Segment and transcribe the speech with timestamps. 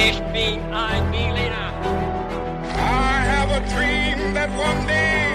[0.00, 1.72] Ich bin ein Berliner.
[2.72, 5.26] I have a dream that one day.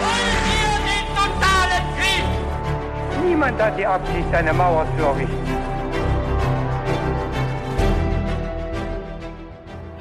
[0.00, 3.28] Wollen wir den totalen Krieg?
[3.28, 5.46] Niemand hat die Absicht, eine Mauer zu errichten.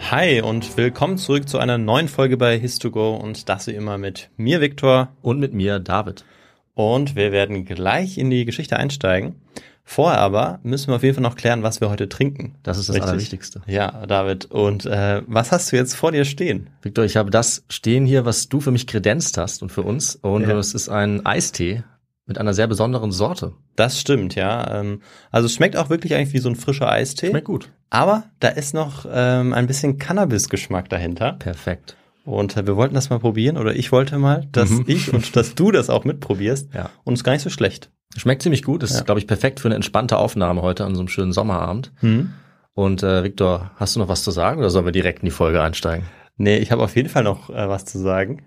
[0.10, 4.30] Hi und willkommen zurück zu einer neuen Folge bei His2Go und das wie immer mit
[4.38, 5.10] mir, Viktor.
[5.22, 6.24] Und mit mir, David.
[6.76, 9.36] Und wir werden gleich in die Geschichte einsteigen.
[9.88, 12.56] Vorher aber müssen wir auf jeden Fall noch klären, was wir heute trinken.
[12.64, 13.10] Das ist das Richtig?
[13.10, 13.62] Allerwichtigste.
[13.68, 14.46] Ja, David.
[14.46, 16.72] Und äh, was hast du jetzt vor dir stehen?
[16.82, 20.16] Victor, ich habe das stehen hier, was du für mich kredenzt hast und für uns.
[20.16, 20.58] Und Ja.
[20.58, 21.84] es ist ein Eistee
[22.26, 23.54] mit einer sehr besonderen Sorte.
[23.76, 24.80] Das stimmt, ja.
[24.80, 27.30] Ähm, also es schmeckt auch wirklich eigentlich wie so ein frischer Eistee.
[27.30, 27.70] Schmeckt gut.
[27.92, 31.34] Aber da ist noch ähm, ein bisschen Cannabis-Geschmack dahinter.
[31.34, 31.96] Perfekt.
[32.26, 34.84] Und äh, wir wollten das mal probieren, oder ich wollte mal, dass Mhm.
[34.88, 36.74] ich und dass du das auch mitprobierst.
[36.74, 36.90] Ja.
[37.04, 37.92] Und es ist gar nicht so schlecht.
[38.18, 38.82] Schmeckt ziemlich gut.
[38.84, 39.02] Ist, Ja.
[39.04, 41.92] glaube ich, perfekt für eine entspannte Aufnahme heute an so einem schönen Sommerabend.
[42.00, 42.32] Hm?
[42.74, 45.32] Und äh, Victor, hast du noch was zu sagen oder sollen wir direkt in die
[45.32, 46.06] Folge einsteigen?
[46.38, 48.44] Nee, ich habe auf jeden Fall noch äh, was zu sagen.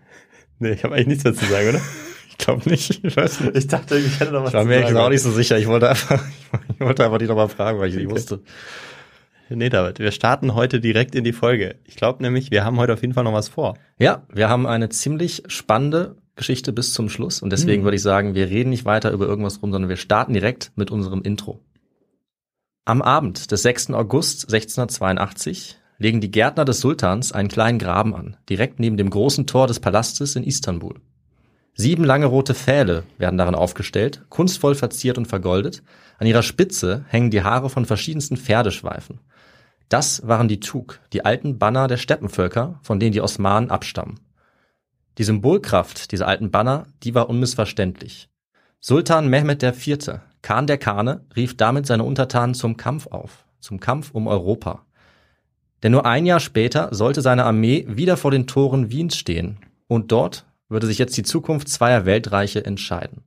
[0.59, 1.81] Nee, ich habe eigentlich nichts mehr zu sagen, oder?
[2.41, 3.05] Ich glaube nicht.
[3.05, 3.57] Ich weiß nicht.
[3.57, 4.97] Ich dachte, ich hätte noch was Ich war zu mir sagen.
[4.99, 5.59] auch nicht so sicher.
[5.59, 6.23] Ich wollte einfach,
[6.75, 8.41] ich wollte einfach dich nochmal fragen, weil ich nicht wusste.
[9.51, 11.77] Nee, David, wir starten heute direkt in die Folge.
[11.85, 13.79] Ich glaube nämlich, wir haben heute auf jeden Fall noch was vor.
[13.99, 17.85] Ja, wir haben eine ziemlich spannende Geschichte bis zum Schluss und deswegen Hm.
[17.85, 20.91] würde ich sagen, wir reden nicht weiter über irgendwas rum, sondern wir starten direkt mit
[20.91, 21.61] unserem Intro.
[22.85, 23.91] Am Abend des 6.
[23.91, 29.47] August 1682 legen die Gärtner des Sultans einen kleinen Graben an, direkt neben dem großen
[29.47, 30.95] Tor des Palastes in Istanbul.
[31.75, 35.83] Sieben lange rote Pfähle werden darin aufgestellt, kunstvoll verziert und vergoldet.
[36.19, 39.21] An ihrer Spitze hängen die Haare von verschiedensten Pferdeschweifen.
[39.89, 44.21] Das waren die Tug, die alten Banner der Steppenvölker, von denen die Osmanen abstammen.
[45.17, 48.29] Die Symbolkraft dieser alten Banner, die war unmissverständlich.
[48.81, 54.11] Sultan Mehmed IV., Khan der Khane, rief damit seine Untertanen zum Kampf auf, zum Kampf
[54.13, 54.85] um Europa.
[55.83, 59.59] Denn nur ein Jahr später sollte seine Armee wieder vor den Toren Wiens stehen.
[59.87, 63.23] Und dort würde sich jetzt die Zukunft zweier Weltreiche entscheiden.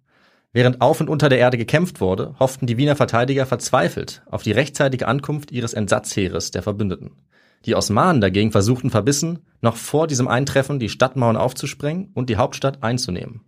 [0.54, 4.52] Während auf und unter der Erde gekämpft wurde, hofften die Wiener Verteidiger verzweifelt auf die
[4.52, 7.12] rechtzeitige Ankunft ihres Entsatzheeres der Verbündeten.
[7.66, 12.84] Die Osmanen dagegen versuchten verbissen, noch vor diesem Eintreffen die Stadtmauern aufzusprengen und die Hauptstadt
[12.84, 13.42] einzunehmen.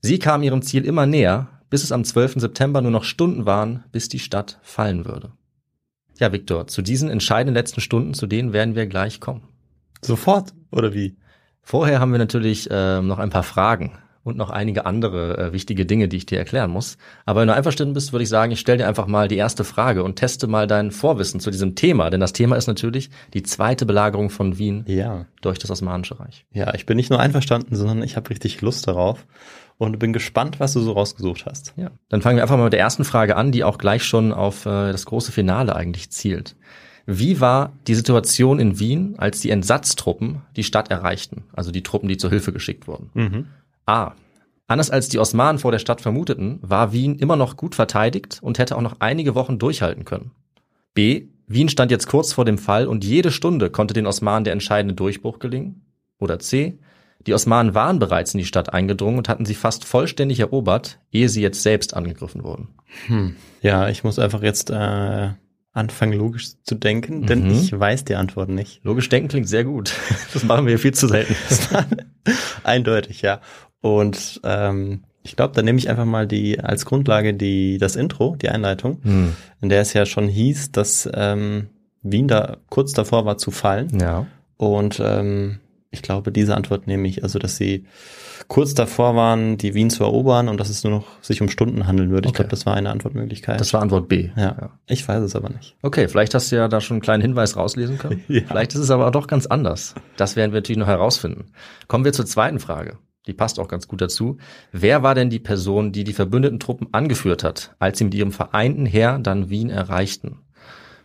[0.00, 2.34] Sie kamen ihrem Ziel immer näher, bis es am 12.
[2.36, 5.32] September nur noch Stunden waren, bis die Stadt fallen würde.
[6.18, 9.46] Ja, Viktor, zu diesen entscheidenden letzten Stunden, zu denen werden wir gleich kommen.
[10.02, 11.16] Sofort, oder wie?
[11.62, 13.92] Vorher haben wir natürlich ähm, noch ein paar Fragen
[14.28, 16.98] und noch einige andere äh, wichtige Dinge, die ich dir erklären muss.
[17.26, 19.64] Aber wenn du einverstanden bist, würde ich sagen, ich stelle dir einfach mal die erste
[19.64, 22.10] Frage und teste mal dein Vorwissen zu diesem Thema.
[22.10, 25.26] Denn das Thema ist natürlich die zweite Belagerung von Wien Ja.
[25.40, 26.44] durch das Osmanische Reich.
[26.52, 29.26] Ja, ich bin nicht nur einverstanden, sondern ich habe richtig Lust darauf
[29.78, 31.72] und bin gespannt, was du so rausgesucht hast.
[31.76, 31.90] Ja.
[32.08, 34.66] Dann fangen wir einfach mal mit der ersten Frage an, die auch gleich schon auf
[34.66, 36.56] äh, das große Finale eigentlich zielt.
[37.10, 41.44] Wie war die Situation in Wien, als die Entsatztruppen die Stadt erreichten?
[41.54, 43.08] Also die Truppen, die zur Hilfe geschickt wurden.
[43.14, 43.46] Mhm.
[43.88, 44.14] A.
[44.66, 48.58] Anders als die Osmanen vor der Stadt vermuteten, war Wien immer noch gut verteidigt und
[48.58, 50.32] hätte auch noch einige Wochen durchhalten können.
[50.92, 51.28] B.
[51.46, 54.94] Wien stand jetzt kurz vor dem Fall und jede Stunde konnte den Osmanen der entscheidende
[54.94, 55.86] Durchbruch gelingen.
[56.18, 56.78] Oder C.
[57.26, 61.28] Die Osmanen waren bereits in die Stadt eingedrungen und hatten sie fast vollständig erobert, ehe
[61.30, 62.68] sie jetzt selbst angegriffen wurden.
[63.06, 63.36] Hm.
[63.62, 65.30] Ja, ich muss einfach jetzt äh,
[65.72, 67.50] anfangen, logisch zu denken, denn Mhm.
[67.52, 68.84] ich weiß die Antwort nicht.
[68.84, 69.92] Logisch denken klingt sehr gut.
[70.34, 71.34] Das machen wir viel zu selten.
[72.64, 73.40] Eindeutig, ja.
[73.80, 78.36] Und ähm, ich glaube, da nehme ich einfach mal die als Grundlage die das Intro,
[78.40, 79.36] die Einleitung, Hm.
[79.60, 81.68] in der es ja schon hieß, dass ähm,
[82.02, 83.98] Wien da kurz davor war zu fallen.
[84.00, 84.26] Ja.
[84.56, 85.58] Und ähm,
[85.90, 87.86] ich glaube, diese Antwort nehme ich, also dass sie
[88.46, 91.86] kurz davor waren, die Wien zu erobern und dass es nur noch sich um Stunden
[91.86, 92.26] handeln würde.
[92.26, 92.36] Ich Okay.
[92.38, 93.60] glaube, das war eine Antwortmöglichkeit.
[93.60, 94.30] Das war Antwort B.
[94.36, 94.70] ja.
[94.86, 95.76] Ich weiß es aber nicht.
[95.82, 98.22] Okay, vielleicht hast du ja da schon einen kleinen Hinweis rauslesen können.
[98.28, 98.42] Ja.
[98.46, 99.94] Vielleicht ist es aber doch ganz anders.
[100.16, 101.46] Das werden wir natürlich noch herausfinden.
[101.88, 102.96] Kommen wir zur zweiten Frage.
[103.28, 104.38] Die passt auch ganz gut dazu.
[104.72, 108.32] Wer war denn die Person, die die verbündeten Truppen angeführt hat, als sie mit ihrem
[108.32, 110.40] vereinten Heer dann Wien erreichten?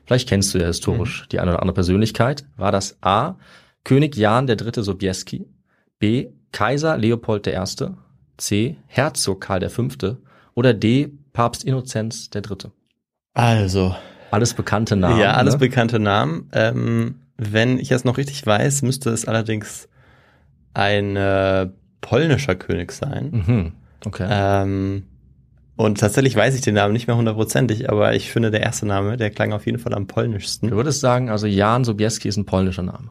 [0.06, 2.46] Vielleicht kennst du ja historisch die eine oder andere Persönlichkeit.
[2.58, 3.36] War das A.
[3.84, 4.72] König Jan III.
[4.78, 5.46] Sobieski,
[6.00, 6.30] B.
[6.52, 7.64] Kaiser Leopold I.,
[8.38, 8.78] C.
[8.88, 9.88] Herzog Karl V.
[10.56, 11.12] oder D.
[11.34, 12.72] Papst Innozenz III.?
[13.34, 13.96] Also,
[14.32, 15.20] Alles bekannte Namen.
[15.20, 15.60] ja, alles ne?
[15.60, 16.50] bekannte Namen.
[16.54, 19.90] Ähm, wenn ich es noch richtig weiß, müsste es allerdings
[20.74, 21.70] ein äh,
[22.04, 23.44] polnischer König sein.
[23.48, 23.72] Mhm.
[24.06, 24.28] Okay.
[24.30, 25.04] Ähm,
[25.76, 29.18] und tatsächlich weiß ich den Namen nicht mehr hundertprozentig, aber ich finde, der erste Name,
[29.18, 30.70] der klang auf jeden Fall am polnischsten.
[30.70, 33.10] Du würdest sagen, also Jan Sobieski ist ein polnischer Name.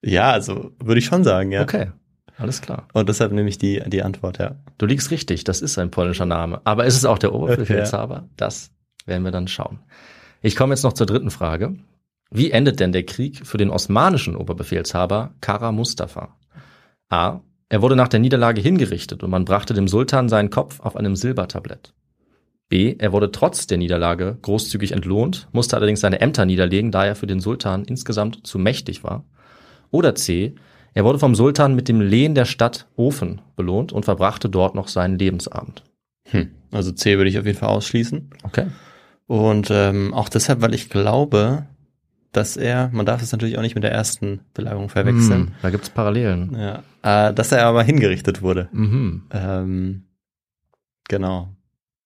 [0.00, 1.62] Ja, also würde ich schon sagen, ja.
[1.62, 1.90] Okay,
[2.38, 2.88] alles klar.
[2.92, 4.56] Und deshalb nehme ich die, die Antwort, ja.
[4.78, 6.60] Du liegst richtig, das ist ein polnischer Name.
[6.64, 8.28] Aber ist es auch der Oberbefehlshaber?
[8.36, 8.70] Das
[9.06, 9.80] werden wir dann schauen.
[10.40, 11.76] Ich komme jetzt noch zur dritten Frage.
[12.30, 16.36] Wie endet denn der Krieg für den osmanischen Oberbefehlshaber Kara Mustafa?
[17.08, 17.40] A.
[17.74, 21.16] Er wurde nach der Niederlage hingerichtet und man brachte dem Sultan seinen Kopf auf einem
[21.16, 21.92] Silbertablett.
[22.68, 22.94] B.
[22.96, 27.26] Er wurde trotz der Niederlage großzügig entlohnt, musste allerdings seine Ämter niederlegen, da er für
[27.26, 29.24] den Sultan insgesamt zu mächtig war.
[29.90, 30.54] Oder C.
[30.92, 34.86] Er wurde vom Sultan mit dem Lehen der Stadt Ofen belohnt und verbrachte dort noch
[34.86, 35.82] seinen Lebensabend.
[36.28, 36.52] Hm.
[36.70, 38.30] Also C würde ich auf jeden Fall ausschließen.
[38.44, 38.66] Okay.
[39.26, 41.66] Und ähm, auch deshalb, weil ich glaube,
[42.36, 45.70] dass er, man darf es natürlich auch nicht mit der ersten Belagerung verwechseln, Hm, da
[45.70, 46.56] gibt's Parallelen.
[46.58, 48.68] ja, äh, dass er aber hingerichtet wurde.
[48.72, 49.22] Mhm.
[49.32, 50.02] Ähm,
[51.08, 51.48] genau.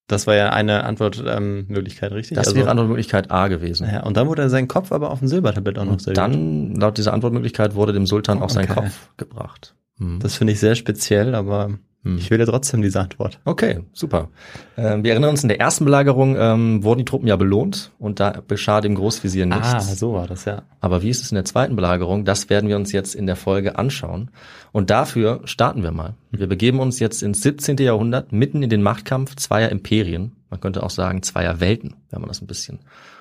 [0.06, 2.36] Das war ja eine Antwortmöglichkeit, richtig?
[2.36, 3.86] Das Also- wäre Antwortmöglichkeit A gewesen.
[3.92, 6.16] Ja, und dann wurde sein Kopf aber auf dem Silbertablett auch noch serviert.
[6.16, 8.74] dann, laut dieser Antwortmöglichkeit, wurde dem Sultan auch sein Okay.
[8.84, 9.74] Kopf gebracht.
[9.98, 10.20] Mhm.
[10.20, 12.16] Das finde ich sehr speziell, aber Hm.
[12.16, 13.40] ich wähle trotzdem diese Antwort.
[13.44, 14.28] Okay, super.
[14.76, 18.20] Ähm, wir erinnern uns, in der ersten Belagerung ähm, wurden die Truppen ja belohnt und
[18.20, 19.74] da geschah dem Großvisier nichts.
[19.74, 20.62] Ah, so war das, ja.
[20.80, 22.24] Aber wie ist es in der zweiten Belagerung?
[22.24, 24.30] Das werden wir uns jetzt in der Folge anschauen.
[24.70, 26.14] Und dafür starten wir mal.
[26.30, 27.76] Wir begeben uns jetzt ins 17.
[27.78, 30.36] Jahrhundert, mitten in den Machtkampf zweier Imperien.
[30.50, 32.78] Man könnte auch sagen zweier Welten, wenn man das ein bisschen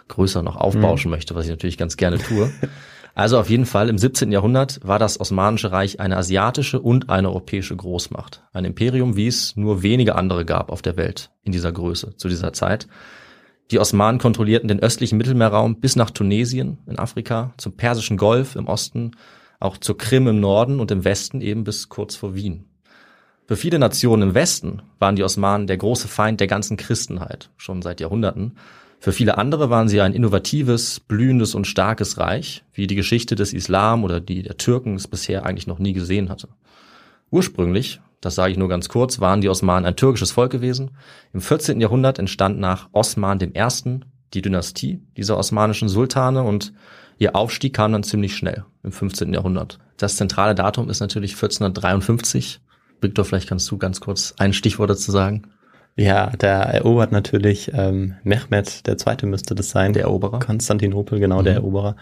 [0.08, 2.50] größer noch aufbauschen möchte, was ich natürlich ganz gerne tue.
[3.18, 4.32] Also auf jeden Fall im 17.
[4.32, 8.44] Jahrhundert war das Osmanische Reich eine asiatische und eine europäische Großmacht.
[8.54, 12.30] Ein Imperium, wie es nur wenige andere gab auf der Welt in dieser Größe zu
[12.30, 12.88] dieser Zeit.
[13.72, 18.68] Die Osmanen kontrollierten den östlichen Mittelmeerraum bis nach Tunesien in Afrika, zum Persischen Golf im
[18.68, 19.14] Osten,
[19.60, 22.66] auch zur Krim im Norden und im Westen eben bis kurz vor Wien.
[23.48, 27.82] Für viele Nationen im Westen waren die Osmanen der große Feind der ganzen Christenheit, schon
[27.82, 28.58] seit Jahrhunderten.
[29.00, 33.54] Für viele andere waren sie ein innovatives, blühendes und starkes Reich, wie die Geschichte des
[33.54, 36.50] Islam oder die der Türken es bisher eigentlich noch nie gesehen hatte.
[37.30, 40.92] Ursprünglich, das sage ich nur ganz kurz, waren die Osmanen ein türkisches Volk gewesen.
[41.34, 41.80] Im 14.
[41.80, 44.00] Jahrhundert entstand nach Osman I.
[44.34, 46.74] die Dynastie dieser osmanischen Sultane und
[47.20, 49.34] ihr Aufstieg kam dann ziemlich schnell im 15.
[49.34, 49.78] Jahrhundert.
[49.98, 52.62] Das zentrale Datum ist natürlich 1453.
[53.00, 55.44] Victor, vielleicht kannst du ganz kurz ein Stichwort dazu sagen.
[55.98, 59.94] Ja, der erobert natürlich ähm, Mehmed, der Zweite müsste das sein.
[59.94, 60.40] Der Eroberer.
[60.40, 61.60] Konstantinopel, genau, der Mhm.
[61.60, 61.96] Eroberer.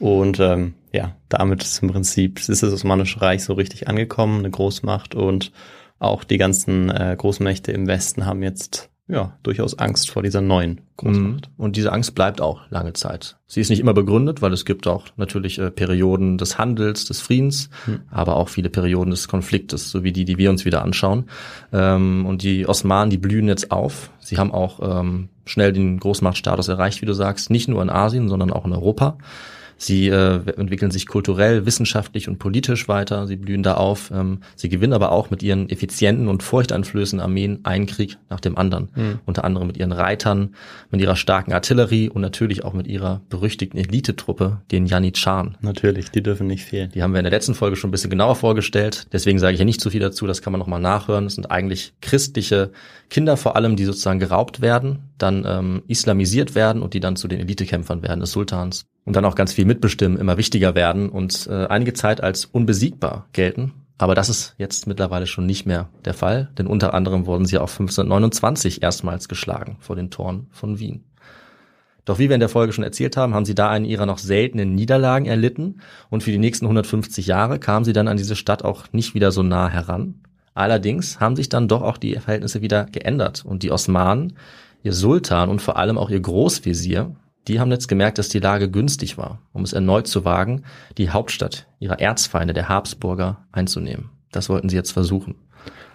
[0.00, 4.50] Und ähm, ja, damit ist im Prinzip ist das Osmanische Reich so richtig angekommen, eine
[4.50, 5.52] Großmacht und
[6.00, 10.80] auch die ganzen äh, Großmächte im Westen haben jetzt ja durchaus Angst vor dieser neuen
[10.96, 11.48] Großmacht.
[11.48, 11.64] Mhm.
[11.64, 13.36] Und diese Angst bleibt auch lange Zeit.
[13.46, 17.20] Sie ist nicht immer begründet, weil es gibt auch natürlich äh, Perioden des Handels, des
[17.20, 17.70] Friedens,
[18.10, 21.24] aber auch viele Perioden des Konfliktes, so wie die, die wir uns wieder anschauen.
[21.72, 24.10] Ähm, und die Osmanen, die blühen jetzt auf.
[24.20, 28.28] Sie haben auch ähm, schnell den Großmachtstatus erreicht, wie du sagst, nicht nur in Asien,
[28.28, 29.18] sondern auch in Europa.
[29.82, 33.26] Sie äh, entwickeln sich kulturell, wissenschaftlich und politisch weiter.
[33.26, 34.10] Sie blühen da auf.
[34.14, 38.58] Ähm, sie gewinnen aber auch mit ihren effizienten und furchteinflößenden Armeen einen Krieg nach dem
[38.58, 38.90] anderen.
[39.24, 40.54] Unter anderem mit ihren Reitern,
[40.90, 45.56] mit ihrer starken Artillerie und natürlich auch mit ihrer berüchtigten Elitetruppe, den Janitscharen.
[45.62, 46.90] Natürlich, die dürfen nicht fehlen.
[46.94, 49.06] Die haben wir in der letzten Folge schon ein bisschen genauer vorgestellt.
[49.12, 51.24] Deswegen sage ich ja nicht zu viel dazu, das kann man nochmal nachhören.
[51.24, 52.70] Es sind eigentlich christliche
[53.08, 57.28] Kinder vor allem, die sozusagen geraubt werden, dann ähm, islamisiert werden und die dann zu
[57.28, 58.84] den Elitekämpfern werden des Sultans.
[59.04, 63.28] Und dann auch ganz viel mitbestimmen, immer wichtiger werden und äh, einige Zeit als unbesiegbar
[63.32, 63.72] gelten.
[63.98, 67.58] Aber das ist jetzt mittlerweile schon nicht mehr der Fall, denn unter anderem wurden sie
[67.58, 71.04] auch 1529 erstmals geschlagen vor den Toren von Wien.
[72.04, 74.18] Doch wie wir in der Folge schon erzählt haben, haben sie da einen ihrer noch
[74.18, 78.64] seltenen Niederlagen erlitten und für die nächsten 150 Jahre kamen sie dann an diese Stadt
[78.64, 80.16] auch nicht wieder so nah heran.
[80.54, 84.32] Allerdings haben sich dann doch auch die Verhältnisse wieder geändert und die Osmanen,
[84.82, 87.14] ihr Sultan und vor allem auch ihr Großvisier,
[87.48, 90.64] die haben jetzt gemerkt, dass die Lage günstig war, um es erneut zu wagen,
[90.98, 94.10] die Hauptstadt ihrer Erzfeinde, der Habsburger, einzunehmen.
[94.30, 95.34] Das wollten sie jetzt versuchen.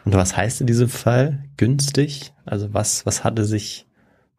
[0.03, 2.33] Und was heißt in diesem Fall günstig?
[2.45, 3.87] Also was, was hatte sich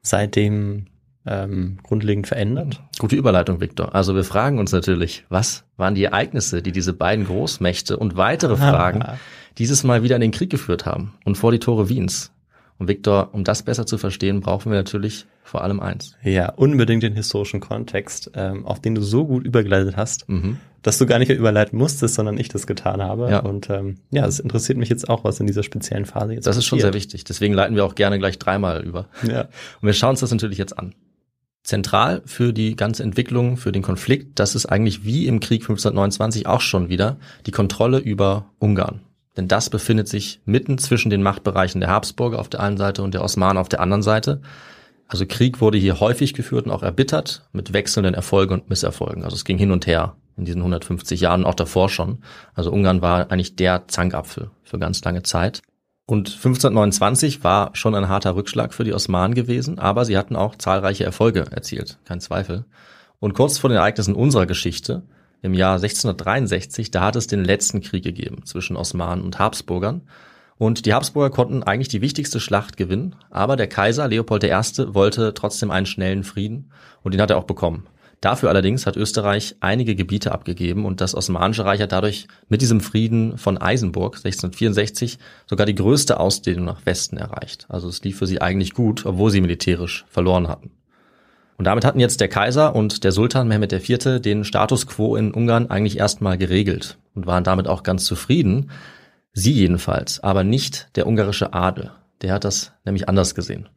[0.03, 0.87] seitdem
[1.27, 2.83] ähm, grundlegend verändert?
[2.99, 3.95] Gute Überleitung, Victor.
[3.95, 8.57] Also wir fragen uns natürlich, was waren die Ereignisse, die diese beiden Großmächte und weitere
[8.57, 9.05] Fragen
[9.59, 12.33] dieses Mal wieder in den Krieg geführt haben und vor die Tore Wiens?
[12.78, 16.14] Und Victor, um das besser zu verstehen, brauchen wir natürlich vor allem eins.
[16.23, 20.59] Ja, unbedingt den historischen Kontext, ähm, auf den du so gut übergeleitet hast, Mhm.
[20.83, 23.30] dass du gar nicht mehr überleiten musstest, sondern ich das getan habe.
[23.30, 23.38] Ja.
[23.40, 26.56] Und ähm, ja, es interessiert mich jetzt auch, was in dieser speziellen Phase jetzt Das
[26.56, 27.04] ist schon sehr passiert.
[27.04, 27.25] wichtig.
[27.25, 29.06] Deswegen leiten wir auch gerne gleich dreimal über.
[29.26, 29.42] Ja.
[29.80, 30.95] Und wir schauen uns das natürlich jetzt an.
[31.62, 36.47] Zentral für die ganze Entwicklung, für den Konflikt, das ist eigentlich wie im Krieg 1529
[36.47, 37.16] auch schon wieder
[37.47, 39.00] die Kontrolle über Ungarn.
[39.37, 43.14] Denn das befindet sich mitten zwischen den Machtbereichen der Habsburger auf der einen Seite und
[43.14, 44.40] der Osmanen auf der anderen Seite.
[45.09, 49.25] Also Krieg wurde hier häufig geführt und auch erbittert mit wechselnden Erfolgen und Misserfolgen.
[49.25, 52.19] Also es ging hin und her in diesen 150 Jahren, auch davor schon.
[52.55, 55.62] Also Ungarn war eigentlich der Zankapfel für ganz lange Zeit.
[56.07, 60.55] Und 1529 war schon ein harter Rückschlag für die Osmanen gewesen, aber sie hatten auch
[60.55, 62.64] zahlreiche Erfolge erzielt, kein Zweifel.
[63.19, 65.02] Und kurz vor den Ereignissen unserer Geschichte,
[65.47, 70.03] im Jahr 1663, da hat es den letzten Krieg gegeben zwischen Osmanen und Habsburgern.
[70.59, 74.50] Und die Habsburger konnten eigentlich die wichtigste Schlacht gewinnen, aber der Kaiser Leopold I.
[74.95, 76.71] wollte trotzdem einen schnellen Frieden
[77.03, 77.87] und den hat er auch bekommen.
[78.21, 82.81] Dafür allerdings hat Österreich einige Gebiete abgegeben und das Osmanische Reich hat dadurch mit diesem
[82.81, 87.67] Frieden von Eisenburg 1664 sogar die größte Ausdehnung nach Westen erreicht.
[87.69, 90.71] Also es lief für sie eigentlich gut, obwohl sie militärisch verloren hatten.
[91.57, 94.21] Und damit hatten jetzt der Kaiser und der Sultan Mehmed IV.
[94.21, 98.71] den Status quo in Ungarn eigentlich erstmal geregelt und waren damit auch ganz zufrieden.
[99.33, 101.93] Sie jedenfalls, aber nicht der ungarische Adel.
[102.23, 103.69] Der hat das nämlich anders gesehen.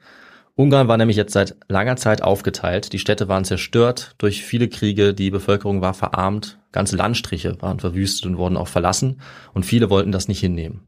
[0.55, 2.91] Ungarn war nämlich jetzt seit langer Zeit aufgeteilt.
[2.91, 8.25] Die Städte waren zerstört durch viele Kriege, die Bevölkerung war verarmt, ganze Landstriche waren verwüstet
[8.25, 9.21] und wurden auch verlassen
[9.53, 10.81] und viele wollten das nicht hinnehmen.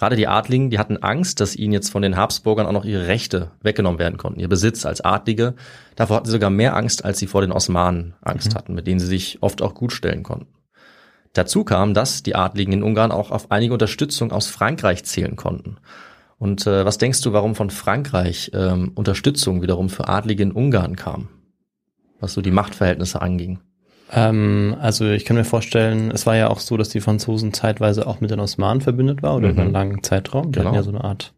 [0.00, 3.06] Gerade die Adligen, die hatten Angst, dass ihnen jetzt von den Habsburgern auch noch ihre
[3.06, 5.52] Rechte weggenommen werden konnten, ihr Besitz als Adlige.
[5.94, 8.54] Davor hatten sie sogar mehr Angst, als sie vor den Osmanen Angst mhm.
[8.54, 10.46] hatten, mit denen sie sich oft auch gut stellen konnten.
[11.34, 15.76] Dazu kam, dass die Adligen in Ungarn auch auf einige Unterstützung aus Frankreich zählen konnten.
[16.38, 20.96] Und äh, was denkst du, warum von Frankreich ähm, Unterstützung wiederum für Adlige in Ungarn
[20.96, 21.28] kam?
[22.20, 23.58] Was so die Machtverhältnisse anging?
[24.12, 28.06] Ähm, also ich kann mir vorstellen, es war ja auch so, dass die Franzosen zeitweise
[28.06, 29.52] auch mit den Osmanen verbündet war oder mhm.
[29.52, 30.52] über einen langen Zeitraum.
[30.52, 30.66] Die genau.
[30.66, 31.32] hatten ja so eine Art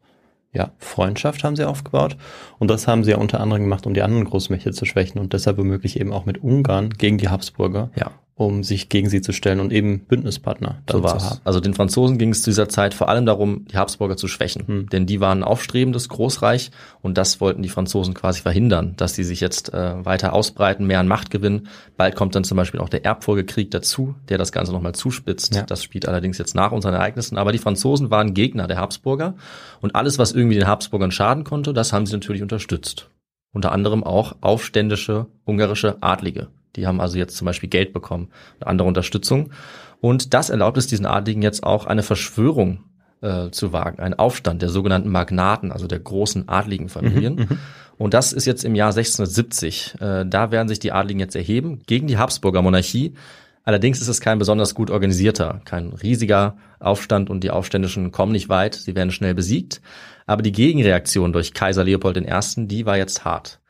[0.55, 2.17] ja, Freundschaft haben sie aufgebaut.
[2.59, 5.33] Und das haben sie ja unter anderem gemacht, um die anderen Großmächte zu schwächen und
[5.33, 7.91] deshalb womöglich eben auch mit Ungarn gegen die Habsburger.
[7.97, 8.11] Ja
[8.47, 11.41] um sich gegen sie zu stellen und eben Bündnispartner so zu haben.
[11.45, 14.67] Also den Franzosen ging es zu dieser Zeit vor allem darum, die Habsburger zu schwächen,
[14.67, 14.89] hm.
[14.89, 16.71] denn die waren ein aufstrebendes Großreich
[17.01, 21.01] und das wollten die Franzosen quasi verhindern, dass sie sich jetzt äh, weiter ausbreiten, mehr
[21.01, 21.69] an Macht gewinnen.
[21.97, 25.55] Bald kommt dann zum Beispiel auch der Erbfolgekrieg dazu, der das Ganze nochmal zuspitzt.
[25.55, 25.63] Ja.
[25.63, 27.39] Das spielt allerdings jetzt nach unseren Ereignissen.
[27.39, 29.35] Aber die Franzosen waren Gegner der Habsburger
[29.81, 33.09] und alles, was irgendwie den Habsburgern schaden konnte, das haben sie natürlich unterstützt.
[33.53, 38.29] Unter anderem auch aufständische ungarische Adlige die haben also jetzt zum Beispiel Geld bekommen
[38.61, 39.51] und andere Unterstützung.
[40.01, 42.85] Und das erlaubt es diesen Adligen jetzt auch eine Verschwörung
[43.21, 47.37] äh, zu wagen, einen Aufstand der sogenannten Magnaten, also der großen adligen Familien.
[47.37, 47.59] Mhm, mhm,
[47.99, 49.95] und das ist jetzt im Jahr 1670.
[50.01, 53.15] Äh, da werden sich die Adligen jetzt erheben gegen die Habsburger Monarchie.
[53.65, 58.49] Allerdings ist es kein besonders gut organisierter, kein riesiger Aufstand und die Aufständischen kommen nicht
[58.49, 59.81] weit, sie werden schnell besiegt.
[60.27, 63.61] Aber die Gegenreaktion durch Kaiser Leopold I., die war jetzt hart.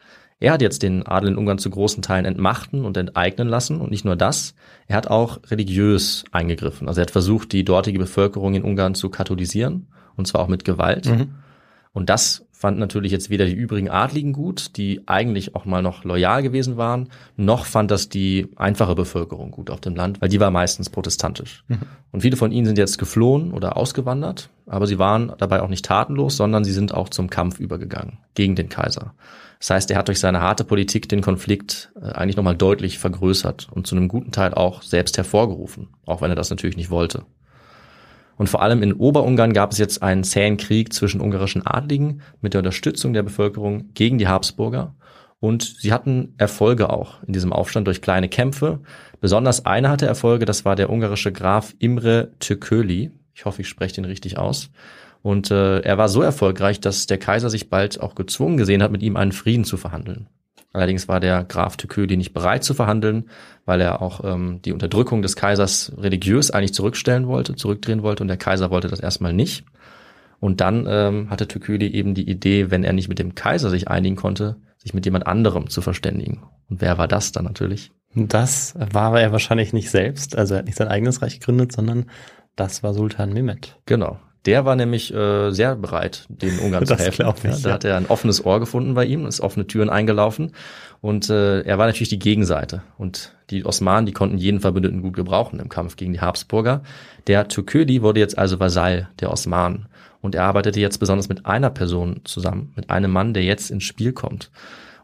[0.42, 3.92] Er hat jetzt den Adel in Ungarn zu großen Teilen entmachten und enteignen lassen und
[3.92, 4.54] nicht nur das,
[4.88, 6.88] er hat auch religiös eingegriffen.
[6.88, 10.64] Also er hat versucht, die dortige Bevölkerung in Ungarn zu katholisieren und zwar auch mit
[10.64, 11.06] Gewalt.
[11.06, 11.34] Mhm.
[11.92, 16.02] Und das fand natürlich jetzt weder die übrigen Adligen gut, die eigentlich auch mal noch
[16.02, 20.40] loyal gewesen waren, noch fand das die einfache Bevölkerung gut auf dem Land, weil die
[20.40, 21.62] war meistens protestantisch.
[21.68, 21.82] Mhm.
[22.10, 25.84] Und viele von ihnen sind jetzt geflohen oder ausgewandert, aber sie waren dabei auch nicht
[25.84, 29.14] tatenlos, sondern sie sind auch zum Kampf übergegangen gegen den Kaiser.
[29.62, 33.68] Das heißt, er hat durch seine harte Politik den Konflikt äh, eigentlich nochmal deutlich vergrößert
[33.70, 37.26] und zu einem guten Teil auch selbst hervorgerufen, auch wenn er das natürlich nicht wollte.
[38.36, 42.54] Und vor allem in Oberungarn gab es jetzt einen zähen Krieg zwischen ungarischen Adligen mit
[42.54, 44.96] der Unterstützung der Bevölkerung gegen die Habsburger.
[45.38, 48.80] Und sie hatten Erfolge auch in diesem Aufstand durch kleine Kämpfe.
[49.20, 53.12] Besonders einer hatte Erfolge, das war der ungarische Graf Imre Tököli.
[53.32, 54.70] Ich hoffe, ich spreche den richtig aus.
[55.22, 58.90] Und äh, er war so erfolgreich, dass der Kaiser sich bald auch gezwungen gesehen hat,
[58.90, 60.28] mit ihm einen Frieden zu verhandeln.
[60.72, 63.28] Allerdings war der Graf Tököli nicht bereit zu verhandeln,
[63.64, 68.28] weil er auch ähm, die Unterdrückung des Kaisers religiös eigentlich zurückstellen wollte, zurückdrehen wollte und
[68.28, 69.64] der Kaiser wollte das erstmal nicht.
[70.40, 73.88] Und dann ähm, hatte Tököli eben die Idee, wenn er nicht mit dem Kaiser sich
[73.88, 76.42] einigen konnte, sich mit jemand anderem zu verständigen.
[76.68, 77.92] Und wer war das dann natürlich?
[78.14, 82.06] Das war er wahrscheinlich nicht selbst, also er hat nicht sein eigenes Reich gegründet, sondern
[82.56, 83.78] das war Sultan Mehmed.
[83.86, 84.18] Genau.
[84.44, 87.26] Der war nämlich äh, sehr bereit, den Ungarn zu helfen.
[87.36, 87.74] Ich, ja, da ja.
[87.74, 90.52] hat er ein offenes Ohr gefunden bei ihm, ist offene Türen eingelaufen
[91.00, 92.82] und äh, er war natürlich die Gegenseite.
[92.98, 96.82] Und die Osmanen, die konnten jeden Verbündeten gut gebrauchen im Kampf gegen die Habsburger.
[97.28, 99.86] Der Türköli wurde jetzt also Vasall der Osmanen
[100.20, 103.84] und er arbeitete jetzt besonders mit einer Person zusammen, mit einem Mann, der jetzt ins
[103.84, 104.50] Spiel kommt.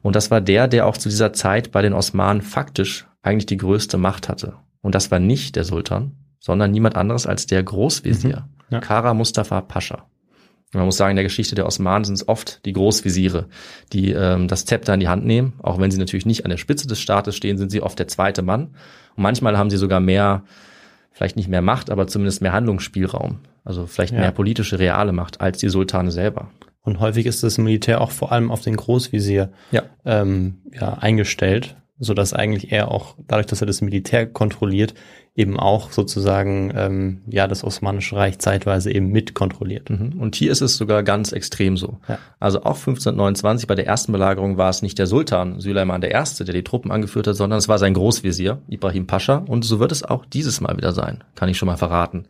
[0.03, 3.57] Und das war der, der auch zu dieser Zeit bei den Osmanen faktisch eigentlich die
[3.57, 4.55] größte Macht hatte.
[4.81, 8.47] Und das war nicht der Sultan, sondern niemand anderes als der Großvezier.
[8.49, 8.81] Mhm ja.
[8.81, 10.07] Kara Mustafa Pascha.
[10.75, 13.47] Man muss sagen, in der Geschichte der Osmanen sind es oft die Großvisiere,
[13.93, 15.55] die ähm, das Zepter in die Hand nehmen.
[15.63, 18.09] Auch wenn sie natürlich nicht an der Spitze des Staates stehen, sind sie oft der
[18.09, 18.75] zweite Mann.
[19.17, 20.45] Und manchmal haben sie sogar mehr,
[21.11, 23.39] vielleicht nicht mehr Macht, aber zumindest mehr Handlungsspielraum.
[23.65, 24.21] Also vielleicht ja.
[24.21, 26.51] mehr politische, reale Macht als die Sultane selber.
[26.83, 29.83] Und häufig ist das Militär auch vor allem auf den Großvisier ja.
[30.05, 34.95] Ähm, ja, eingestellt, so dass eigentlich er auch, dadurch, dass er das Militär kontrolliert,
[35.39, 39.89] eben auch sozusagen ähm, ja das Osmanische Reich zeitweise eben mit kontrolliert.
[39.89, 40.15] Mhm.
[40.19, 41.99] Und hier ist es sogar ganz extrem so.
[42.09, 42.19] Ja.
[42.41, 46.55] Also auch 1529 bei der ersten Belagerung war es nicht der Sultan Süleyman I., der
[46.55, 49.37] die Truppen angeführt hat, sondern es war sein Großvisier Ibrahim Pascha.
[49.37, 52.27] Und so wird es auch dieses Mal wieder sein, kann ich schon mal verraten.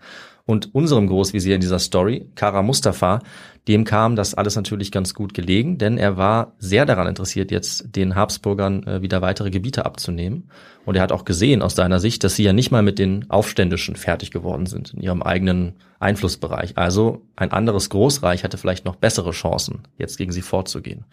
[0.48, 3.20] Und unserem Großvisier in dieser Story, Kara Mustafa,
[3.68, 7.94] dem kam das alles natürlich ganz gut gelegen, denn er war sehr daran interessiert, jetzt
[7.94, 10.48] den Habsburgern äh, wieder weitere Gebiete abzunehmen.
[10.86, 13.30] Und er hat auch gesehen aus seiner Sicht, dass sie ja nicht mal mit den
[13.30, 16.78] Aufständischen fertig geworden sind in ihrem eigenen Einflussbereich.
[16.78, 21.04] Also ein anderes Großreich hatte vielleicht noch bessere Chancen, jetzt gegen sie vorzugehen.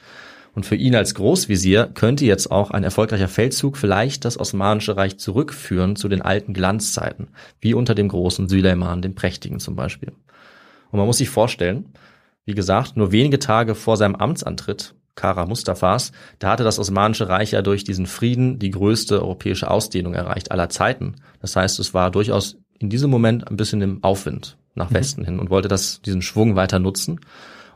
[0.56, 5.18] Und für ihn als Großvisier könnte jetzt auch ein erfolgreicher Feldzug vielleicht das Osmanische Reich
[5.18, 7.28] zurückführen zu den alten Glanzzeiten,
[7.60, 10.14] wie unter dem großen Süleyman, dem Prächtigen zum Beispiel.
[10.92, 11.94] Und man muss sich vorstellen,
[12.46, 17.52] wie gesagt, nur wenige Tage vor seinem Amtsantritt, Kara Mustafas, da hatte das Osmanische Reich
[17.52, 21.16] ja durch diesen Frieden die größte europäische Ausdehnung erreicht aller Zeiten.
[21.42, 25.26] Das heißt, es war durchaus in diesem Moment ein bisschen im Aufwind nach Westen mhm.
[25.26, 27.20] hin und wollte das, diesen Schwung weiter nutzen.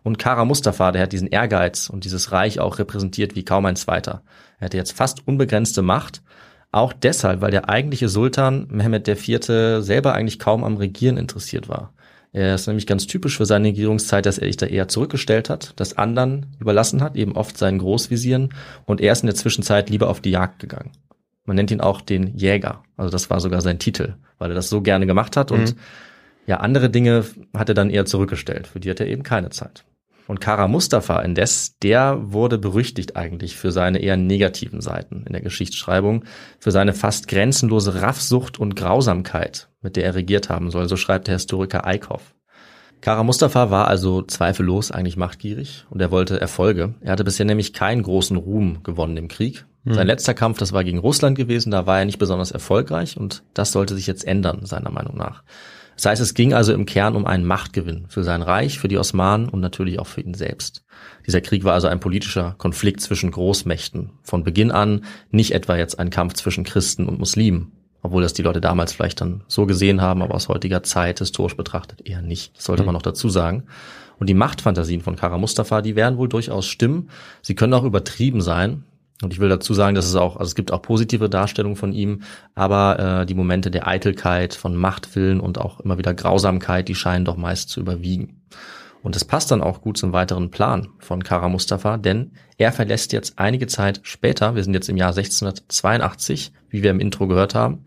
[0.03, 3.75] Und Kara Mustafa, der hat diesen Ehrgeiz und dieses Reich auch repräsentiert wie kaum ein
[3.75, 4.24] zweiter.
[4.60, 6.22] Er hatte jetzt fast unbegrenzte Macht,
[6.72, 9.46] auch deshalb, weil der eigentliche Sultan Mehmed IV.
[9.79, 11.94] selber eigentlich kaum am Regieren interessiert war.
[12.32, 15.74] Er ist nämlich ganz typisch für seine Regierungszeit, dass er sich da eher zurückgestellt hat,
[15.77, 18.53] das anderen überlassen hat, eben oft seinen Großvisieren,
[18.86, 20.91] und er ist in der Zwischenzeit lieber auf die Jagd gegangen.
[21.46, 22.84] Man nennt ihn auch den Jäger.
[22.98, 25.79] Also das war sogar sein Titel, weil er das so gerne gemacht hat und mhm.
[26.46, 27.25] ja, andere Dinge
[27.58, 28.68] hat er dann eher zurückgestellt.
[28.68, 29.84] Für die hat er eben keine Zeit.
[30.29, 35.41] Und Kara Mustafa indes, der wurde berüchtigt eigentlich für seine eher negativen Seiten in der
[35.41, 36.24] Geschichtsschreibung,
[36.59, 41.25] für seine fast grenzenlose Raffsucht und Grausamkeit, mit der er regiert haben soll, so schreibt
[41.25, 42.36] der Historiker Eickhoff.
[43.01, 46.93] Kara Mustafa war also zweifellos eigentlich machtgierig und er wollte Erfolge.
[47.01, 49.65] Er hatte bisher nämlich keinen großen Ruhm gewonnen im Krieg.
[49.86, 49.93] Hm.
[49.93, 53.43] Sein letzter Kampf, das war gegen Russland gewesen, da war er nicht besonders erfolgreich und
[53.53, 55.43] das sollte sich jetzt ändern, seiner Meinung nach.
[56.00, 58.98] Das heißt, es ging also im Kern um einen Machtgewinn für sein Reich, für die
[58.98, 60.86] Osmanen und natürlich auch für ihn selbst.
[61.27, 64.12] Dieser Krieg war also ein politischer Konflikt zwischen Großmächten.
[64.24, 68.43] Von Beginn an nicht etwa jetzt ein Kampf zwischen Christen und Muslimen, obwohl das die
[68.43, 72.56] Leute damals vielleicht dann so gesehen haben, aber aus heutiger Zeit historisch betrachtet eher nicht.
[72.56, 72.88] Das sollte mhm.
[72.88, 73.65] man noch dazu sagen.
[74.19, 77.10] Und die Machtfantasien von Kara Mustafa, die werden wohl durchaus stimmen.
[77.41, 78.86] Sie können auch übertrieben sein.
[79.21, 81.91] Und ich will dazu sagen, dass es auch, also es gibt auch positive Darstellungen von
[81.91, 82.21] ihm,
[82.55, 87.25] aber äh, die Momente der Eitelkeit, von Machtwillen und auch immer wieder Grausamkeit, die scheinen
[87.25, 88.41] doch meist zu überwiegen.
[89.01, 93.13] Und es passt dann auch gut zum weiteren Plan von Kara Mustafa, denn er verlässt
[93.13, 97.55] jetzt einige Zeit später, wir sind jetzt im Jahr 1682, wie wir im Intro gehört
[97.55, 97.86] haben,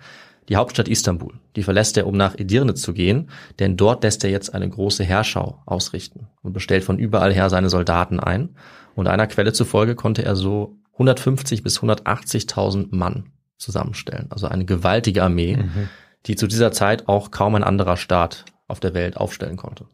[0.49, 1.35] die Hauptstadt Istanbul.
[1.57, 5.05] Die verlässt er, um nach Edirne zu gehen, denn dort lässt er jetzt eine große
[5.05, 8.57] Heerschau ausrichten und bestellt von überall her seine Soldaten ein.
[8.95, 14.27] Und einer Quelle zufolge konnte er so 150 bis 180.000 Mann zusammenstellen.
[14.31, 15.89] Also eine gewaltige Armee, mhm.
[16.27, 19.87] die zu dieser Zeit auch kaum ein anderer Staat auf der Welt aufstellen konnte.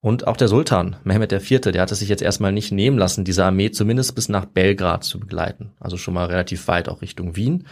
[0.00, 3.24] Und auch der Sultan, Mehmed IV., der hat es sich jetzt erstmal nicht nehmen lassen,
[3.24, 5.72] diese Armee zumindest bis nach Belgrad zu begleiten.
[5.80, 7.66] Also schon mal relativ weit auch Richtung Wien.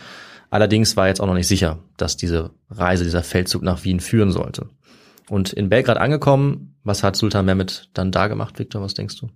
[0.51, 4.33] Allerdings war jetzt auch noch nicht sicher, dass diese Reise, dieser Feldzug nach Wien führen
[4.33, 4.69] sollte.
[5.29, 8.83] Und in Belgrad angekommen, was hat Sultan Mehmed dann da gemacht, Viktor?
[8.83, 9.31] Was denkst du?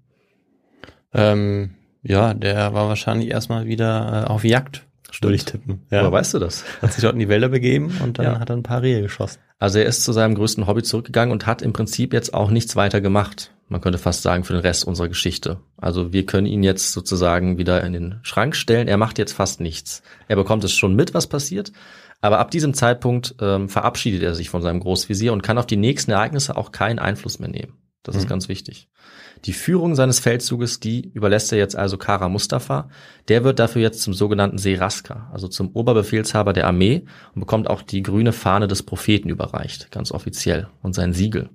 [1.12, 4.84] Ähm, ja, der war wahrscheinlich erstmal wieder äh, auf Jagd.
[5.10, 5.30] Stimmt.
[5.30, 5.86] Durchtippen.
[5.90, 6.00] Ja.
[6.00, 6.64] Woher weißt du das?
[6.82, 8.40] Hat sich dort in die Wälder begeben und dann ja.
[8.40, 9.38] hat er ein paar Rehe geschossen.
[9.58, 12.76] Also er ist zu seinem größten Hobby zurückgegangen und hat im Prinzip jetzt auch nichts
[12.76, 13.52] weiter gemacht.
[13.68, 15.60] Man könnte fast sagen für den Rest unserer Geschichte.
[15.76, 18.86] Also wir können ihn jetzt sozusagen wieder in den Schrank stellen.
[18.86, 20.02] Er macht jetzt fast nichts.
[20.26, 21.72] Er bekommt es schon mit, was passiert.
[22.20, 25.76] Aber ab diesem Zeitpunkt ähm, verabschiedet er sich von seinem Großvisier und kann auf die
[25.76, 27.74] nächsten Ereignisse auch keinen Einfluss mehr nehmen.
[28.02, 28.20] Das mhm.
[28.22, 28.88] ist ganz wichtig.
[29.44, 32.88] Die Führung seines Feldzuges, die überlässt er jetzt also Kara Mustafa.
[33.28, 37.82] Der wird dafür jetzt zum sogenannten Seraska, also zum Oberbefehlshaber der Armee und bekommt auch
[37.82, 41.50] die grüne Fahne des Propheten überreicht, ganz offiziell, und sein Siegel.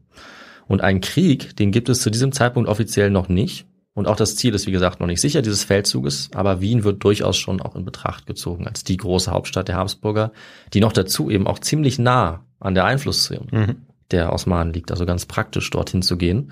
[0.67, 3.65] Und einen Krieg, den gibt es zu diesem Zeitpunkt offiziell noch nicht.
[3.95, 7.03] Und auch das Ziel ist, wie gesagt, noch nicht sicher dieses Feldzuges, aber Wien wird
[7.03, 10.31] durchaus schon auch in Betracht gezogen als die große Hauptstadt der Habsburger,
[10.73, 13.75] die noch dazu eben auch ziemlich nah an der Einflusszone mhm.
[14.09, 16.51] der Osmanen liegt, also ganz praktisch dorthin zu gehen.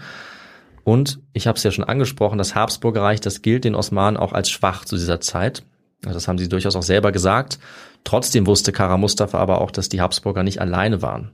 [0.83, 4.49] Und ich habe es ja schon angesprochen, das Habsburgerreich, das gilt den Osmanen auch als
[4.49, 5.63] schwach zu dieser Zeit.
[6.01, 7.59] Das haben sie durchaus auch selber gesagt.
[8.03, 11.31] Trotzdem wusste Kara Mustafa aber auch, dass die Habsburger nicht alleine waren.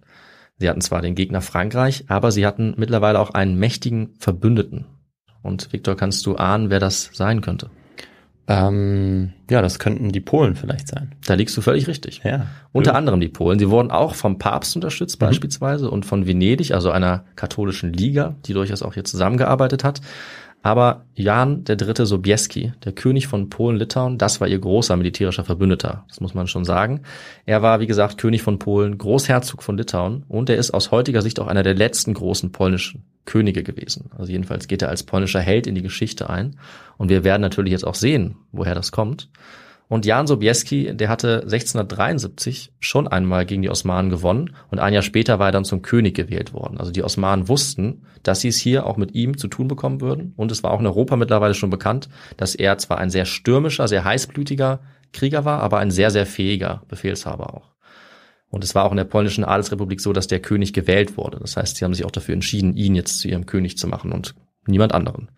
[0.60, 4.86] Sie hatten zwar den Gegner Frankreich, aber sie hatten mittlerweile auch einen mächtigen Verbündeten.
[5.44, 7.70] Und Viktor, kannst du ahnen, wer das sein könnte?
[8.50, 11.12] Ähm, ja, das könnten die Polen vielleicht sein.
[11.26, 12.22] Da liegst du völlig richtig.
[12.24, 12.48] Ja.
[12.72, 12.98] Unter ja.
[12.98, 13.60] anderem die Polen.
[13.60, 15.26] Sie wurden auch vom Papst unterstützt mhm.
[15.26, 20.02] beispielsweise und von Venedig, also einer katholischen Liga, die durchaus auch hier zusammengearbeitet hat.
[20.63, 26.04] Aber Jan der Dritte Sobieski, der König von Polen-Litauen, das war ihr großer militärischer Verbündeter.
[26.10, 27.04] Das muss man schon sagen.
[27.46, 31.22] Er war, wie gesagt, König von Polen, Großherzog von Litauen und er ist aus heutiger
[31.22, 34.10] Sicht auch einer der letzten großen polnischen Könige gewesen.
[34.17, 36.58] Also jedenfalls geht er als polnischer Held in die Geschichte ein.
[36.98, 39.30] Und wir werden natürlich jetzt auch sehen, woher das kommt.
[39.89, 45.02] Und Jan Sobieski, der hatte 1673 schon einmal gegen die Osmanen gewonnen und ein Jahr
[45.02, 46.78] später war er dann zum König gewählt worden.
[46.78, 50.34] Also die Osmanen wussten, dass sie es hier auch mit ihm zu tun bekommen würden.
[50.36, 53.88] Und es war auch in Europa mittlerweile schon bekannt, dass er zwar ein sehr stürmischer,
[53.88, 54.82] sehr heißblütiger
[55.13, 57.71] Krieger war, aber ein sehr, sehr fähiger Befehlshaber auch.
[58.50, 61.39] Und es war auch in der polnischen Adelsrepublik so, dass der König gewählt wurde.
[61.39, 64.12] Das heißt, sie haben sich auch dafür entschieden, ihn jetzt zu ihrem König zu machen
[64.12, 65.30] und niemand anderen.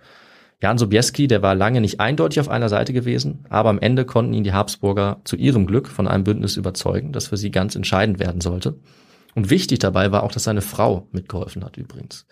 [0.61, 4.33] Jan Sobieski, der war lange nicht eindeutig auf einer Seite gewesen, aber am Ende konnten
[4.33, 8.19] ihn die Habsburger zu ihrem Glück von einem Bündnis überzeugen, das für sie ganz entscheidend
[8.19, 8.77] werden sollte.
[9.35, 12.25] Und wichtig dabei war auch, dass seine Frau mitgeholfen hat übrigens.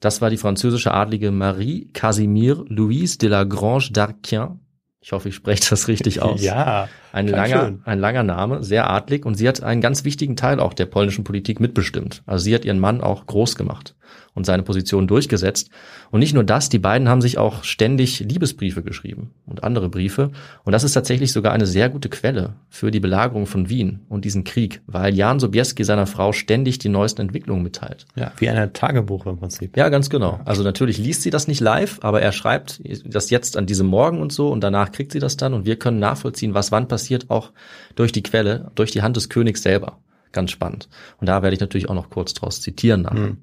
[0.00, 4.58] Das war die französische Adlige Marie Casimir Louise de la Grange d'Arquien.
[5.00, 6.42] Ich hoffe, ich spreche das richtig aus.
[6.42, 6.88] Ja.
[7.18, 10.74] Ein langer, ein langer Name, sehr adlig und sie hat einen ganz wichtigen Teil auch
[10.74, 12.22] der polnischen Politik mitbestimmt.
[12.26, 13.94] Also sie hat ihren Mann auch groß gemacht
[14.34, 15.68] und seine Position durchgesetzt.
[16.10, 20.30] Und nicht nur das, die beiden haben sich auch ständig Liebesbriefe geschrieben und andere Briefe.
[20.64, 24.24] Und das ist tatsächlich sogar eine sehr gute Quelle für die Belagerung von Wien und
[24.24, 28.06] diesen Krieg, weil Jan Sobieski seiner Frau ständig die neuesten Entwicklungen mitteilt.
[28.14, 29.76] Ja, wie ein Tagebuch im Prinzip.
[29.76, 30.40] Ja, ganz genau.
[30.44, 34.22] Also natürlich liest sie das nicht live, aber er schreibt das jetzt an diesem Morgen
[34.22, 37.07] und so und danach kriegt sie das dann und wir können nachvollziehen, was wann passiert,
[37.28, 37.52] auch
[37.94, 39.98] durch die Quelle, durch die Hand des Königs selber.
[40.32, 40.88] Ganz spannend.
[41.20, 43.28] Und da werde ich natürlich auch noch kurz draus zitieren nachher.
[43.28, 43.38] Hm.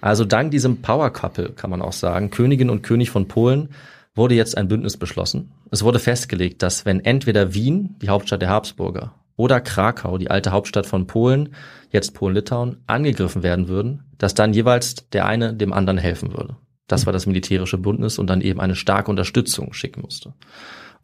[0.00, 3.68] Also dank diesem Power Couple kann man auch sagen, Königin und König von Polen,
[4.14, 5.52] wurde jetzt ein Bündnis beschlossen.
[5.70, 10.52] Es wurde festgelegt, dass wenn entweder Wien, die Hauptstadt der Habsburger, oder Krakau, die alte
[10.52, 11.54] Hauptstadt von Polen,
[11.90, 16.56] jetzt Polen-Litauen, angegriffen werden würden, dass dann jeweils der eine dem anderen helfen würde.
[16.86, 20.34] Das war das militärische Bündnis und dann eben eine starke Unterstützung schicken musste.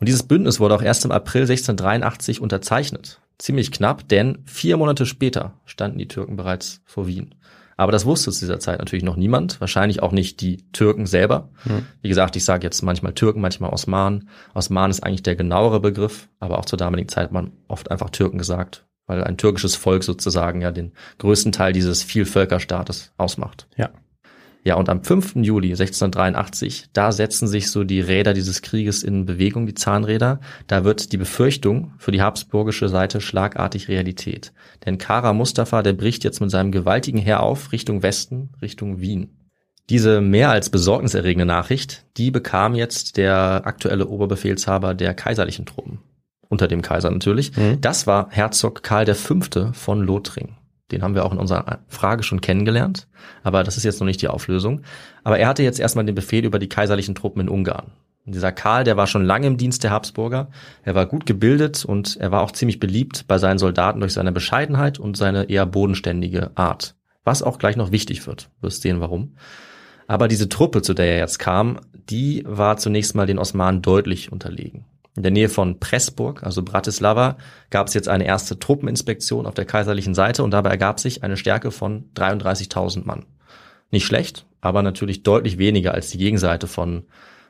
[0.01, 3.21] Und dieses Bündnis wurde auch erst im April 1683 unterzeichnet.
[3.39, 7.35] Ziemlich knapp, denn vier Monate später standen die Türken bereits vor Wien.
[7.77, 11.49] Aber das wusste zu dieser Zeit natürlich noch niemand, wahrscheinlich auch nicht die Türken selber.
[11.65, 11.87] Mhm.
[12.03, 14.29] Wie gesagt, ich sage jetzt manchmal Türken, manchmal Osmanen.
[14.53, 18.11] Osmanen ist eigentlich der genauere Begriff, aber auch zur damaligen Zeit hat man oft einfach
[18.11, 23.69] Türken gesagt, weil ein türkisches Volk sozusagen ja den größten Teil dieses Vielvölkerstaates ausmacht.
[23.77, 23.91] Ja.
[24.65, 25.37] Ja, und am 5.
[25.37, 30.41] Juli 1683, da setzen sich so die Räder dieses Krieges in Bewegung, die Zahnräder.
[30.67, 34.53] Da wird die Befürchtung für die habsburgische Seite schlagartig Realität.
[34.85, 39.31] Denn Kara Mustafa, der bricht jetzt mit seinem gewaltigen Heer auf Richtung Westen, Richtung Wien.
[39.89, 46.01] Diese mehr als besorgniserregende Nachricht, die bekam jetzt der aktuelle Oberbefehlshaber der kaiserlichen Truppen.
[46.51, 47.57] Unter dem Kaiser natürlich.
[47.57, 47.81] Mhm.
[47.81, 49.73] Das war Herzog Karl V.
[49.73, 50.58] von Lothringen.
[50.91, 53.09] Den haben wir auch in unserer Frage schon kennengelernt,
[53.43, 54.83] aber das ist jetzt noch nicht die Auflösung.
[55.23, 57.93] Aber er hatte jetzt erstmal den Befehl über die kaiserlichen Truppen in Ungarn.
[58.25, 60.51] Und dieser Karl, der war schon lange im Dienst der Habsburger.
[60.83, 64.33] Er war gut gebildet und er war auch ziemlich beliebt bei seinen Soldaten durch seine
[64.33, 66.95] Bescheidenheit und seine eher bodenständige Art.
[67.25, 68.51] Was auch gleich noch wichtig wird.
[68.61, 69.37] Wirst sehen, warum.
[70.07, 74.33] Aber diese Truppe, zu der er jetzt kam, die war zunächst mal den Osmanen deutlich
[74.33, 74.85] unterlegen.
[75.19, 77.39] In der Nähe von Pressburg, also Bratislava,
[77.71, 81.37] gab es jetzt eine erste Truppeninspektion auf der kaiserlichen Seite und dabei ergab sich eine
[81.37, 83.27] Stärke von 33.000 Mann.
[83.91, 87.03] Nicht schlecht, aber natürlich deutlich weniger als die Gegenseite von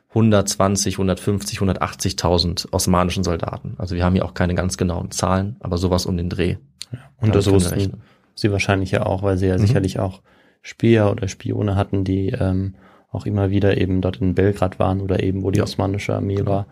[0.09, 3.75] 120, 150, 180.000 osmanischen Soldaten.
[3.77, 6.57] Also wir haben hier auch keine ganz genauen Zahlen, aber sowas um den Dreh.
[6.91, 8.01] Ja, und das wussten
[8.35, 9.67] sie wahrscheinlich ja auch, weil sie ja mhm.
[9.67, 10.23] sicherlich auch
[10.63, 12.77] Spier oder Spione hatten, die ähm,
[13.13, 15.65] auch immer wieder eben dort in Belgrad waren oder eben wo die ja.
[15.65, 16.51] osmanische Armee genau.
[16.51, 16.67] war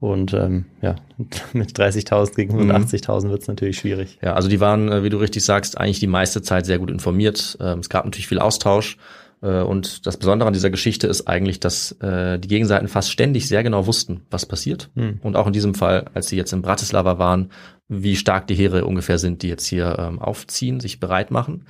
[0.00, 0.96] und ähm, ja,
[1.52, 3.30] mit 30.000 gegen 180.000 mhm.
[3.30, 4.18] wird es natürlich schwierig.
[4.22, 6.90] Ja, also die waren, äh, wie du richtig sagst, eigentlich die meiste Zeit sehr gut
[6.90, 7.58] informiert.
[7.60, 8.96] Ähm, es gab natürlich viel Austausch.
[9.42, 13.48] Äh, und das Besondere an dieser Geschichte ist eigentlich, dass äh, die Gegenseiten fast ständig
[13.48, 14.90] sehr genau wussten, was passiert.
[14.94, 15.18] Mhm.
[15.22, 17.50] Und auch in diesem Fall, als sie jetzt in Bratislava waren,
[17.88, 21.64] wie stark die Heere ungefähr sind, die jetzt hier ähm, aufziehen, sich bereit machen.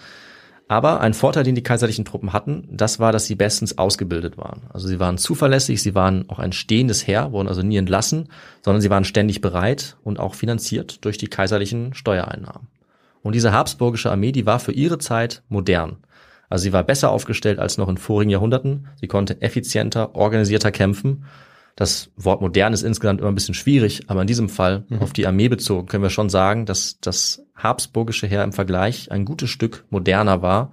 [0.71, 4.63] Aber ein Vorteil, den die kaiserlichen Truppen hatten, das war, dass sie bestens ausgebildet waren.
[4.71, 8.29] Also sie waren zuverlässig, sie waren auch ein stehendes Heer, wurden also nie entlassen,
[8.63, 12.69] sondern sie waren ständig bereit und auch finanziert durch die kaiserlichen Steuereinnahmen.
[13.23, 15.97] Und diese habsburgische Armee, die war für ihre Zeit modern.
[16.51, 18.89] Also sie war besser aufgestellt als noch in vorigen Jahrhunderten.
[19.01, 21.25] Sie konnte effizienter, organisierter kämpfen
[21.79, 24.99] das Wort modern ist insgesamt immer ein bisschen schwierig, aber in diesem Fall mhm.
[24.99, 29.25] auf die Armee bezogen können wir schon sagen, dass das habsburgische Heer im Vergleich ein
[29.25, 30.73] gutes Stück moderner war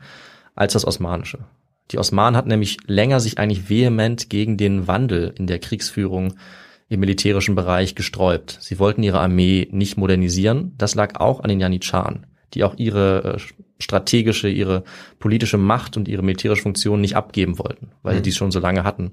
[0.56, 1.46] als das osmanische.
[1.91, 6.34] Die Osmanen hatten nämlich länger sich eigentlich vehement gegen den Wandel in der Kriegsführung
[6.89, 8.58] im militärischen Bereich gesträubt.
[8.60, 10.74] Sie wollten ihre Armee nicht modernisieren.
[10.80, 13.39] Das lag auch an den Janitscharen, die auch ihre äh,
[13.78, 14.84] strategische, ihre
[15.20, 18.18] politische Macht und ihre militärische Funktion nicht abgeben wollten, weil mhm.
[18.18, 19.12] sie dies schon so lange hatten.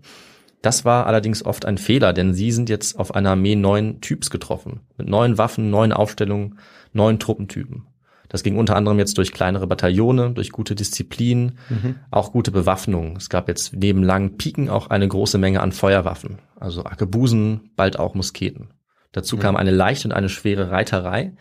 [0.63, 4.31] Das war allerdings oft ein Fehler, denn sie sind jetzt auf einer Armee neuen Typs
[4.31, 4.81] getroffen.
[4.97, 6.59] Mit neuen Waffen, neuen Aufstellungen,
[6.93, 7.87] neuen Truppentypen.
[8.29, 11.97] Das ging unter anderem jetzt durch kleinere Bataillone, durch gute Disziplin, mhm.
[12.11, 13.17] auch gute Bewaffnung.
[13.17, 17.99] Es gab jetzt neben langen Piken auch eine große Menge an Feuerwaffen, also Arkebusen, bald
[17.99, 18.69] auch Musketen.
[19.11, 19.41] Dazu mhm.
[19.41, 21.35] kam eine leichte und eine schwere Reiterei.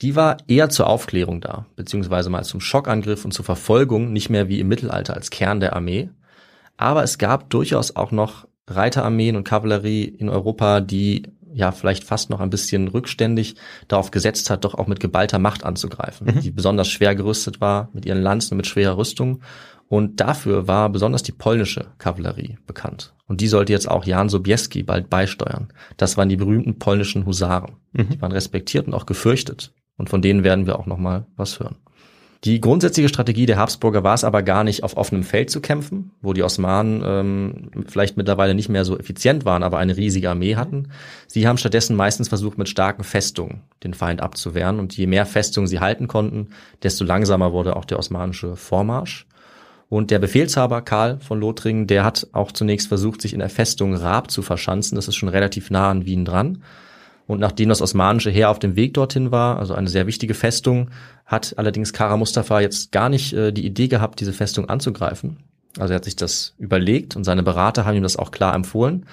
[0.00, 4.48] Die war eher zur Aufklärung da, beziehungsweise mal zum Schockangriff und zur Verfolgung, nicht mehr
[4.48, 6.08] wie im Mittelalter als Kern der Armee.
[6.78, 12.30] Aber es gab durchaus auch noch Reiterarmeen und Kavallerie in Europa, die ja vielleicht fast
[12.30, 13.56] noch ein bisschen rückständig
[13.88, 16.40] darauf gesetzt hat, doch auch mit geballter Macht anzugreifen, mhm.
[16.40, 19.40] die besonders schwer gerüstet war, mit ihren Lanzen, mit schwerer Rüstung.
[19.88, 23.12] Und dafür war besonders die polnische Kavallerie bekannt.
[23.26, 25.72] Und die sollte jetzt auch Jan Sobieski bald beisteuern.
[25.96, 27.76] Das waren die berühmten polnischen Husaren.
[27.92, 28.10] Mhm.
[28.10, 29.72] Die waren respektiert und auch gefürchtet.
[29.96, 31.76] Und von denen werden wir auch noch mal was hören.
[32.44, 36.12] Die grundsätzliche Strategie der Habsburger war es aber gar nicht, auf offenem Feld zu kämpfen,
[36.22, 40.56] wo die Osmanen ähm, vielleicht mittlerweile nicht mehr so effizient waren, aber eine riesige Armee
[40.56, 40.88] hatten.
[41.26, 44.78] Sie haben stattdessen meistens versucht, mit starken Festungen den Feind abzuwehren.
[44.78, 46.48] Und je mehr Festungen sie halten konnten,
[46.82, 49.26] desto langsamer wurde auch der osmanische Vormarsch.
[49.90, 53.94] Und der Befehlshaber Karl von Lothringen, der hat auch zunächst versucht, sich in der Festung
[53.94, 54.96] Raab zu verschanzen.
[54.96, 56.62] Das ist schon relativ nah an Wien dran.
[57.30, 60.90] Und nachdem das osmanische Heer auf dem Weg dorthin war, also eine sehr wichtige Festung,
[61.26, 65.36] hat allerdings Kara Mustafa jetzt gar nicht äh, die Idee gehabt, diese Festung anzugreifen.
[65.78, 69.06] Also er hat sich das überlegt und seine Berater haben ihm das auch klar empfohlen.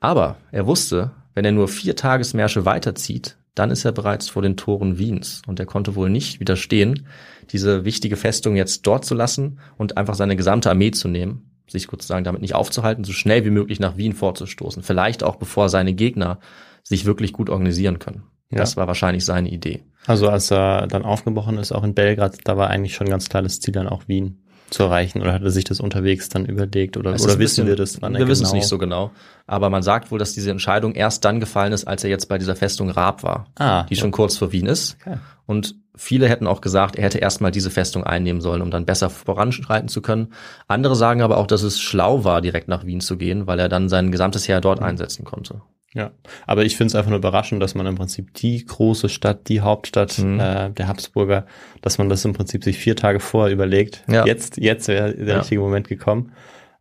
[0.00, 4.58] Aber er wusste, wenn er nur vier Tagesmärsche weiterzieht, dann ist er bereits vor den
[4.58, 7.06] Toren Wiens und er konnte wohl nicht widerstehen,
[7.52, 11.88] diese wichtige Festung jetzt dort zu lassen und einfach seine gesamte Armee zu nehmen, sich
[11.90, 14.82] sozusagen damit nicht aufzuhalten, so schnell wie möglich nach Wien vorzustoßen.
[14.82, 16.38] Vielleicht auch bevor seine Gegner
[16.82, 18.24] sich wirklich gut organisieren können.
[18.50, 18.58] Ja.
[18.58, 19.82] Das war wahrscheinlich seine Idee.
[20.06, 23.42] Also als er dann aufgebrochen ist, auch in Belgrad, da war eigentlich schon ganz klar
[23.42, 24.42] das Ziel dann auch Wien
[24.72, 27.76] zu erreichen oder hat er sich das unterwegs dann überlegt oder, oder wissen bisschen, wir
[27.76, 28.00] das?
[28.02, 28.48] Wann wir wissen genau?
[28.48, 29.10] es nicht so genau.
[29.46, 32.38] Aber man sagt wohl, dass diese Entscheidung erst dann gefallen ist, als er jetzt bei
[32.38, 34.96] dieser Festung Raab war, ah, die schon kurz vor Wien ist.
[35.00, 35.18] Okay.
[35.46, 39.10] Und viele hätten auch gesagt, er hätte erstmal diese Festung einnehmen sollen, um dann besser
[39.10, 40.32] voranschreiten zu können.
[40.68, 43.68] Andere sagen aber auch, dass es schlau war, direkt nach Wien zu gehen, weil er
[43.68, 44.86] dann sein gesamtes Heer dort mhm.
[44.86, 45.60] einsetzen konnte.
[45.94, 46.10] Ja,
[46.46, 49.60] aber ich finde es einfach nur überraschend, dass man im Prinzip die große Stadt, die
[49.60, 50.40] Hauptstadt mhm.
[50.40, 51.46] äh, der Habsburger,
[51.82, 54.02] dass man das im Prinzip sich vier Tage vorher überlegt.
[54.08, 54.24] Ja.
[54.24, 55.38] Jetzt, jetzt wäre der ja.
[55.40, 56.32] richtige Moment gekommen.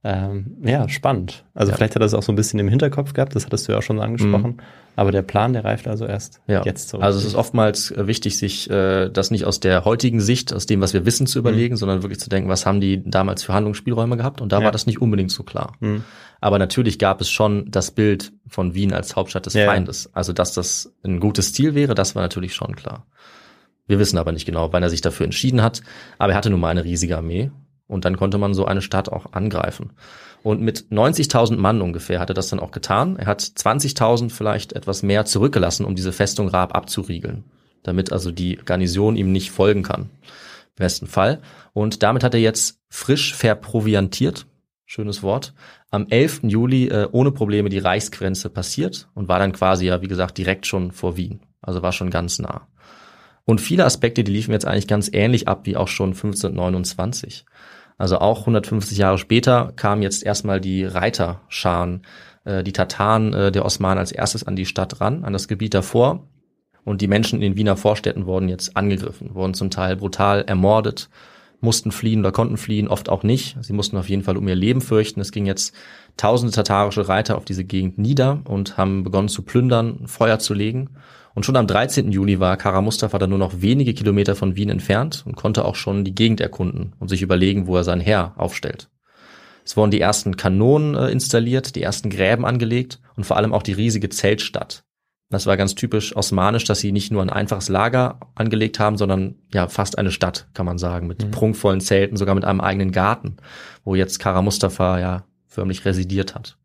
[0.04, 1.44] Ähm, ja, spannend.
[1.54, 1.78] Also ja.
[1.78, 3.80] vielleicht hat er das auch so ein bisschen im Hinterkopf gehabt, das hattest du ja
[3.80, 4.52] auch schon angesprochen.
[4.52, 4.62] Mhm.
[4.96, 6.64] Aber der Plan, der reift also erst ja.
[6.64, 7.00] jetzt so.
[7.00, 10.66] Also es ist oftmals äh, wichtig, sich äh, das nicht aus der heutigen Sicht, aus
[10.66, 11.78] dem, was wir wissen, zu überlegen, mhm.
[11.78, 14.42] sondern wirklich zu denken, was haben die damals für Handlungsspielräume gehabt?
[14.42, 14.66] Und da ja.
[14.66, 15.74] war das nicht unbedingt so klar.
[15.80, 16.04] Mhm.
[16.42, 19.66] Aber natürlich gab es schon das Bild von Wien als Hauptstadt des ja.
[19.66, 20.10] Feindes.
[20.14, 23.06] Also dass das ein gutes Ziel wäre, das war natürlich schon klar.
[23.88, 25.82] Wir wissen aber nicht genau, wann er sich dafür entschieden hat.
[26.18, 27.52] Aber er hatte nun mal eine riesige Armee
[27.88, 29.92] und dann konnte man so eine Stadt auch angreifen.
[30.44, 33.16] Und mit 90.000 Mann ungefähr hat er das dann auch getan.
[33.18, 37.44] Er hat 20.000 vielleicht etwas mehr zurückgelassen, um diese Festung Raab abzuriegeln,
[37.84, 40.04] damit also die Garnison ihm nicht folgen kann.
[40.04, 41.42] Im besten Fall.
[41.74, 44.48] Und damit hat er jetzt frisch verproviantiert,
[44.86, 45.54] schönes Wort,
[45.92, 46.42] am 11.
[46.44, 50.66] Juli äh, ohne Probleme die Reichsgrenze passiert und war dann quasi ja, wie gesagt, direkt
[50.66, 51.42] schon vor Wien.
[51.62, 52.68] Also war schon ganz nah.
[53.46, 57.46] Und viele Aspekte, die liefen jetzt eigentlich ganz ähnlich ab wie auch schon 1529.
[58.02, 62.02] Also auch 150 Jahre später kamen jetzt erstmal die Reiterscharen,
[62.46, 65.76] äh, die Tataren äh, der Osmanen als erstes an die Stadt ran, an das Gebiet
[65.76, 66.28] davor.
[66.84, 71.12] Und die Menschen in den Wiener Vorstädten wurden jetzt angegriffen, wurden zum Teil brutal ermordet,
[71.60, 73.56] mussten fliehen oder konnten fliehen, oft auch nicht.
[73.62, 75.22] Sie mussten auf jeden Fall um ihr Leben fürchten.
[75.22, 75.76] Es ging jetzt
[76.18, 80.90] tausende tatarische Reiter auf diese Gegend nieder und haben begonnen zu plündern, Feuer zu legen.
[81.34, 82.12] Und schon am 13.
[82.12, 85.76] Juli war Kara Mustafa dann nur noch wenige Kilometer von Wien entfernt und konnte auch
[85.76, 88.90] schon die Gegend erkunden und sich überlegen, wo er sein Heer aufstellt.
[89.64, 93.64] Es wurden die ersten Kanonen äh, installiert, die ersten Gräben angelegt und vor allem auch
[93.64, 94.84] die riesige Zeltstadt.
[95.30, 99.36] Das war ganz typisch osmanisch, dass sie nicht nur ein einfaches Lager angelegt haben, sondern
[99.54, 101.32] ja fast eine Stadt, kann man sagen, mit mhm.
[101.32, 103.38] prunkvollen Zelten, sogar mit einem eigenen Garten,
[103.86, 106.58] wo jetzt Kara Mustafa ja förmlich residiert hat.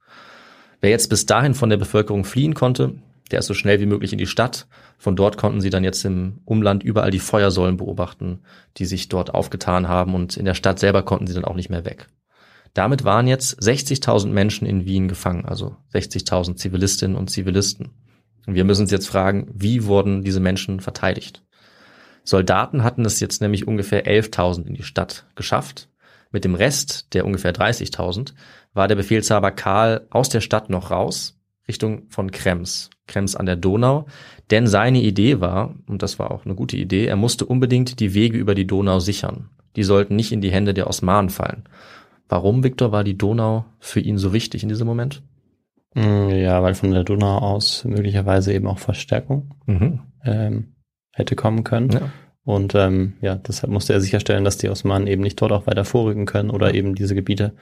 [0.80, 2.94] Wer jetzt bis dahin von der Bevölkerung fliehen konnte,
[3.30, 4.66] der ist so schnell wie möglich in die Stadt.
[4.98, 8.40] Von dort konnten sie dann jetzt im Umland überall die Feuersäulen beobachten,
[8.76, 11.70] die sich dort aufgetan haben und in der Stadt selber konnten sie dann auch nicht
[11.70, 12.06] mehr weg.
[12.74, 17.90] Damit waren jetzt 60.000 Menschen in Wien gefangen, also 60.000 Zivilistinnen und Zivilisten.
[18.46, 21.42] Und wir müssen uns jetzt fragen, wie wurden diese Menschen verteidigt?
[22.22, 25.88] Soldaten hatten es jetzt nämlich ungefähr 11.000 in die Stadt geschafft.
[26.32, 28.34] Mit dem Rest, der ungefähr 30.000,
[28.74, 31.35] war der Befehlshaber Karl aus der Stadt noch raus
[31.68, 34.06] Richtung von Krems, Krems an der Donau.
[34.50, 38.14] Denn seine Idee war, und das war auch eine gute Idee, er musste unbedingt die
[38.14, 39.50] Wege über die Donau sichern.
[39.74, 41.64] Die sollten nicht in die Hände der Osmanen fallen.
[42.28, 45.22] Warum, Viktor, war die Donau für ihn so wichtig in diesem Moment?
[45.94, 50.00] Mm, Ja, weil von der Donau aus möglicherweise eben auch Verstärkung Mhm.
[50.24, 50.72] ähm,
[51.12, 51.90] hätte kommen können.
[51.90, 52.10] Ja.
[52.44, 55.84] Und ähm, ja, deshalb musste er sicherstellen, dass die Osmanen eben nicht dort auch weiter
[55.84, 57.54] vorrücken können oder eben diese Gebiete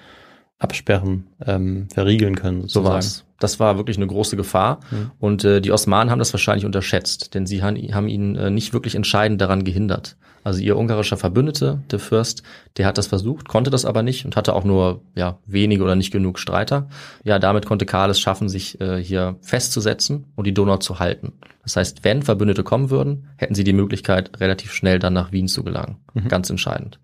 [0.59, 2.63] absperren, ähm, verriegeln können.
[2.63, 2.95] So Sozusagen.
[2.95, 3.25] war's.
[3.39, 4.81] Das war wirklich eine große Gefahr.
[4.91, 5.11] Mhm.
[5.19, 8.73] Und äh, die Osmanen haben das wahrscheinlich unterschätzt, denn sie han, haben ihn äh, nicht
[8.73, 10.17] wirklich entscheidend daran gehindert.
[10.45, 12.43] Also ihr ungarischer Verbündete, der Fürst,
[12.77, 15.97] der hat das versucht, konnte das aber nicht und hatte auch nur ja wenige oder
[15.97, 16.89] nicht genug Streiter.
[17.25, 21.33] Ja, damit konnte Karl es schaffen, sich äh, hier festzusetzen und die Donau zu halten.
[21.63, 25.49] Das heißt, wenn Verbündete kommen würden, hätten sie die Möglichkeit, relativ schnell dann nach Wien
[25.49, 25.97] zu gelangen.
[26.29, 27.01] Ganz entscheidend.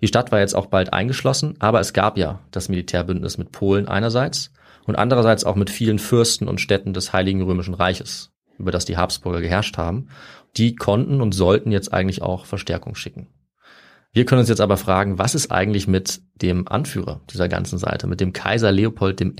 [0.00, 3.88] Die Stadt war jetzt auch bald eingeschlossen, aber es gab ja das Militärbündnis mit Polen
[3.88, 4.52] einerseits
[4.86, 8.96] und andererseits auch mit vielen Fürsten und Städten des Heiligen Römischen Reiches, über das die
[8.96, 10.08] Habsburger geherrscht haben.
[10.56, 13.28] Die konnten und sollten jetzt eigentlich auch Verstärkung schicken.
[14.12, 18.06] Wir können uns jetzt aber fragen, was ist eigentlich mit dem Anführer dieser ganzen Seite,
[18.06, 19.32] mit dem Kaiser Leopold I.?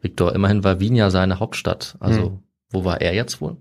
[0.00, 1.96] Viktor, immerhin war Wien ja seine Hauptstadt.
[1.98, 2.38] Also, Hm.
[2.70, 3.56] wo war er jetzt wohl?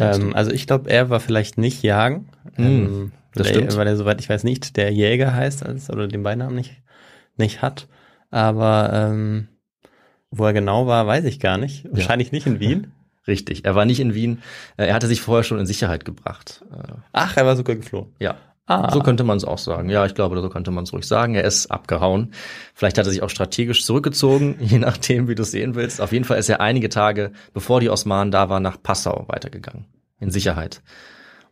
[0.00, 2.28] Ähm, also ich glaube, er war vielleicht nicht jagen.
[2.54, 3.72] Hm, ähm, das weil stimmt.
[3.72, 6.82] Er, weil er, soweit ich weiß, nicht der Jäger heißt als, oder den Beinamen nicht,
[7.36, 7.88] nicht hat.
[8.30, 9.48] Aber ähm,
[10.30, 11.86] wo er genau war, weiß ich gar nicht.
[11.90, 12.92] Wahrscheinlich nicht in Wien.
[13.26, 14.40] Richtig, er war nicht in Wien.
[14.76, 16.64] Äh, Er hatte sich vorher schon in Sicherheit gebracht.
[16.72, 18.14] Äh, Ach, er war sogar geflohen.
[18.20, 18.36] Ja.
[18.66, 18.90] Ah.
[18.92, 19.88] So könnte man es auch sagen.
[19.90, 21.34] Ja, ich glaube, so könnte man es ruhig sagen.
[21.34, 22.32] Er ist abgehauen.
[22.74, 26.00] Vielleicht hat er sich auch strategisch zurückgezogen, je nachdem, wie du es sehen willst.
[26.00, 29.86] Auf jeden Fall ist er einige Tage, bevor die Osmanen da waren, nach Passau weitergegangen.
[30.18, 30.82] In Sicherheit.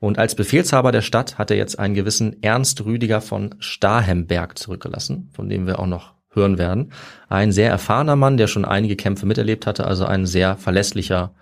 [0.01, 5.31] Und als Befehlshaber der Stadt hat er jetzt einen gewissen Ernst Rüdiger von Starhemberg zurückgelassen,
[5.33, 6.93] von dem wir auch noch hören werden.
[7.29, 11.33] Ein sehr erfahrener Mann, der schon einige Kämpfe miterlebt hatte, also ein sehr verlässlicher,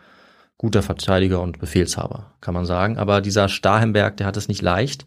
[0.58, 2.98] guter Verteidiger und Befehlshaber, kann man sagen.
[2.98, 5.06] Aber dieser Starhemberg, der hat es nicht leicht,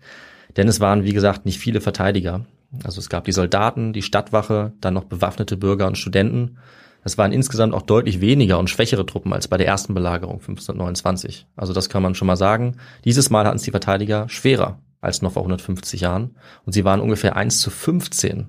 [0.58, 2.46] denn es waren, wie gesagt, nicht viele Verteidiger.
[2.84, 6.58] Also es gab die Soldaten, die Stadtwache, dann noch bewaffnete Bürger und Studenten.
[7.04, 11.48] Es waren insgesamt auch deutlich weniger und schwächere Truppen als bei der ersten Belagerung 1529.
[11.56, 12.78] Also das kann man schon mal sagen.
[13.06, 16.36] Dieses Mal hatten es die Verteidiger schwerer als noch vor 150 Jahren.
[16.66, 18.48] Und sie waren ungefähr 1 zu 15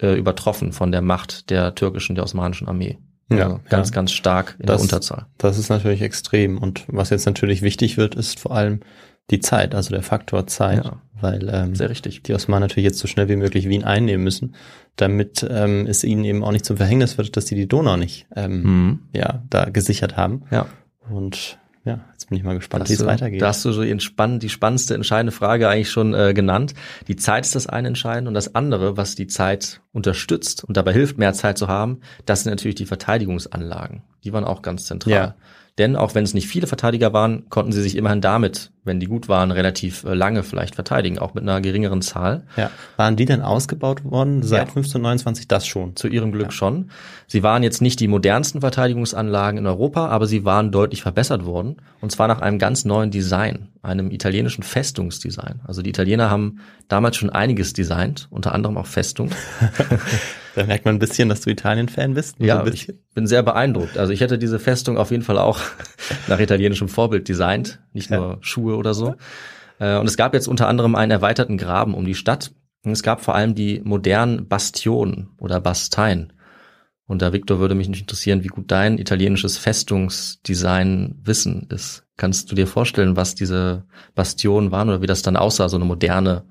[0.00, 2.98] äh, übertroffen von der Macht der türkischen, der osmanischen Armee.
[3.30, 3.94] Ja, also ganz, ja.
[3.94, 5.26] ganz stark in Das- der Unterzahl.
[5.38, 6.58] Das ist natürlich extrem.
[6.58, 8.80] Und was jetzt natürlich wichtig wird, ist vor allem
[9.30, 10.84] die Zeit, also der Faktor Zeit.
[10.84, 11.00] Ja.
[11.22, 12.22] Weil ähm, Sehr richtig.
[12.24, 14.54] die Osmanen natürlich jetzt so schnell wie möglich Wien einnehmen müssen,
[14.96, 18.26] damit ähm, es ihnen eben auch nicht zum Verhängnis wird, dass sie die Donau nicht
[18.36, 18.98] ähm, Mhm.
[19.14, 20.42] ja, da gesichert haben.
[20.50, 20.66] Ja.
[21.08, 23.42] Und ja, jetzt bin ich mal gespannt, wie es weitergeht.
[23.42, 23.96] Da hast du so die,
[24.38, 26.74] die spannendste, entscheidende Frage eigentlich schon äh, genannt.
[27.08, 30.92] Die Zeit ist das eine Entscheidende und das andere, was die Zeit unterstützt und dabei
[30.92, 34.02] hilft, mehr Zeit zu haben, das sind natürlich die Verteidigungsanlagen.
[34.24, 35.12] Die waren auch ganz zentral.
[35.12, 35.34] Ja.
[35.78, 39.06] Denn auch wenn es nicht viele Verteidiger waren, konnten sie sich immerhin damit, wenn die
[39.06, 42.42] gut waren, relativ äh, lange vielleicht verteidigen, auch mit einer geringeren Zahl.
[42.58, 42.70] ja.
[42.98, 44.62] Waren die denn ausgebaut worden seit Ja.
[44.64, 45.48] 1529?
[45.48, 45.96] Das schon.
[45.96, 46.90] Zu ihrem Glück schon.
[47.26, 51.76] Sie waren jetzt nicht die modernsten Verteidigungsanlagen in Europa, aber sie waren deutlich verbessert worden.
[52.02, 55.60] Und zwar nach einem ganz neuen Design, einem italienischen Festungsdesign.
[55.64, 56.58] Also die Italiener haben
[56.88, 59.32] damals schon einiges designt, unter anderem auch Festungen.
[60.54, 62.36] Da merkt man ein bisschen, dass du Italien-Fan bist.
[62.38, 63.96] Ja, ich bin sehr beeindruckt.
[63.96, 65.60] Also ich hätte diese Festung auf jeden Fall auch
[66.28, 69.14] nach italienischem Vorbild designt, nicht nur Schuhe oder so.
[69.78, 72.52] Äh, Und es gab jetzt unter anderem einen erweiterten Graben um die Stadt.
[72.84, 76.32] Und es gab vor allem die modernen Bastionen oder Basteien.
[77.06, 82.04] Und da, Victor, würde mich nicht interessieren, wie gut dein italienisches Festungsdesign Wissen ist.
[82.16, 83.84] Kannst du dir vorstellen, was diese
[84.14, 86.44] Bastionen waren oder wie das dann aussah, so eine moderne,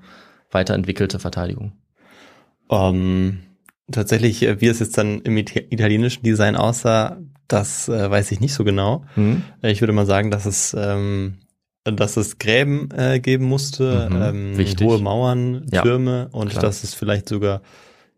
[0.52, 1.74] weiterentwickelte Verteidigung?
[2.70, 3.40] Ähm,
[3.92, 8.40] tatsächlich, äh, wie es jetzt dann im Ita- italienischen Design aussah, das äh, weiß ich
[8.40, 9.04] nicht so genau.
[9.16, 9.44] Hm?
[9.62, 11.40] Ich würde mal sagen, dass es, ähm,
[11.84, 14.88] dass es Gräben äh, geben musste, Mhm, ähm, wichtig.
[14.88, 16.62] hohe Mauern, Ja, Türme und klar.
[16.64, 17.62] dass es vielleicht sogar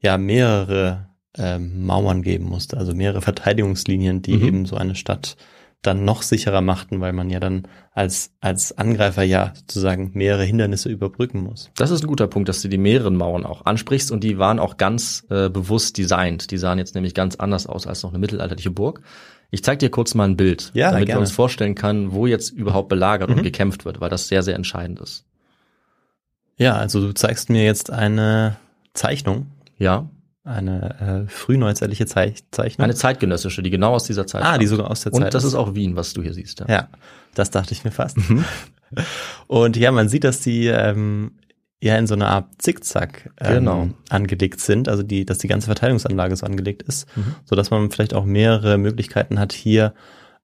[0.01, 1.07] ja mehrere
[1.37, 4.43] ähm, Mauern geben musste, also mehrere Verteidigungslinien, die Mhm.
[4.47, 5.35] eben so eine Stadt
[5.83, 10.89] dann noch sicherer machten, weil man ja dann als als Angreifer ja sozusagen mehrere Hindernisse
[10.89, 11.69] überbrücken muss.
[11.75, 14.59] Das ist ein guter Punkt, dass du die mehreren Mauern auch ansprichst und die waren
[14.59, 16.49] auch ganz äh, bewusst designt.
[16.51, 19.01] Die sahen jetzt nämlich ganz anders aus als noch eine mittelalterliche Burg.
[19.51, 21.19] Ich zeig dir kurz mal ein Bild, Ja, damit gerne.
[21.19, 23.43] wir uns vorstellen können, wo jetzt überhaupt belagert und Mhm.
[23.43, 25.25] gekämpft wird, weil das sehr, sehr entscheidend ist.
[26.57, 28.57] Ja, also du zeigst mir jetzt eine
[28.93, 29.47] Zeichnung,
[29.79, 30.07] Ja,
[30.43, 32.83] eine äh, frühneuzeitliche Zeich Zeichnung.
[32.83, 35.23] eine zeitgenössische, die genau aus dieser Zeit ah, die sogar aus der Zeit.
[35.25, 36.59] Und das ist auch Wien, was du hier siehst.
[36.61, 36.65] Ja.
[36.67, 36.87] Ja,
[37.35, 38.17] das dachte ich mir fast.
[38.17, 38.43] Mhm.
[39.47, 41.31] Und ja, man sieht, dass die ähm,
[41.81, 43.89] ja in so einer Art Zickzack ähm, Genau.
[44.09, 47.35] angelegt sind, also die, dass die ganze Verteidigungsanlage so angelegt ist, Mhm.
[47.45, 49.93] so dass man vielleicht auch mehrere Möglichkeiten hat, hier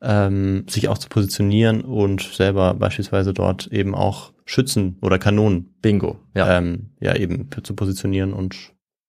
[0.02, 6.20] ähm, sich auch zu positionieren und selber beispielsweise dort eben auch Schützen oder Kanonen Bingo.
[6.34, 6.58] Ja.
[6.58, 8.56] ähm, ja eben zu positionieren und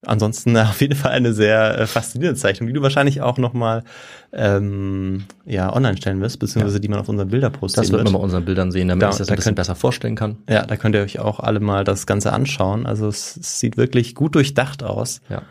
[0.07, 3.85] ansonsten auf jeden Fall eine sehr äh, faszinierende Zeichnung, die du wahrscheinlich auch nochmal
[4.33, 6.81] ähm, ja, online stellen wirst, beziehungsweise ja.
[6.81, 9.17] die man auf unseren Bilderpost Das wird man bei unseren Bildern sehen, damit da, ich
[9.17, 10.39] das da ein bisschen könnt, besser vorstellen kann.
[10.49, 12.87] Ja, da könnt ihr euch auch alle mal das Ganze anschauen.
[12.87, 15.21] Also es, es sieht wirklich gut durchdacht aus.
[15.29, 15.43] Ja.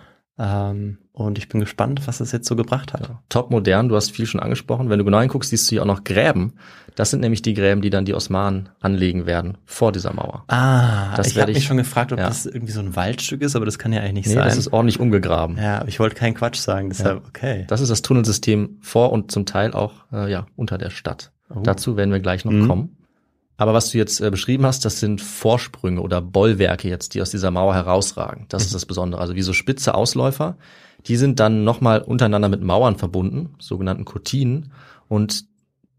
[0.42, 3.02] Ähm, und ich bin gespannt, was es jetzt so gebracht hat.
[3.10, 3.22] Ja.
[3.28, 4.90] Top modern, du hast viel schon angesprochen.
[4.90, 6.54] Wenn du genau hinguckst, siehst du hier auch noch Gräben.
[6.96, 10.46] Das sind nämlich die Gräben, die dann die Osmanen anlegen werden vor dieser Mauer.
[10.48, 12.28] Ah, Das ich habe mich ich- schon gefragt, ob ja.
[12.28, 14.46] das irgendwie so ein Waldstück ist, aber das kann ja eigentlich nicht Nee, sein.
[14.46, 15.58] das ist ordentlich umgegraben.
[15.58, 17.66] ja, aber ich wollte keinen Quatsch sagen, deshalb okay.
[17.68, 21.32] Das ist das Tunnelsystem vor und zum Teil auch äh, ja, unter der Stadt.
[21.54, 21.60] Oh.
[21.64, 22.68] Dazu werden wir gleich noch Mhm.
[22.68, 22.96] kommen.
[23.60, 27.30] Aber was du jetzt äh, beschrieben hast, das sind Vorsprünge oder Bollwerke jetzt, die aus
[27.30, 28.46] dieser Mauer herausragen.
[28.48, 28.66] Das Mhm.
[28.68, 29.20] ist das Besondere.
[29.22, 30.58] Also wie so spitze Ausläufer.
[31.08, 34.72] Die sind dann nochmal untereinander mit Mauern verbunden, sogenannten Kotinen.
[35.10, 35.44] Und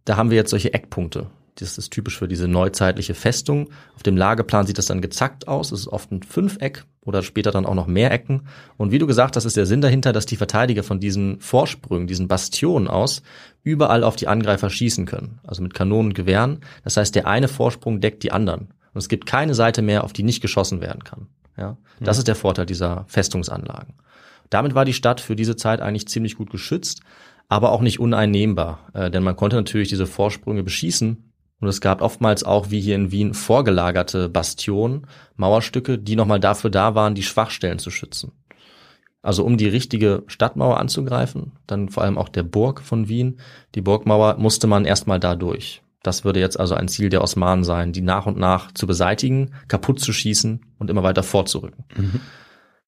[0.06, 1.26] da haben wir jetzt solche Eckpunkte.
[1.56, 3.70] Das ist typisch für diese neuzeitliche Festung.
[3.94, 5.72] Auf dem Lageplan sieht das dann gezackt aus.
[5.72, 8.42] Es ist oft ein Fünfeck oder später dann auch noch mehr Ecken.
[8.76, 12.06] Und wie du gesagt hast, ist der Sinn dahinter, dass die Verteidiger von diesen Vorsprüngen,
[12.06, 13.22] diesen Bastionen aus,
[13.62, 15.40] überall auf die Angreifer schießen können.
[15.44, 16.60] Also mit Kanonen und Gewehren.
[16.84, 18.68] Das heißt, der eine Vorsprung deckt die anderen.
[18.92, 21.26] Und es gibt keine Seite mehr, auf die nicht geschossen werden kann.
[21.56, 23.94] Ja, das ist der Vorteil dieser Festungsanlagen.
[24.48, 27.02] Damit war die Stadt für diese Zeit eigentlich ziemlich gut geschützt,
[27.48, 31.29] aber auch nicht uneinnehmbar, äh, denn man konnte natürlich diese Vorsprünge beschießen
[31.60, 35.06] und es gab oftmals auch, wie hier in Wien, vorgelagerte Bastionen,
[35.36, 38.32] Mauerstücke, die nochmal dafür da waren, die Schwachstellen zu schützen.
[39.22, 43.38] Also um die richtige Stadtmauer anzugreifen, dann vor allem auch der Burg von Wien,
[43.74, 45.82] die Burgmauer musste man erstmal da durch.
[46.02, 49.52] Das würde jetzt also ein Ziel der Osmanen sein, die nach und nach zu beseitigen,
[49.68, 51.84] kaputt zu schießen und immer weiter vorzurücken.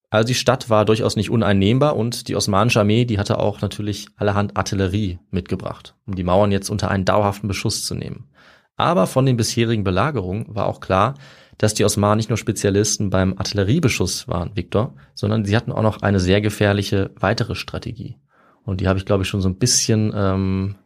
[0.09, 4.09] Also die Stadt war durchaus nicht uneinnehmbar und die osmanische Armee, die hatte auch natürlich
[4.16, 8.29] allerhand Artillerie mitgebracht, um die Mauern jetzt unter einen dauerhaften Beschuss zu nehmen.
[8.77, 11.14] Aber von den bisherigen Belagerungen war auch klar,
[11.59, 16.03] dass die Osmanen nicht nur Spezialisten beim Artilleriebeschuss waren, Viktor, sondern sie hatten auch noch
[16.03, 18.16] eine sehr gefährliche weitere Strategie.
[18.64, 20.77] Und die habe ich, glaube ich, schon so ein bisschen ähm,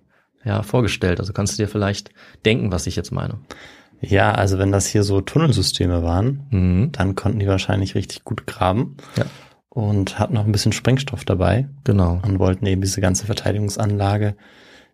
[0.45, 1.21] ja, vorgestellt.
[1.21, 2.11] Also kannst du dir vielleicht
[2.45, 3.39] denken, was ich jetzt meine.
[4.01, 6.93] Ja, also wenn das hier so Tunnelsysteme waren, Mhm.
[6.93, 9.25] dann konnten die wahrscheinlich richtig gut graben Ja.
[9.71, 12.21] und hatten noch ein bisschen Sprengstoff dabei Genau.
[12.23, 14.37] und wollten eben diese ganze Verteidigungsanlage,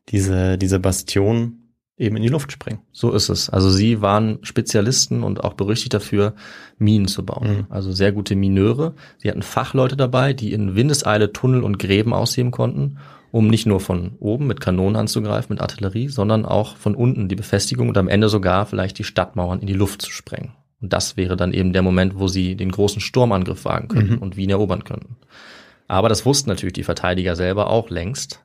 [0.09, 1.62] diese, diese Bastion
[2.03, 2.81] eben in die Luft sprengen.
[2.93, 3.49] So ist es.
[3.49, 6.35] Also sie waren Spezialisten und auch berüchtigt dafür,
[6.79, 7.49] Minen zu bauen.
[7.49, 7.67] Mhm.
[7.71, 8.95] Also sehr gute Mineure.
[9.19, 12.99] Sie hatten Fachleute dabei, die in Windeseile Tunnel und Gräben ausheben konnten,
[13.31, 17.37] um nicht nur von oben mit Kanonen anzugreifen, mit Artillerie, sondern auch von unten die
[17.37, 20.53] Befestigung und am Ende sogar vielleicht die Stadtmauern in die Luft zu sprengen.
[20.83, 24.37] Und das wäre dann eben der Moment, wo sie den großen Sturmangriff wagen könnten und
[24.37, 25.17] Wien erobern könnten.
[25.87, 28.43] Aber das wussten natürlich die Verteidiger selber auch längst.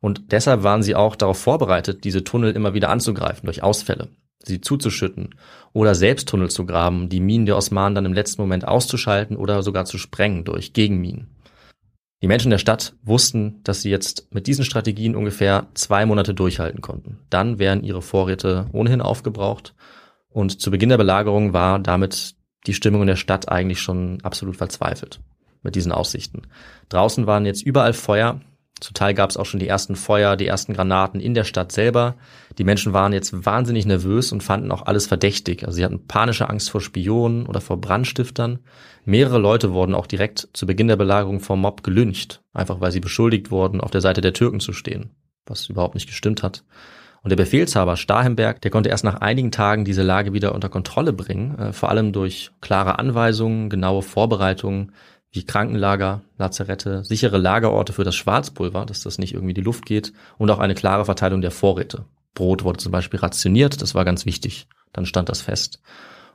[0.00, 4.08] Und deshalb waren sie auch darauf vorbereitet, diese Tunnel immer wieder anzugreifen durch Ausfälle,
[4.42, 5.34] sie zuzuschütten
[5.72, 9.62] oder selbst Tunnel zu graben, die Minen der Osmanen dann im letzten Moment auszuschalten oder
[9.62, 11.36] sogar zu sprengen durch Gegenminen.
[12.22, 16.82] Die Menschen der Stadt wussten, dass sie jetzt mit diesen Strategien ungefähr zwei Monate durchhalten
[16.82, 17.18] konnten.
[17.30, 19.74] Dann wären ihre Vorräte ohnehin aufgebraucht
[20.28, 22.34] und zu Beginn der Belagerung war damit
[22.66, 25.20] die Stimmung in der Stadt eigentlich schon absolut verzweifelt
[25.62, 26.42] mit diesen Aussichten.
[26.88, 28.40] Draußen waren jetzt überall Feuer.
[28.80, 31.70] Zum Teil gab es auch schon die ersten Feuer, die ersten Granaten in der Stadt
[31.70, 32.16] selber.
[32.58, 35.64] Die Menschen waren jetzt wahnsinnig nervös und fanden auch alles verdächtig.
[35.64, 38.60] Also sie hatten panische Angst vor Spionen oder vor Brandstiftern.
[39.04, 43.00] Mehrere Leute wurden auch direkt zu Beginn der Belagerung vom Mob gelyncht, einfach weil sie
[43.00, 45.10] beschuldigt wurden, auf der Seite der Türken zu stehen,
[45.46, 46.64] was überhaupt nicht gestimmt hat.
[47.22, 51.12] Und der Befehlshaber Starhemberg, der konnte erst nach einigen Tagen diese Lage wieder unter Kontrolle
[51.12, 54.92] bringen, äh, vor allem durch klare Anweisungen, genaue Vorbereitungen,
[55.32, 59.86] wie Krankenlager, Lazarette, sichere Lagerorte für das Schwarzpulver, dass das nicht irgendwie in die Luft
[59.86, 62.04] geht und auch eine klare Verteilung der Vorräte.
[62.34, 64.66] Brot wurde zum Beispiel rationiert, das war ganz wichtig.
[64.92, 65.80] Dann stand das fest.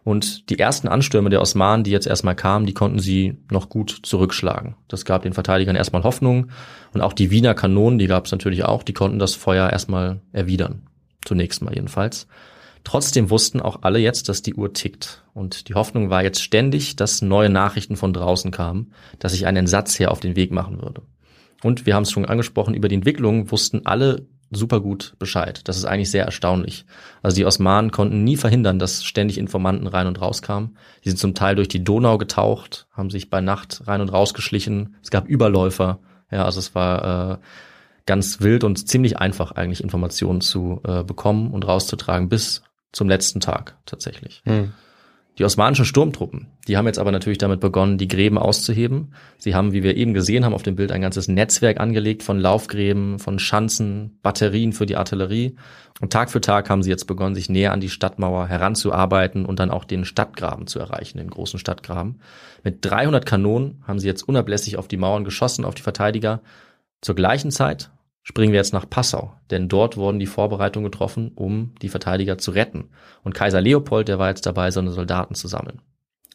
[0.06, 4.02] Und die ersten Anstürme der Osmanen, die jetzt erstmal kamen, die konnten sie noch gut
[4.04, 4.76] zurückschlagen.
[4.88, 6.52] Das gab den Verteidigern erstmal Hoffnung.
[6.94, 10.22] Und auch die Wiener Kanonen, die gab es natürlich auch, die konnten das Feuer erstmal
[10.32, 10.84] erwidern.
[11.26, 12.28] Zunächst mal jedenfalls.
[12.86, 15.24] Trotzdem wussten auch alle jetzt, dass die Uhr tickt.
[15.34, 19.58] Und die Hoffnung war jetzt ständig, dass neue Nachrichten von draußen kamen, dass sich ein
[19.58, 21.02] Entsatzheer auf den Weg machen würde.
[21.64, 25.62] Und wir haben es schon angesprochen, über die Entwicklung wussten alle super gut Bescheid.
[25.68, 26.86] Das ist eigentlich sehr erstaunlich.
[27.24, 30.78] Also die Osmanen konnten nie verhindern, dass ständig Informanten rein und raus kamen.
[31.04, 34.36] Die sind zum Teil durch die Donau getaucht, haben sich bei Nacht rein und raus
[34.36, 34.96] geschlichen.
[35.02, 36.00] Es gab Überläufer.
[36.32, 37.38] Ja, also es war äh,
[38.06, 42.62] ganz wild und ziemlich einfach eigentlich Informationen zu äh, bekommen und rauszutragen bis
[42.96, 44.42] zum letzten Tag tatsächlich.
[44.46, 44.72] Hm.
[45.38, 49.14] Die osmanischen Sturmtruppen, die haben jetzt aber natürlich damit begonnen, die Gräben auszuheben.
[49.38, 52.40] Sie haben, wie wir eben gesehen haben auf dem Bild, ein ganzes Netzwerk angelegt von
[52.40, 55.58] Laufgräben, von Schanzen, Batterien für die Artillerie.
[56.00, 59.60] Und Tag für Tag haben sie jetzt begonnen, sich näher an die Stadtmauer heranzuarbeiten und
[59.60, 62.22] dann auch den Stadtgraben zu erreichen, den großen Stadtgraben.
[62.64, 66.40] Mit 300 Kanonen haben sie jetzt unablässig auf die Mauern geschossen, auf die Verteidiger.
[67.02, 67.90] Zur gleichen Zeit
[68.26, 72.52] springen wir jetzt nach Passau, denn dort wurden die Vorbereitungen getroffen, um die Verteidiger zu
[72.52, 72.90] retten.
[73.24, 75.82] Und Kaiser Leopold, der war jetzt dabei, seine Soldaten zu sammeln.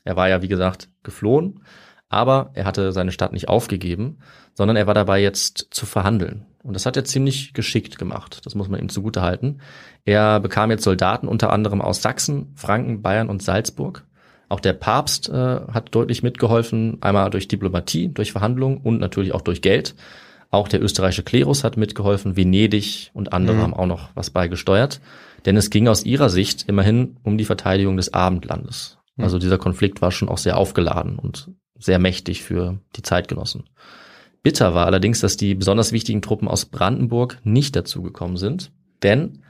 [0.04, 1.64] Er war ja, wie gesagt, geflohen,
[2.08, 4.18] aber er hatte seine Stadt nicht aufgegeben,
[4.54, 6.46] sondern er war dabei jetzt zu verhandeln.
[6.62, 9.58] Und das hat er ziemlich geschickt gemacht, das muss man ihm zugute halten.
[10.04, 14.06] Er bekam jetzt Soldaten unter anderem aus Sachsen, Franken, Bayern und Salzburg.
[14.48, 19.42] Auch der Papst äh, hat deutlich mitgeholfen, einmal durch Diplomatie, durch Verhandlungen und natürlich auch
[19.42, 19.96] durch Geld.
[20.50, 23.62] Auch der österreichische Klerus hat mitgeholfen, Venedig und andere mhm.
[23.62, 25.00] haben auch noch was beigesteuert.
[25.46, 28.98] Denn es ging aus ihrer Sicht immerhin um die Verteidigung des Abendlandes.
[29.16, 29.24] Mhm.
[29.24, 33.64] Also dieser Konflikt war schon auch sehr aufgeladen und sehr mächtig für die Zeitgenossen.
[34.42, 38.72] Bitter war allerdings, dass die besonders wichtigen Truppen aus Brandenburg nicht dazugekommen sind,
[39.02, 39.42] denn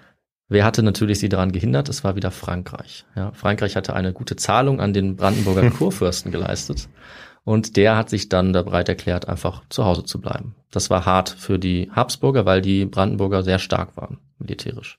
[0.49, 1.89] wer hatte natürlich sie daran gehindert?
[1.89, 3.05] Es war wieder Frankreich.
[3.15, 6.89] Ja, Frankreich hatte eine gute Zahlung an den Brandenburger Kurfürsten geleistet
[7.45, 10.55] und der hat sich dann da bereit erklärt, einfach zu Hause zu bleiben.
[10.71, 14.99] Das war hart für die Habsburger, weil die Brandenburger sehr stark waren, militärisch.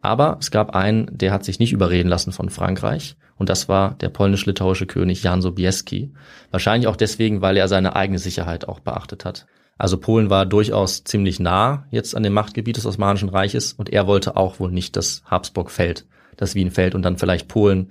[0.00, 3.16] Aber es gab einen, der hat sich nicht überreden lassen von Frankreich.
[3.36, 6.12] Und das war der polnisch-litauische König Jan Sobieski.
[6.50, 9.46] Wahrscheinlich auch deswegen, weil er seine eigene Sicherheit auch beachtet hat.
[9.78, 14.06] Also Polen war durchaus ziemlich nah jetzt an dem Machtgebiet des Osmanischen Reiches und er
[14.06, 16.06] wollte auch wohl nicht, dass Habsburg fällt,
[16.36, 17.90] dass Wien fällt und dann vielleicht Polen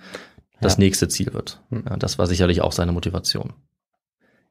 [0.62, 0.80] das ja.
[0.80, 1.62] nächste Ziel wird.
[1.70, 1.84] Hm.
[1.90, 3.54] Ja, das war sicherlich auch seine Motivation.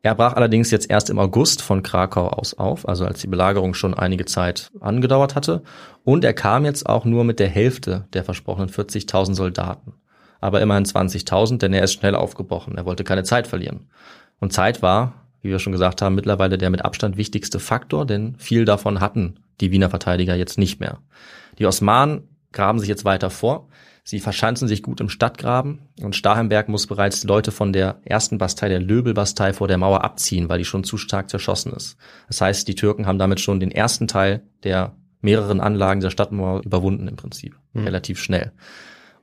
[0.05, 3.73] Er brach allerdings jetzt erst im August von Krakau aus auf, also als die Belagerung
[3.73, 5.63] schon einige Zeit angedauert hatte.
[6.03, 9.95] Und er kam jetzt auch nur mit der Hälfte der versprochenen 40.000 Soldaten.
[10.41, 12.77] Aber immerhin 20.000, denn er ist schnell aufgebrochen.
[12.77, 13.87] Er wollte keine Zeit verlieren.
[14.41, 18.35] Und Zeit war, wie wir schon gesagt haben, mittlerweile der mit Abstand wichtigste Faktor, denn
[18.39, 20.99] viel davon hatten die Wiener Verteidiger jetzt nicht mehr.
[21.61, 23.69] Die Osmanen graben sich jetzt weiter vor.
[24.05, 28.69] Sie verschanzen sich gut im Stadtgraben und Starhemberg muss bereits Leute von der ersten Bastei,
[28.69, 31.97] der Löbelbastei, vor der Mauer abziehen, weil die schon zu stark zerschossen ist.
[32.27, 36.63] Das heißt, die Türken haben damit schon den ersten Teil der mehreren Anlagen der Stadtmauer
[36.65, 37.57] überwunden im Prinzip.
[37.75, 37.85] Mhm.
[37.85, 38.53] Relativ schnell.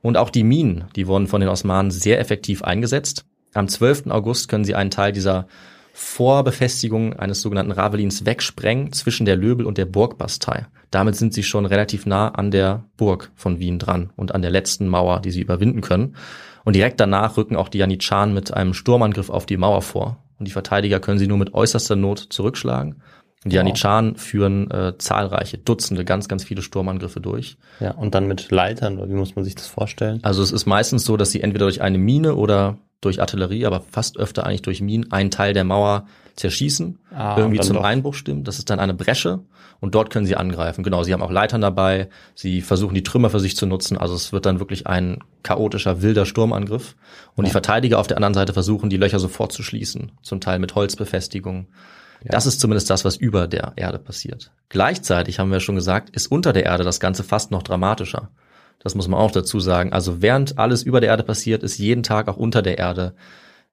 [0.00, 3.26] Und auch die Minen, die wurden von den Osmanen sehr effektiv eingesetzt.
[3.52, 4.06] Am 12.
[4.06, 5.46] August können sie einen Teil dieser
[5.92, 10.66] Vorbefestigung eines sogenannten Ravelins wegsprengen zwischen der Löbel und der Burgbastei.
[10.90, 14.50] Damit sind sie schon relativ nah an der Burg von Wien dran und an der
[14.50, 16.16] letzten Mauer, die sie überwinden können.
[16.64, 20.18] Und direkt danach rücken auch die Janitscharen mit einem Sturmangriff auf die Mauer vor.
[20.38, 23.02] Und die Verteidiger können sie nur mit äußerster Not zurückschlagen.
[23.44, 23.64] Und die wow.
[23.64, 27.56] Janitscharen führen äh, zahlreiche, Dutzende, ganz, ganz viele Sturmangriffe durch.
[27.78, 30.20] Ja, und dann mit Leitern, oder wie muss man sich das vorstellen?
[30.22, 33.80] Also es ist meistens so, dass sie entweder durch eine Mine oder durch Artillerie, aber
[33.80, 37.84] fast öfter eigentlich durch Minen einen Teil der Mauer zerschießen, ah, irgendwie zum doch.
[37.84, 38.44] Einbruch stimmen.
[38.44, 39.40] Das ist dann eine Bresche
[39.80, 40.82] und dort können sie angreifen.
[40.82, 43.96] Genau, sie haben auch Leitern dabei, sie versuchen die Trümmer für sich zu nutzen.
[43.96, 46.96] Also es wird dann wirklich ein chaotischer, wilder Sturmangriff.
[47.34, 47.48] Und ja.
[47.48, 50.74] die Verteidiger auf der anderen Seite versuchen, die Löcher sofort zu schließen, zum Teil mit
[50.74, 51.68] Holzbefestigung.
[52.22, 52.32] Ja.
[52.32, 54.50] Das ist zumindest das, was über der Erde passiert.
[54.68, 58.28] Gleichzeitig haben wir schon gesagt, ist unter der Erde das Ganze fast noch dramatischer.
[58.80, 59.92] Das muss man auch dazu sagen.
[59.92, 63.14] Also während alles über der Erde passiert, ist jeden Tag auch unter der Erde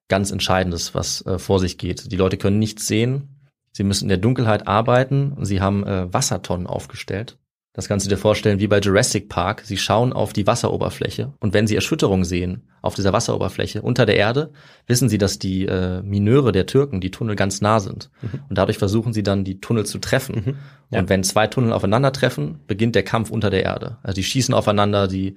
[0.06, 2.12] ganz Entscheidendes, was äh, vor sich geht.
[2.12, 3.40] Die Leute können nichts sehen.
[3.72, 7.38] Sie müssen in der Dunkelheit arbeiten sie haben äh, Wassertonnen aufgestellt.
[7.78, 9.62] Das kannst du dir vorstellen wie bei Jurassic Park.
[9.64, 14.16] Sie schauen auf die Wasseroberfläche und wenn sie Erschütterung sehen auf dieser Wasseroberfläche unter der
[14.16, 14.50] Erde,
[14.88, 18.10] wissen sie, dass die äh, Mineure der Türken die Tunnel ganz nah sind.
[18.20, 18.40] Mhm.
[18.48, 20.42] Und dadurch versuchen sie dann, die Tunnel zu treffen.
[20.44, 20.54] Mhm.
[20.90, 20.98] Ja.
[20.98, 23.98] Und wenn zwei Tunnel aufeinandertreffen, beginnt der Kampf unter der Erde.
[24.02, 25.36] Also die schießen aufeinander, die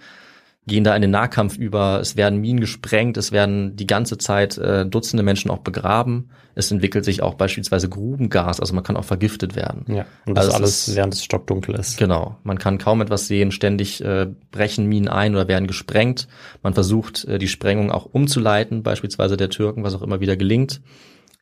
[0.68, 4.58] gehen da in den Nahkampf über, es werden Minen gesprengt, es werden die ganze Zeit
[4.58, 6.30] äh, Dutzende Menschen auch begraben.
[6.54, 9.86] Es entwickelt sich auch beispielsweise Grubengas, also man kann auch vergiftet werden.
[9.88, 11.98] Ja, und das also alles ist, während es stockdunkel ist.
[11.98, 16.28] Genau, man kann kaum etwas sehen, ständig äh, brechen Minen ein oder werden gesprengt.
[16.62, 20.82] Man versucht äh, die Sprengung auch umzuleiten, beispielsweise der Türken, was auch immer wieder gelingt.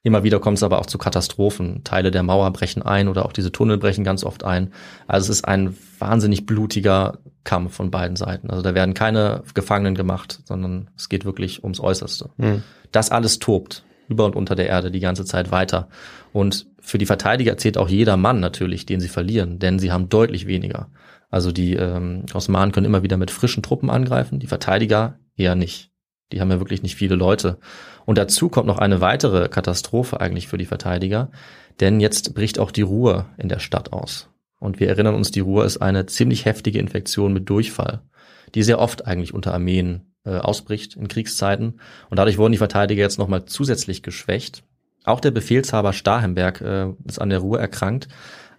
[0.02, 1.84] Immer wieder kommt es aber auch zu Katastrophen.
[1.84, 4.72] Teile der Mauer brechen ein oder auch diese Tunnel brechen ganz oft ein.
[5.08, 8.50] Also es ist ein wahnsinnig blutiger Kampf von beiden Seiten.
[8.50, 12.30] Also da werden keine Gefangenen gemacht, sondern es geht wirklich ums Äußerste.
[12.38, 12.64] Mhm.
[12.91, 15.89] Das alles tobt über und unter der Erde die ganze Zeit weiter.
[16.32, 20.10] Und für die Verteidiger zählt auch jeder Mann natürlich, den sie verlieren, denn sie haben
[20.10, 20.89] deutlich weniger.
[21.30, 25.88] Also die ähm, Osmanen können immer wieder mit frischen Truppen angreifen, die Verteidiger eher nicht.
[26.32, 27.57] Die haben ja wirklich nicht viele Leute.
[28.05, 31.32] Und dazu kommt noch eine weitere Katastrophe eigentlich für die Verteidiger,
[31.80, 34.30] denn jetzt bricht auch die Ruhe in der Stadt aus.
[34.59, 38.01] Und wir erinnern uns, die Ruhr ist eine ziemlich heftige Infektion mit Durchfall,
[38.55, 41.80] die sehr oft eigentlich unter Armeen äh, ausbricht in Kriegszeiten.
[42.09, 44.63] Und dadurch wurden die Verteidiger jetzt nochmal zusätzlich geschwächt.
[45.05, 48.09] Auch der Befehlshaber Starhemberg äh, ist an der Ruhe erkrankt,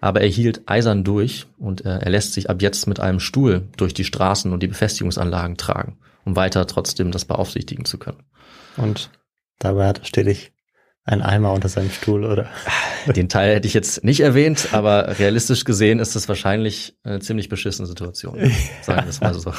[0.00, 3.68] aber er hielt eisern durch und äh, er lässt sich ab jetzt mit einem Stuhl
[3.76, 8.22] durch die Straßen und die Befestigungsanlagen tragen, um weiter trotzdem das beaufsichtigen zu können.
[8.76, 9.10] Und
[9.58, 10.52] dabei hat er ständig
[11.04, 12.48] ein Eimer unter seinem Stuhl, oder?
[13.06, 17.48] Den Teil hätte ich jetzt nicht erwähnt, aber realistisch gesehen ist das wahrscheinlich eine ziemlich
[17.48, 18.38] beschissene Situation.
[18.82, 19.52] Sagen wir es mal so.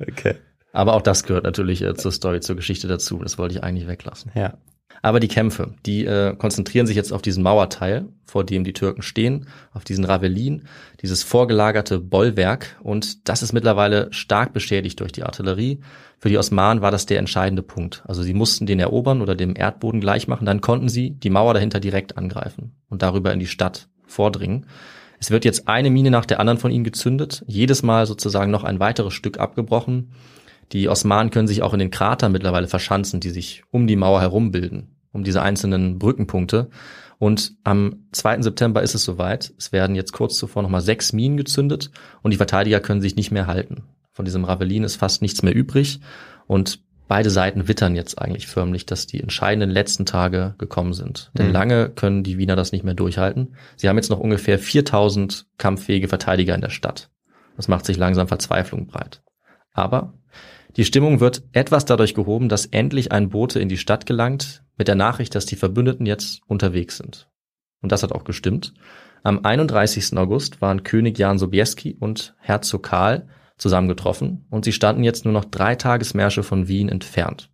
[0.00, 0.36] Okay.
[0.72, 3.18] Aber auch das gehört natürlich äh, zur Story, zur Geschichte dazu.
[3.18, 4.32] Das wollte ich eigentlich weglassen.
[4.34, 4.58] Ja.
[5.04, 9.02] Aber die Kämpfe, die äh, konzentrieren sich jetzt auf diesen Mauerteil, vor dem die Türken
[9.02, 10.62] stehen, auf diesen Ravelin,
[11.02, 12.78] dieses vorgelagerte Bollwerk.
[12.82, 15.80] Und das ist mittlerweile stark beschädigt durch die Artillerie.
[16.18, 18.02] Für die Osmanen war das der entscheidende Punkt.
[18.06, 20.46] Also sie mussten den erobern oder dem Erdboden gleich machen.
[20.46, 24.64] Dann konnten sie die Mauer dahinter direkt angreifen und darüber in die Stadt vordringen.
[25.20, 28.64] Es wird jetzt eine Mine nach der anderen von ihnen gezündet, jedes Mal sozusagen noch
[28.64, 30.12] ein weiteres Stück abgebrochen.
[30.72, 34.22] Die Osmanen können sich auch in den Kratern mittlerweile verschanzen, die sich um die Mauer
[34.22, 36.68] herum bilden um diese einzelnen Brückenpunkte.
[37.18, 38.42] Und am 2.
[38.42, 39.54] September ist es soweit.
[39.56, 41.90] Es werden jetzt kurz zuvor nochmal sechs Minen gezündet
[42.22, 43.84] und die Verteidiger können sich nicht mehr halten.
[44.12, 46.00] Von diesem Ravelin ist fast nichts mehr übrig
[46.46, 51.30] und beide Seiten wittern jetzt eigentlich förmlich, dass die entscheidenden letzten Tage gekommen sind.
[51.34, 51.52] Denn mhm.
[51.52, 53.54] lange können die Wiener das nicht mehr durchhalten.
[53.76, 57.10] Sie haben jetzt noch ungefähr 4000 kampffähige Verteidiger in der Stadt.
[57.56, 59.22] Das macht sich langsam Verzweiflung breit.
[59.72, 60.14] Aber
[60.76, 64.88] die Stimmung wird etwas dadurch gehoben, dass endlich ein Bote in die Stadt gelangt, mit
[64.88, 67.28] der Nachricht, dass die Verbündeten jetzt unterwegs sind.
[67.80, 68.74] Und das hat auch gestimmt.
[69.22, 70.16] Am 31.
[70.16, 75.44] August waren König Jan Sobieski und Herzog Karl zusammengetroffen und sie standen jetzt nur noch
[75.44, 77.50] drei Tagesmärsche von Wien entfernt.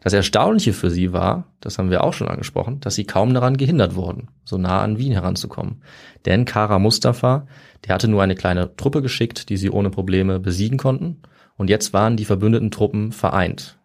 [0.00, 3.56] Das Erstaunliche für sie war, das haben wir auch schon angesprochen, dass sie kaum daran
[3.56, 5.82] gehindert wurden, so nah an Wien heranzukommen.
[6.26, 7.46] Denn Kara Mustafa,
[7.86, 11.22] der hatte nur eine kleine Truppe geschickt, die sie ohne Probleme besiegen konnten
[11.56, 13.78] und jetzt waren die verbündeten Truppen vereint.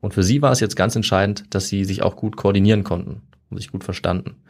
[0.00, 3.22] Und für sie war es jetzt ganz entscheidend, dass sie sich auch gut koordinieren konnten
[3.50, 4.42] und sich gut verstanden.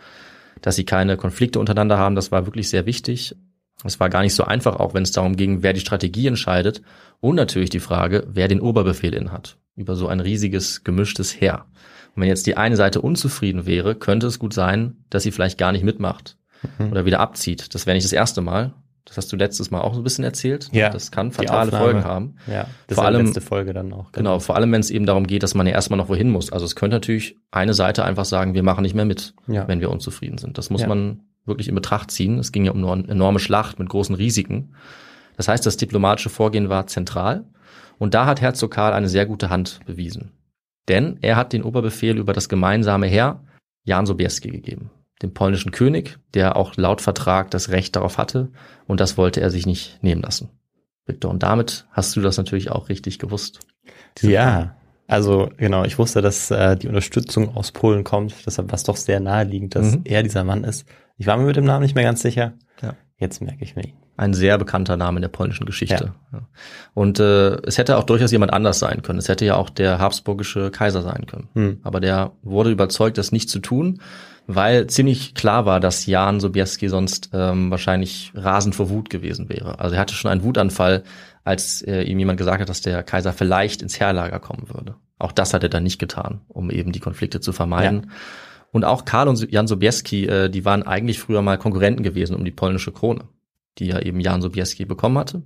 [0.61, 3.37] Dass sie keine Konflikte untereinander haben, das war wirklich sehr wichtig.
[3.85, 6.83] Es war gar nicht so einfach, auch wenn es darum ging, wer die Strategie entscheidet.
[7.21, 9.59] Und natürlich die Frage, wer den Oberbefehl innehat.
[9.75, 11.67] Über so ein riesiges, gemischtes Heer.
[12.15, 15.59] Und wenn jetzt die eine Seite unzufrieden wäre, könnte es gut sein, dass sie vielleicht
[15.59, 16.37] gar nicht mitmacht
[16.79, 16.93] mhm.
[16.93, 17.75] oder wieder abzieht.
[17.75, 18.73] Das wäre nicht das erste Mal.
[19.05, 20.68] Das hast du letztes Mal auch so ein bisschen erzählt.
[20.72, 20.88] Ja.
[20.88, 22.36] Das kann fatale Folgen haben.
[22.46, 22.66] Ja.
[22.86, 24.12] Das vor allem, letzte Folge dann auch.
[24.12, 24.30] Genau.
[24.30, 26.53] genau, vor allem wenn es eben darum geht, dass man ja erstmal noch wohin muss.
[26.53, 29.66] Also es könnte natürlich eine Seite einfach sagen, wir machen nicht mehr mit, ja.
[29.66, 30.57] wenn wir unzufrieden sind.
[30.57, 30.88] Das muss ja.
[30.88, 32.38] man wirklich in Betracht ziehen.
[32.38, 34.74] Es ging ja um eine enorme Schlacht mit großen Risiken.
[35.36, 37.44] Das heißt, das diplomatische Vorgehen war zentral.
[37.98, 40.32] Und da hat Herzog Karl eine sehr gute Hand bewiesen.
[40.88, 43.42] Denn er hat den Oberbefehl über das gemeinsame Heer
[43.84, 44.90] Jan Sobieski gegeben
[45.23, 48.51] dem polnischen König, der auch laut Vertrag das Recht darauf hatte
[48.87, 50.51] und das wollte er sich nicht nehmen lassen.
[51.07, 53.61] Victor, und damit hast du das natürlich auch richtig gewusst.
[54.20, 54.70] Ja, Frage.
[55.09, 58.97] also genau, ich wusste, dass äh, die Unterstützung aus Polen kommt, deshalb war es doch
[58.97, 60.03] sehr naheliegend, dass mhm.
[60.05, 60.87] er dieser Mann ist.
[61.16, 62.55] Ich war mir mit dem Namen nicht mehr ganz sicher.
[62.83, 62.95] Ja.
[63.16, 63.97] Jetzt merke ich mir ihn.
[64.16, 66.12] Ein sehr bekannter Name in der polnischen Geschichte.
[66.33, 66.39] Ja.
[66.39, 66.49] Ja.
[66.95, 69.18] Und äh, es hätte auch durchaus jemand anders sein können.
[69.18, 71.49] Es hätte ja auch der habsburgische Kaiser sein können.
[71.55, 71.81] Hm.
[71.83, 74.01] Aber der wurde überzeugt, das nicht zu tun
[74.47, 79.78] weil ziemlich klar war, dass Jan Sobieski sonst ähm, wahrscheinlich rasend vor Wut gewesen wäre.
[79.78, 81.05] Also er hatte schon einen Wutanfall,
[81.45, 84.97] als äh, ihm jemand gesagt hat, dass der Kaiser vielleicht ins Heerlager kommen würde.
[85.18, 88.07] Auch das hat er dann nicht getan, um eben die Konflikte zu vermeiden.
[88.07, 88.14] Ja.
[88.72, 92.45] Und auch Karl und Jan Sobieski, äh, die waren eigentlich früher mal Konkurrenten gewesen um
[92.45, 93.24] die polnische Krone,
[93.78, 95.43] die ja eben Jan Sobieski bekommen hatte.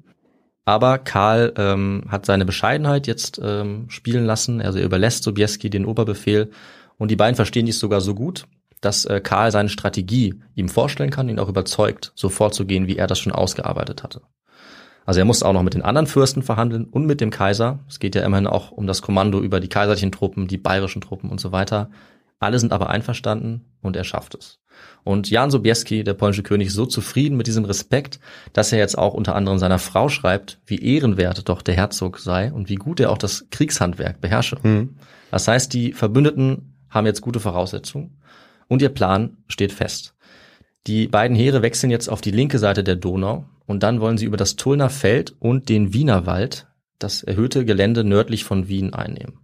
[0.65, 4.61] Aber Karl ähm, hat seine Bescheidenheit jetzt ähm, spielen lassen.
[4.61, 6.51] Also er überlässt Sobieski den Oberbefehl.
[6.99, 8.47] Und die beiden verstehen dies sogar so gut,
[8.81, 13.07] dass äh, Karl seine Strategie ihm vorstellen kann, ihn auch überzeugt, so vorzugehen, wie er
[13.07, 14.23] das schon ausgearbeitet hatte.
[15.05, 17.79] Also er muss auch noch mit den anderen Fürsten verhandeln und mit dem Kaiser.
[17.89, 21.31] Es geht ja immerhin auch um das Kommando über die kaiserlichen Truppen, die bayerischen Truppen
[21.31, 21.91] und so weiter.
[22.41, 24.59] Alle sind aber einverstanden und er schafft es.
[25.05, 28.19] Und Jan Sobieski, der polnische König, ist so zufrieden mit diesem Respekt,
[28.53, 32.53] dass er jetzt auch unter anderem seiner Frau schreibt, wie ehrenwert doch der Herzog sei
[32.53, 34.59] und wie gut er auch das Kriegshandwerk beherrsche.
[34.63, 34.97] Mhm.
[35.31, 38.19] Das heißt, die Verbündeten haben jetzt gute Voraussetzungen
[38.69, 40.15] und ihr Plan steht fest.
[40.87, 44.25] Die beiden Heere wechseln jetzt auf die linke Seite der Donau und dann wollen sie
[44.25, 49.41] über das Tullner Feld und den Wienerwald das erhöhte Gelände nördlich von Wien einnehmen.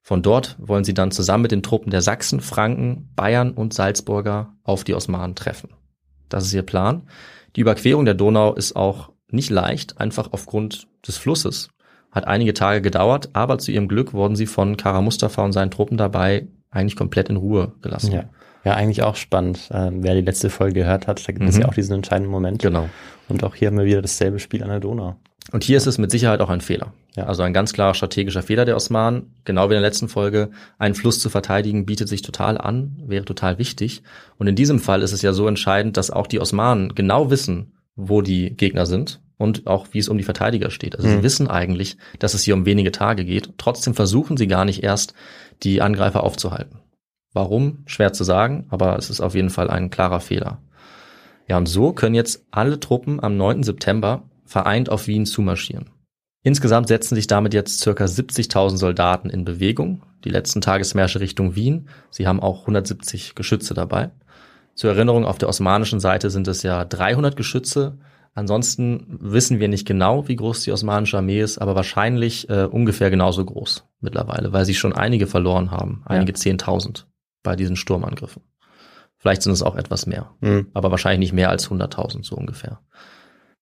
[0.00, 4.54] Von dort wollen sie dann zusammen mit den Truppen der Sachsen, Franken, Bayern und Salzburger
[4.62, 5.70] auf die Osmanen treffen.
[6.28, 7.08] Das ist ihr Plan.
[7.56, 11.70] Die Überquerung der Donau ist auch nicht leicht, einfach aufgrund des Flusses.
[12.10, 15.70] Hat einige Tage gedauert, aber zu ihrem Glück wurden sie von Kara Mustafa und seinen
[15.70, 18.12] Truppen dabei eigentlich komplett in Ruhe gelassen.
[18.12, 18.30] Ja.
[18.68, 19.70] Ja, eigentlich auch spannend.
[19.72, 21.62] Ähm, wer die letzte Folge gehört hat, da gibt es mhm.
[21.62, 22.60] ja auch diesen entscheidenden Moment.
[22.60, 22.90] Genau.
[23.26, 25.16] Und auch hier haben wir wieder dasselbe Spiel an der Donau.
[25.52, 26.92] Und hier ist es mit Sicherheit auch ein Fehler.
[27.16, 27.24] Ja.
[27.24, 29.32] Also ein ganz klarer strategischer Fehler der Osmanen.
[29.44, 33.24] Genau wie in der letzten Folge, einen Fluss zu verteidigen bietet sich total an, wäre
[33.24, 34.02] total wichtig.
[34.36, 37.72] Und in diesem Fall ist es ja so entscheidend, dass auch die Osmanen genau wissen,
[37.96, 40.94] wo die Gegner sind und auch wie es um die Verteidiger steht.
[40.94, 41.12] Also Mhm.
[41.16, 43.54] sie wissen eigentlich, dass es hier um wenige Tage geht.
[43.56, 45.14] Trotzdem versuchen sie gar nicht erst,
[45.62, 46.80] die Angreifer aufzuhalten.
[47.38, 47.84] Warum?
[47.86, 50.58] Schwer zu sagen, aber es ist auf jeden Fall ein klarer Fehler.
[51.46, 53.62] Ja, und so können jetzt alle Truppen am 9.
[53.62, 55.88] September vereint auf Wien zumarschieren.
[56.42, 60.02] Insgesamt setzen sich damit jetzt circa 70.000 Soldaten in Bewegung.
[60.24, 61.88] Die letzten Tagesmärsche Richtung Wien.
[62.10, 64.10] Sie haben auch 170 Geschütze dabei.
[64.74, 67.98] Zur Erinnerung, auf der osmanischen Seite sind es ja 300 Geschütze.
[68.34, 73.10] Ansonsten wissen wir nicht genau, wie groß die osmanische Armee ist, aber wahrscheinlich äh, ungefähr
[73.10, 77.04] genauso groß mittlerweile, weil sie schon einige verloren haben, einige 10.000
[77.42, 78.42] bei diesen Sturmangriffen.
[79.16, 80.68] Vielleicht sind es auch etwas mehr, Mhm.
[80.74, 82.80] aber wahrscheinlich nicht mehr als 100.000 so ungefähr.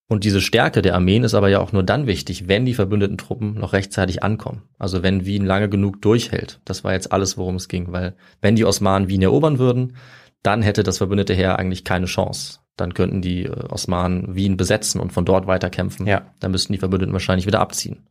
[0.09, 3.19] Und diese Stärke der Armeen ist aber ja auch nur dann wichtig, wenn die verbündeten
[3.19, 4.63] Truppen noch rechtzeitig ankommen.
[4.79, 6.61] Also wenn Wien lange genug durchhält.
[6.65, 9.97] Das war jetzt alles, worum es ging, weil wenn die Osmanen Wien erobern würden,
[10.45, 12.61] dann hätte das verbündete Heer eigentlich keine Chance.
[12.77, 16.07] Dann könnten die äh, Osmanen Wien besetzen und von dort weiterkämpfen.
[16.07, 16.35] Ja.
[16.39, 18.07] Dann müssten die Verbündeten wahrscheinlich wieder abziehen.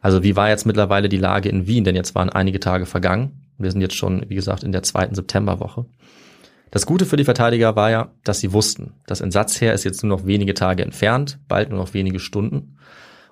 [0.00, 1.84] Also wie war jetzt mittlerweile die Lage in Wien?
[1.84, 3.46] Denn jetzt waren einige Tage vergangen.
[3.58, 5.86] Wir sind jetzt schon, wie gesagt, in der zweiten Septemberwoche.
[6.70, 10.16] Das Gute für die Verteidiger war ja, dass sie wussten, das Entsatzheer ist jetzt nur
[10.18, 12.76] noch wenige Tage entfernt, bald nur noch wenige Stunden.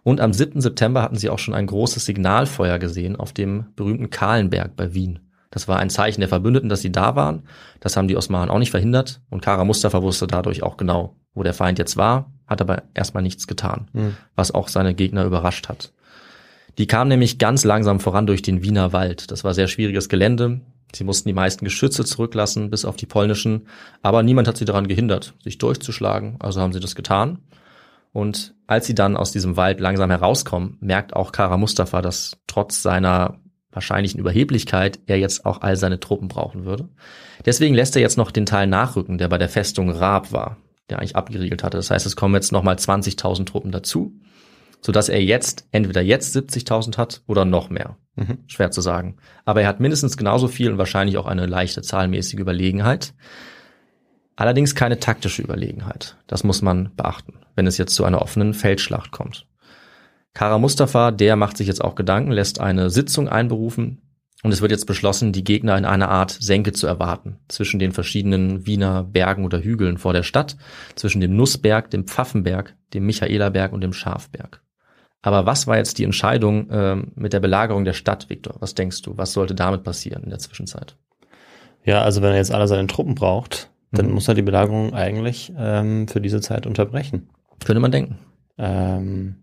[0.03, 0.61] Und am 7.
[0.61, 5.19] September hatten sie auch schon ein großes Signalfeuer gesehen auf dem berühmten Kahlenberg bei Wien.
[5.51, 7.43] Das war ein Zeichen der Verbündeten, dass sie da waren.
[7.81, 9.21] Das haben die Osmanen auch nicht verhindert.
[9.31, 13.23] Und Kara Mustafa wusste dadurch auch genau, wo der Feind jetzt war, hat aber erstmal
[13.23, 14.17] nichts getan, Mhm.
[14.35, 15.93] was auch seine Gegner überrascht hat.
[16.79, 19.31] Die kamen nämlich ganz langsam voran durch den Wiener Wald.
[19.31, 20.61] Das war sehr schwieriges Gelände.
[20.95, 23.67] Sie mussten die meisten Geschütze zurücklassen, bis auf die polnischen.
[24.03, 26.37] Aber niemand hat sie daran gehindert, sich durchzuschlagen.
[26.39, 27.39] Also haben sie das getan.
[28.13, 32.83] Und als sie dann aus diesem Wald langsam herauskommen, merkt auch Kara Mustafa, dass trotz
[32.83, 33.39] seiner
[33.71, 36.89] wahrscheinlichen Überheblichkeit er jetzt auch all seine Truppen brauchen würde.
[37.45, 40.57] Deswegen lässt er jetzt noch den Teil nachrücken, der bei der Festung Raab war,
[40.89, 41.77] der eigentlich abgeriegelt hatte.
[41.77, 44.19] Das heißt, es kommen jetzt nochmal 20.000 Truppen dazu,
[44.81, 47.97] sodass er jetzt entweder jetzt 70.000 hat oder noch mehr.
[48.15, 48.39] Mhm.
[48.47, 49.17] Schwer zu sagen.
[49.45, 53.15] Aber er hat mindestens genauso viel und wahrscheinlich auch eine leichte zahlmäßige Überlegenheit.
[54.37, 56.17] Allerdings keine taktische Überlegenheit.
[56.27, 59.47] Das muss man beachten, wenn es jetzt zu einer offenen Feldschlacht kommt.
[60.35, 64.03] Kara Mustafa, der macht sich jetzt auch Gedanken, lässt eine Sitzung einberufen
[64.43, 67.93] und es wird jetzt beschlossen, die Gegner in einer Art Senke zu erwarten, zwischen den
[67.93, 70.59] verschiedenen Wiener Bergen oder Hügeln vor der Stadt,
[70.95, 74.63] zwischen dem Nussberg, dem Pfaffenberg, dem Michaelerberg und dem Schafberg.
[75.23, 78.57] Aber was war jetzt die Entscheidung ähm, mit der Belagerung der Stadt, Viktor?
[78.61, 79.17] Was denkst du?
[79.19, 80.97] Was sollte damit passieren in der Zwischenzeit?
[81.85, 84.15] Ja, also wenn er jetzt alle seine Truppen braucht, dann Mhm.
[84.15, 87.29] muss er die Belagerung eigentlich ähm, für diese Zeit unterbrechen.
[87.65, 88.19] Könnte man denken.
[88.59, 89.37] Ähm,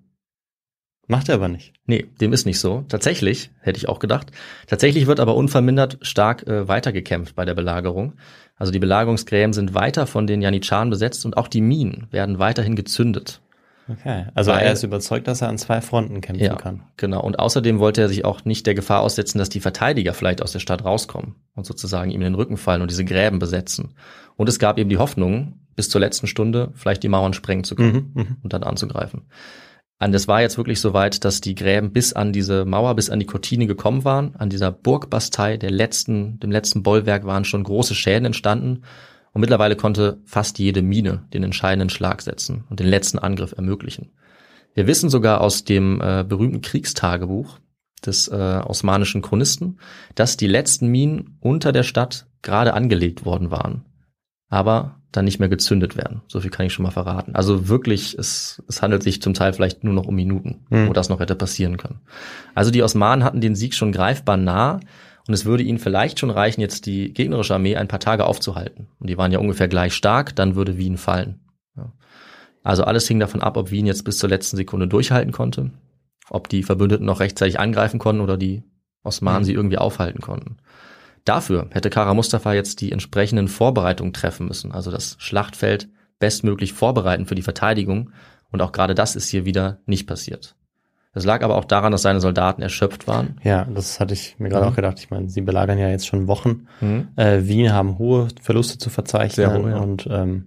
[1.08, 1.74] macht er aber nicht.
[1.86, 2.86] Nee, dem ist nicht so.
[2.88, 4.32] Tatsächlich, hätte ich auch gedacht.
[4.68, 8.14] Tatsächlich wird aber unvermindert stark äh, weitergekämpft bei der Belagerung.
[8.56, 12.76] Also die Belagerungsgräben sind weiter von den Janitscharen besetzt und auch die Minen werden weiterhin
[12.76, 13.42] gezündet.
[13.90, 14.26] Okay.
[14.34, 16.84] Also Weil- er ist überzeugt, dass er an zwei Fronten kämpfen Ja, kann.
[16.98, 17.22] genau.
[17.22, 20.54] Und außerdem wollte er sich auch nicht der Gefahr aussetzen, dass die Verteidiger vielleicht aus
[20.54, 23.96] der Stadt rauskommen und sozusagen ihm in den Rücken fallen und diese Gräben besetzen.
[24.38, 27.76] Und es gab eben die Hoffnung, bis zur letzten Stunde vielleicht die Mauern sprengen zu
[27.76, 28.38] können Mhm, mhm.
[28.44, 29.24] und dann anzugreifen.
[30.00, 33.10] Und es war jetzt wirklich so weit, dass die Gräben bis an diese Mauer, bis
[33.10, 34.36] an die Cortine gekommen waren.
[34.36, 38.82] An dieser Burgbastei, der letzten, dem letzten Bollwerk waren schon große Schäden entstanden.
[39.34, 44.12] Und mittlerweile konnte fast jede Mine den entscheidenden Schlag setzen und den letzten Angriff ermöglichen.
[44.76, 47.60] Wir wissen sogar aus dem äh, berühmten Kriegstagebuch
[48.06, 49.80] des äh, osmanischen Chronisten,
[50.16, 53.86] dass die letzten Minen unter der Stadt gerade angelegt worden waren,
[54.50, 56.22] aber dann nicht mehr gezündet werden.
[56.28, 57.36] So viel kann ich schon mal verraten.
[57.36, 60.90] Also wirklich, es, es handelt sich zum Teil vielleicht nur noch um Minuten, Hm.
[60.90, 62.02] wo das noch hätte passieren können.
[62.56, 64.80] Also die Osmanen hatten den Sieg schon greifbar nah
[65.28, 68.88] und es würde ihnen vielleicht schon reichen, jetzt die gegnerische Armee ein paar Tage aufzuhalten.
[69.00, 71.40] Und die waren ja ungefähr gleich stark, dann würde Wien fallen.
[71.78, 71.94] Ja.
[72.64, 75.72] Also alles hing davon ab, ob Wien jetzt bis zur letzten Sekunde durchhalten konnte,
[76.30, 78.64] ob die Verbündeten noch rechtzeitig angreifen konnten oder die
[79.04, 79.46] Osmanen Mhm.
[79.46, 80.58] sie irgendwie aufhalten konnten.
[81.26, 85.88] Dafür hätte Kara Mustafa jetzt die entsprechenden Vorbereitungen treffen müssen, also das Schlachtfeld
[86.20, 88.12] bestmöglich vorbereiten für die Verteidigung.
[88.52, 90.56] Und auch gerade das ist hier wieder nicht passiert.
[91.16, 93.38] Es lag aber auch daran, dass seine Soldaten erschöpft waren.
[93.44, 94.72] Ja, das hatte ich mir gerade Mhm.
[94.72, 94.98] auch gedacht.
[95.00, 96.68] Ich meine, sie belagern ja jetzt schon Wochen.
[97.16, 99.78] Äh, Wien haben hohe Verluste zu verzeichnen hohe, ja.
[99.78, 100.46] und ähm,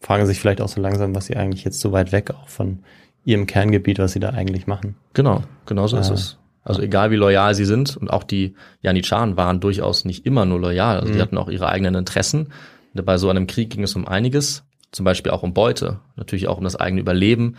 [0.00, 2.80] fragen sich vielleicht auch so langsam, was sie eigentlich jetzt so weit weg auch von
[3.24, 4.96] ihrem Kerngebiet, was sie da eigentlich machen.
[5.14, 6.14] Genau, genau so ist Ah.
[6.14, 6.38] es.
[6.62, 10.60] Also egal wie loyal sie sind und auch die Janitscharen waren durchaus nicht immer nur
[10.60, 10.98] loyal.
[11.00, 11.22] Also die Mhm.
[11.22, 12.48] hatten auch ihre eigenen Interessen.
[12.94, 16.58] Bei so einem Krieg ging es um einiges, zum Beispiel auch um Beute, natürlich auch
[16.58, 17.56] um das eigene Überleben.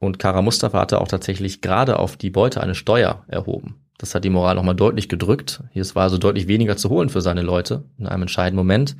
[0.00, 3.76] Und Kara Mustafa hatte auch tatsächlich gerade auf die Beute eine Steuer erhoben.
[3.98, 5.62] Das hat die Moral nochmal deutlich gedrückt.
[5.72, 8.96] Hier war also deutlich weniger zu holen für seine Leute in einem entscheidenden Moment.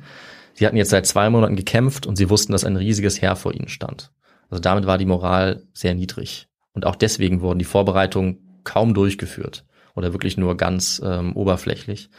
[0.53, 3.53] Sie hatten jetzt seit zwei Monaten gekämpft und sie wussten, dass ein riesiges Heer vor
[3.53, 4.11] ihnen stand.
[4.51, 6.47] Also damit war die Moral sehr niedrig.
[6.73, 12.11] Und auch deswegen wurden die Vorbereitungen kaum durchgeführt oder wirklich nur ganz ähm, oberflächlich.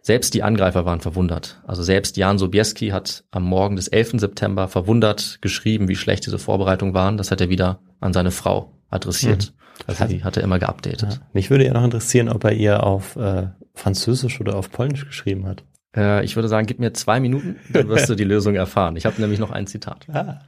[0.00, 1.60] Selbst die Angreifer waren verwundert.
[1.66, 4.20] Also selbst Jan Sobieski hat am Morgen des 11.
[4.20, 7.16] September verwundert geschrieben, wie schlecht diese Vorbereitungen waren.
[7.16, 9.52] Das hat er wieder an seine Frau adressiert.
[9.52, 9.62] Mhm.
[9.86, 11.14] Also die hat er immer geupdatet.
[11.14, 11.26] Ja.
[11.32, 15.46] Mich würde ja noch interessieren, ob er ihr auf äh, Französisch oder auf Polnisch geschrieben
[15.46, 15.64] hat.
[15.96, 18.96] Äh, ich würde sagen, gib mir zwei Minuten, dann wirst du die Lösung erfahren.
[18.96, 20.06] Ich habe nämlich noch ein Zitat.
[20.12, 20.40] Ah.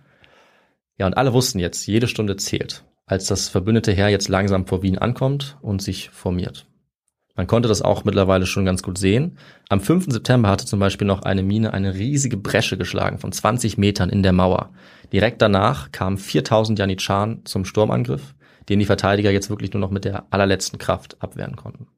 [0.99, 4.83] Ja, und alle wussten jetzt, jede Stunde zählt, als das verbündete Heer jetzt langsam vor
[4.83, 6.67] Wien ankommt und sich formiert.
[7.37, 9.39] Man konnte das auch mittlerweile schon ganz gut sehen.
[9.68, 10.07] Am 5.
[10.09, 14.22] September hatte zum Beispiel noch eine Mine eine riesige Bresche geschlagen von 20 Metern in
[14.22, 14.70] der Mauer.
[15.12, 18.35] Direkt danach kamen 4000 Janitscharen zum Sturmangriff,
[18.68, 21.89] den die Verteidiger jetzt wirklich nur noch mit der allerletzten Kraft abwehren konnten.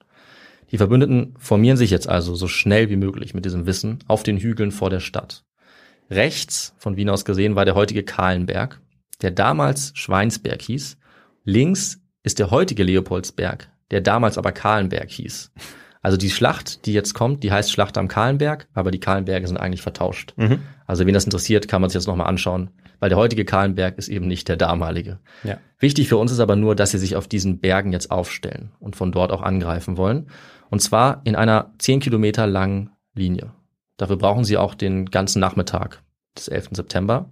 [0.73, 4.39] Die Verbündeten formieren sich jetzt also so schnell wie möglich mit diesem Wissen auf den
[4.39, 5.45] Hügeln vor der Stadt.
[6.11, 8.81] Rechts von Wien aus gesehen war der heutige Kahlenberg,
[9.23, 10.99] der damals Schweinsberg hieß.
[11.45, 15.53] Links ist der heutige Leopoldsberg, der damals aber Kahlenberg hieß.
[16.03, 19.57] Also die Schlacht, die jetzt kommt, die heißt Schlacht am Kahlenberg, aber die Kahlenberge sind
[19.57, 20.35] eigentlich vertauscht.
[20.37, 20.61] Mhm.
[20.87, 22.71] Also wen das interessiert, kann man sich das nochmal anschauen,
[23.01, 25.19] weil der heutige Kahlenberg ist eben nicht der damalige.
[25.43, 25.59] Ja.
[25.81, 28.95] Wichtig für uns ist aber nur, dass sie sich auf diesen Bergen jetzt aufstellen und
[28.95, 30.29] von dort auch angreifen wollen.
[30.71, 33.53] Und zwar in einer zehn Kilometer langen Linie.
[33.97, 36.03] Dafür brauchen sie auch den ganzen Nachmittag
[36.37, 36.69] des 11.
[36.73, 37.31] September.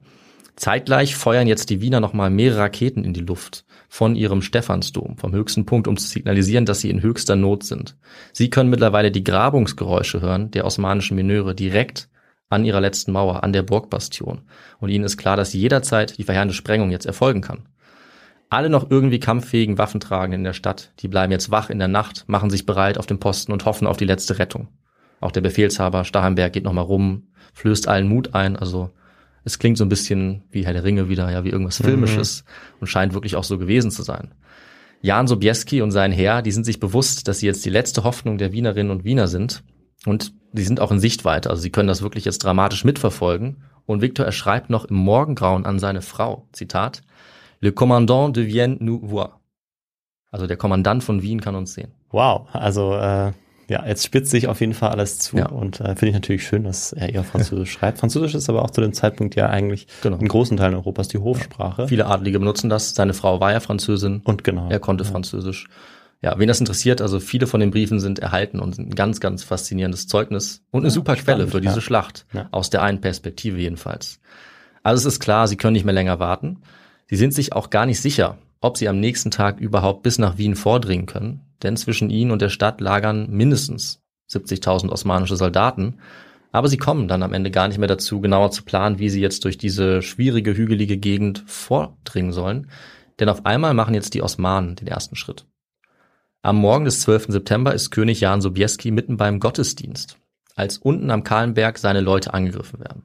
[0.57, 5.33] Zeitgleich feuern jetzt die Wiener nochmal mehrere Raketen in die Luft von ihrem Stephansdom, vom
[5.33, 7.97] höchsten Punkt, um zu signalisieren, dass sie in höchster Not sind.
[8.33, 12.09] Sie können mittlerweile die Grabungsgeräusche hören der osmanischen Mineure direkt
[12.51, 14.43] an ihrer letzten Mauer, an der Burgbastion.
[14.79, 17.69] Und ihnen ist klar, dass jederzeit die verheerende Sprengung jetzt erfolgen kann.
[18.49, 22.25] Alle noch irgendwie kampffähigen Waffentragenden in der Stadt, die bleiben jetzt wach in der Nacht,
[22.29, 24.69] machen sich bereit auf dem Posten und hoffen auf die letzte Rettung.
[25.21, 28.91] Auch der Befehlshaber Stachenberg geht nochmal rum, flößt allen Mut ein, also
[29.45, 31.85] es klingt so ein bisschen wie Herr der Ringe wieder, ja, wie irgendwas mhm.
[31.85, 32.77] Filmisches mhm.
[32.81, 34.35] und scheint wirklich auch so gewesen zu sein.
[35.03, 38.39] Jan Sobieski und sein Herr, die sind sich bewusst, dass sie jetzt die letzte Hoffnung
[38.39, 39.63] der Wienerinnen und Wiener sind
[40.07, 43.65] und die sind auch in Sichtweite, also sie können das wirklich jetzt dramatisch mitverfolgen.
[43.87, 47.03] Und Victor, er schreibt noch im Morgengrauen an seine Frau, Zitat,
[47.61, 49.41] Le commandant de Vienne nous voit.
[50.31, 51.93] Also der Kommandant von Wien kann uns sehen.
[52.11, 53.33] Wow, also äh,
[53.69, 55.47] ja, jetzt spitzt sich auf jeden Fall alles zu ja.
[55.47, 57.99] und äh, finde ich natürlich schön, dass er eher Französisch schreibt.
[57.99, 60.19] Französisch ist aber auch zu dem Zeitpunkt ja eigentlich genau.
[60.19, 61.83] in großen Teilen Europas die Hofsprache.
[61.83, 61.89] Ja.
[61.89, 62.95] Viele Adlige benutzen das.
[62.95, 64.21] Seine Frau war ja Französin.
[64.25, 64.69] Und genau.
[64.69, 65.11] Er konnte ja.
[65.11, 65.69] Französisch.
[66.21, 69.21] Ja, wen das interessiert, also viele von den Briefen sind erhalten und sind ein ganz,
[69.21, 72.25] ganz faszinierendes Zeugnis und eine super spannend, Quelle für diese Schlacht.
[72.51, 74.21] Aus der einen Perspektive jedenfalls.
[74.83, 76.63] Also es ist klar, sie können nicht mehr länger warten.
[77.11, 80.39] Sie sind sich auch gar nicht sicher, ob sie am nächsten Tag überhaupt bis nach
[80.39, 84.01] Wien vordringen können, denn zwischen ihnen und der Stadt lagern mindestens
[84.31, 85.99] 70.000 osmanische Soldaten.
[86.51, 89.21] Aber sie kommen dann am Ende gar nicht mehr dazu, genauer zu planen, wie sie
[89.21, 92.71] jetzt durch diese schwierige, hügelige Gegend vordringen sollen.
[93.21, 95.47] Denn auf einmal machen jetzt die Osmanen den ersten Schritt.
[96.41, 97.27] Am Morgen des 12.
[97.29, 100.17] September ist König Jan Sobieski mitten beim Gottesdienst,
[100.57, 103.03] als unten am Kahlenberg seine Leute angegriffen werden.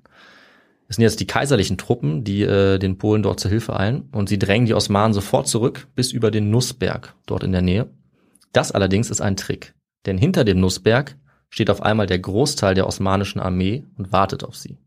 [0.89, 4.27] Es sind jetzt die kaiserlichen Truppen, die äh, den Polen dort zur Hilfe eilen und
[4.27, 7.91] sie drängen die Osmanen sofort zurück bis über den Nussberg dort in der Nähe.
[8.53, 9.75] Das allerdings ist ein Trick,
[10.07, 11.15] denn hinter dem Nussberg
[11.49, 14.79] steht auf einmal der Großteil der osmanischen Armee und wartet auf sie.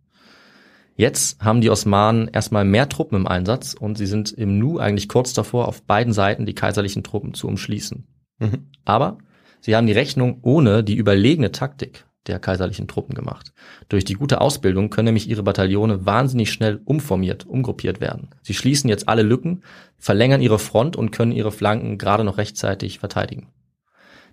[0.97, 5.09] Jetzt haben die Osmanen erstmal mehr Truppen im Einsatz und sie sind im Nu eigentlich
[5.09, 8.07] kurz davor, auf beiden Seiten die kaiserlichen Truppen zu umschließen.
[8.41, 8.67] Mhm.
[8.85, 9.19] Aber
[9.61, 13.53] sie haben die Rechnung ohne die überlegene Taktik der kaiserlichen Truppen gemacht.
[13.89, 18.31] Durch die gute Ausbildung können nämlich ihre Bataillone wahnsinnig schnell umformiert, umgruppiert werden.
[18.43, 19.63] Sie schließen jetzt alle Lücken,
[19.99, 23.49] verlängern ihre Front und können ihre Flanken gerade noch rechtzeitig verteidigen.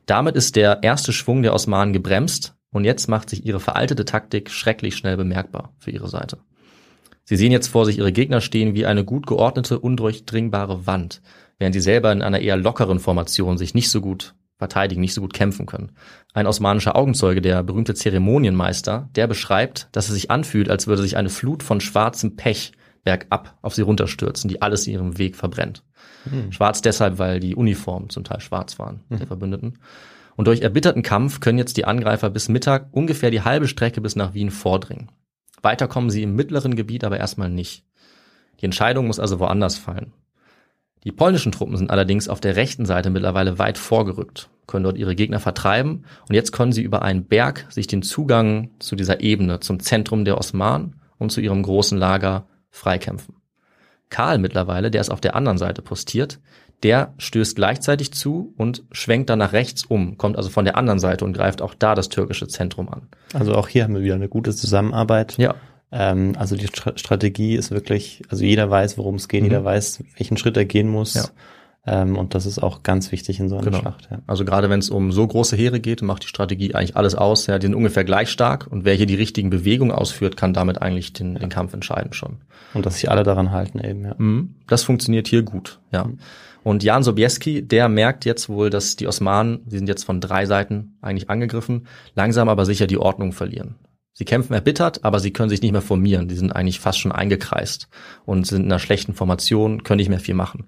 [0.06, 4.50] Damit ist der erste Schwung der Osmanen gebremst und jetzt macht sich ihre veraltete Taktik
[4.50, 6.40] schrecklich schnell bemerkbar für ihre Seite.
[7.26, 11.22] Sie sehen jetzt vor sich ihre Gegner stehen wie eine gut geordnete, undurchdringbare Wand,
[11.60, 15.22] während sie selber in einer eher lockeren Formation sich nicht so gut verteidigen, nicht so
[15.22, 15.94] gut kämpfen können.
[16.34, 21.18] Ein osmanischer Augenzeuge, der berühmte Zeremonienmeister, der beschreibt, dass es sich anfühlt, als würde sich
[21.18, 25.84] eine Flut von schwarzem Pech bergab auf sie runterstürzen, die alles in ihrem Weg verbrennt.
[26.26, 26.52] Mhm.
[26.52, 29.18] Schwarz deshalb, weil die Uniformen zum Teil schwarz waren, mhm.
[29.18, 29.80] der Verbündeten.
[30.36, 34.18] Und durch erbitterten Kampf können jetzt die Angreifer bis Mittag ungefähr die halbe Strecke bis
[34.18, 35.10] nach Wien vordringen.
[35.62, 37.86] Weiter kommen sie im mittleren Gebiet aber erstmal nicht.
[38.60, 40.14] Die Entscheidung muss also woanders fallen.
[41.04, 45.16] Die polnischen Truppen sind allerdings auf der rechten Seite mittlerweile weit vorgerückt, können dort ihre
[45.16, 49.60] Gegner vertreiben und jetzt können sie über einen Berg sich den Zugang zu dieser Ebene,
[49.62, 53.36] zum Zentrum der Osmanen und zu ihrem großen Lager freikämpfen.
[54.10, 56.40] Karl mittlerweile, der ist auf der anderen Seite postiert,
[56.84, 61.00] der stößt gleichzeitig zu und schwenkt dann nach rechts um, kommt also von der anderen
[61.00, 63.08] Seite und greift auch da das türkische Zentrum an.
[63.34, 65.38] Also auch hier haben wir wieder eine gute Zusammenarbeit.
[65.38, 65.56] Ja.
[65.92, 69.48] Ähm, also die Stra Strategie ist wirklich, also jeder weiß, worum es geht, Mhm.
[69.48, 71.16] jeder weiß, welchen Schritt er gehen muss.
[71.16, 71.24] Ja.
[71.88, 73.80] Ähm, und das ist auch ganz wichtig in so einer Genau.
[73.80, 74.08] Schlacht.
[74.12, 74.20] Ja.
[74.28, 77.48] Also gerade wenn es um so große Heere geht, macht die Strategie eigentlich alles aus.
[77.48, 80.82] Ja, die sind ungefähr gleich stark und wer hier die richtigen Bewegungen ausführt, kann damit
[80.82, 82.38] eigentlich den, den Kampf entscheiden schon.
[82.74, 84.14] Und dass sich alle daran halten eben, ja.
[84.18, 84.56] Mhm.
[84.68, 86.08] Das funktioniert hier gut, ja.
[86.62, 90.46] Und Jan Sobieski, der merkt jetzt wohl, dass die Osmanen, die sind jetzt von drei
[90.46, 93.76] Seiten eigentlich angegriffen, langsam aber sicher die Ordnung verlieren.
[94.20, 96.28] Sie kämpfen erbittert, aber sie können sich nicht mehr formieren.
[96.28, 97.88] Die sind eigentlich fast schon eingekreist
[98.26, 100.66] und sind in einer schlechten Formation, können nicht mehr viel machen.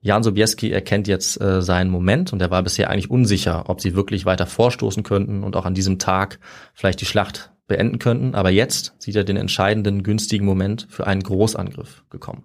[0.00, 3.94] Jan Sobieski erkennt jetzt äh, seinen Moment und er war bisher eigentlich unsicher, ob sie
[3.94, 6.38] wirklich weiter vorstoßen könnten und auch an diesem Tag
[6.72, 8.34] vielleicht die Schlacht beenden könnten.
[8.34, 12.44] Aber jetzt sieht er den entscheidenden, günstigen Moment für einen Großangriff gekommen.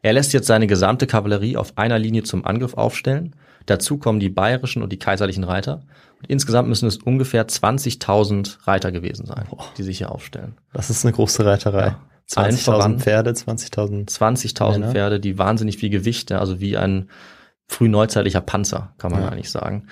[0.00, 3.34] Er lässt jetzt seine gesamte Kavallerie auf einer Linie zum Angriff aufstellen.
[3.70, 5.82] Dazu kommen die bayerischen und die kaiserlichen Reiter.
[6.20, 9.44] Und insgesamt müssen es ungefähr 20.000 Reiter gewesen sein,
[9.78, 10.56] die sich hier aufstellen.
[10.72, 11.86] Das ist eine große Reiterei.
[11.86, 12.00] Ja.
[12.36, 14.08] Allen voran- 20.000 Pferde, 20.000.
[14.10, 14.92] 20.000 Männer.
[14.92, 17.08] Pferde, die wahnsinnig viel Gewicht, also wie ein
[17.68, 19.28] frühneuzeitlicher Panzer, kann man Ja.
[19.28, 19.86] eigentlich sagen.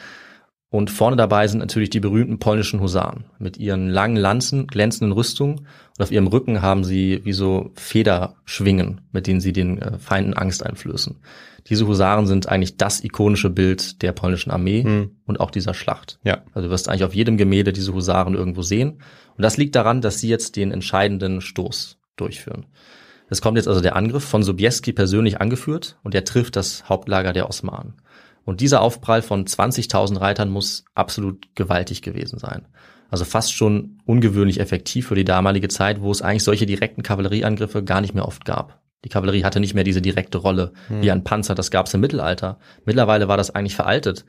[0.70, 5.60] Und vorne dabei sind natürlich die berühmten polnischen Husaren mit ihren langen Lanzen, glänzenden Rüstungen
[5.96, 10.34] und auf ihrem Rücken haben sie wie so Federschwingen, mit denen sie den äh, Feinden
[10.34, 11.16] Angst einflößen.
[11.68, 15.10] Diese Husaren sind eigentlich das ikonische Bild der polnischen Armee Hm.
[15.26, 16.18] und auch dieser Schlacht.
[16.22, 16.42] Ja.
[16.52, 19.00] Also du wirst eigentlich auf jedem Gemälde diese Husaren irgendwo sehen.
[19.36, 22.66] Und das liegt daran, dass sie jetzt den entscheidenden Stoß durchführen.
[23.30, 27.32] Es kommt jetzt also der Angriff von Sobieski persönlich angeführt und er trifft das Hauptlager
[27.32, 27.94] der Osmanen.
[28.49, 32.66] Und dieser Aufprall von 20.000 Reitern muss absolut gewaltig gewesen sein.
[33.11, 37.84] Also fast schon ungewöhnlich effektiv für die damalige Zeit, wo es eigentlich solche direkten Kavallerieangriffe
[37.84, 38.80] gar nicht mehr oft gab.
[39.05, 42.01] Die Kavallerie hatte nicht mehr diese direkte Rolle wie ein Panzer, das gab es im
[42.01, 42.59] Mittelalter.
[42.86, 44.24] Mittlerweile war das eigentlich veraltet.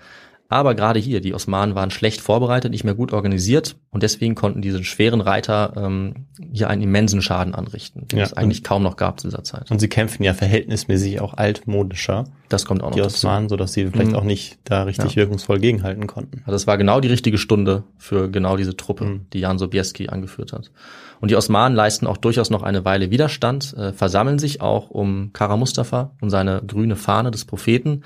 [0.51, 4.63] Aber gerade hier, die Osmanen waren schlecht vorbereitet, nicht mehr gut organisiert und deswegen konnten
[4.63, 8.25] diese schweren Reiter ähm, hier einen immensen Schaden anrichten, den Ja.
[8.25, 9.69] es eigentlich kaum noch gab zu dieser Zeit.
[9.69, 13.01] Und sie kämpfen ja verhältnismäßig auch altmodischer, Das kommt auch noch die.
[13.03, 14.15] Osmanen, so dass sie vielleicht Mhm.
[14.15, 15.17] auch nicht da richtig Ja.
[15.17, 16.41] wirkungsvoll gegenhalten konnten.
[16.45, 19.21] Also es war genau die richtige Stunde für genau diese Truppe, Mhm.
[19.33, 20.71] die Jan Sobieski angeführt hat.
[21.21, 25.31] Und die Osmanen leisten auch durchaus noch eine Weile Widerstand, äh, versammeln sich auch um
[25.31, 28.01] Kara Mustafa und seine grüne Fahne des Propheten.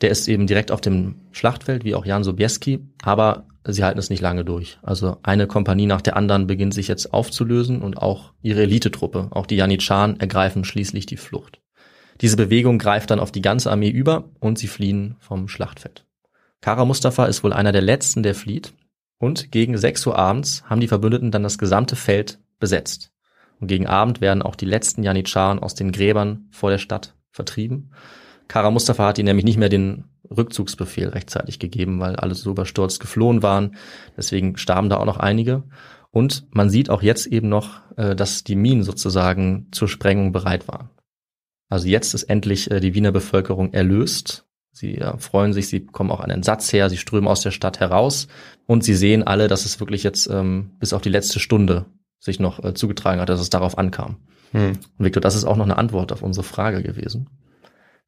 [0.00, 4.10] Der ist eben direkt auf dem Schlachtfeld, wie auch Jan Sobieski, aber sie halten es
[4.10, 4.78] nicht lange durch.
[4.82, 9.46] Also eine Kompanie nach der anderen beginnt sich jetzt aufzulösen und auch ihre Elitetruppe, auch
[9.46, 11.60] die Janitscharen, ergreifen schließlich die Flucht.
[12.20, 16.04] Diese Bewegung greift dann auf die ganze Armee über und sie fliehen vom Schlachtfeld.
[16.60, 18.72] Kara Mustafa ist wohl einer der letzten, der flieht.
[19.18, 23.12] Und gegen 6 Uhr abends haben die Verbündeten dann das gesamte Feld besetzt.
[23.60, 27.90] Und gegen Abend werden auch die letzten Janitscharen aus den Gräbern vor der Stadt vertrieben.
[28.48, 33.00] Kara Mustafa hat ihnen nämlich nicht mehr den Rückzugsbefehl rechtzeitig gegeben, weil alle so überstürzt
[33.00, 33.76] geflohen waren.
[34.16, 35.64] Deswegen starben da auch noch einige.
[36.10, 40.66] Und man sieht auch jetzt eben noch, äh, dass die Minen sozusagen zur Sprengung bereit
[40.66, 40.90] waren.
[41.68, 44.46] Also jetzt ist endlich äh, die Wiener Bevölkerung erlöst.
[44.72, 47.80] Sie äh, freuen sich, sie bekommen auch einen Satz her, sie strömen aus der Stadt
[47.80, 48.28] heraus
[48.66, 51.86] und sie sehen alle, dass es wirklich jetzt ähm, bis auf die letzte Stunde
[52.20, 54.16] sich noch zugetragen hat, dass es darauf ankam.
[54.50, 54.72] Hm.
[54.98, 57.28] Und Victor, das ist auch noch eine Antwort auf unsere Frage gewesen.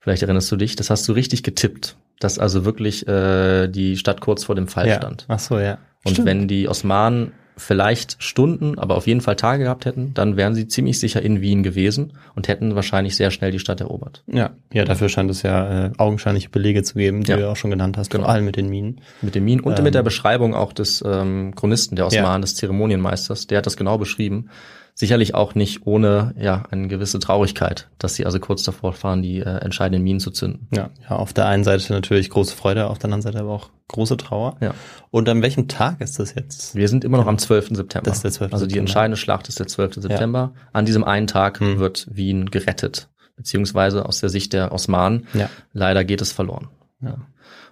[0.00, 4.20] Vielleicht erinnerst du dich, das hast du richtig getippt, dass also wirklich äh, die Stadt
[4.20, 4.94] kurz vor dem Fall Ja.
[4.96, 5.26] stand.
[5.28, 5.78] Ach so, ja.
[6.04, 6.26] Und Stimmt.
[6.28, 10.66] wenn die Osmanen vielleicht Stunden, aber auf jeden Fall Tage gehabt hätten, dann wären sie
[10.66, 14.22] ziemlich sicher in Wien gewesen und hätten wahrscheinlich sehr schnell die Stadt erobert.
[14.26, 17.36] Ja, ja, dafür scheint es ja äh, augenscheinliche Belege zu geben, die Ja.
[17.36, 18.24] du ja auch schon genannt hast, Genau.
[18.24, 19.02] vor allem mit den Minen.
[19.20, 19.84] Mit den Minen und Ähm.
[19.84, 22.38] mit der Beschreibung auch des ähm, Chronisten, der Osmanen, Ja.
[22.38, 24.48] des Zeremonienmeisters, der hat das genau beschrieben.
[24.94, 29.38] Sicherlich auch nicht ohne ja eine gewisse Traurigkeit, dass sie also kurz davor fahren, die
[29.38, 30.68] äh, entscheidenden Minen zu zünden.
[30.74, 33.70] Ja, ja, auf der einen Seite natürlich große Freude, auf der anderen Seite aber auch
[33.88, 34.56] große Trauer.
[34.60, 34.74] Ja.
[35.10, 36.74] Und an welchem Tag ist das jetzt?
[36.74, 37.70] Wir sind immer noch am 12.
[37.70, 38.04] September.
[38.08, 38.52] Das ist der 12.
[38.52, 39.94] Also die entscheidende Schlacht ist der 12.
[39.96, 40.52] September.
[40.72, 41.78] An diesem einen Tag Hm.
[41.78, 45.26] wird Wien gerettet, beziehungsweise aus der Sicht der Osmanen.
[45.34, 45.48] Ja.
[45.72, 46.68] Leider geht es verloren.
[47.00, 47.16] Ja.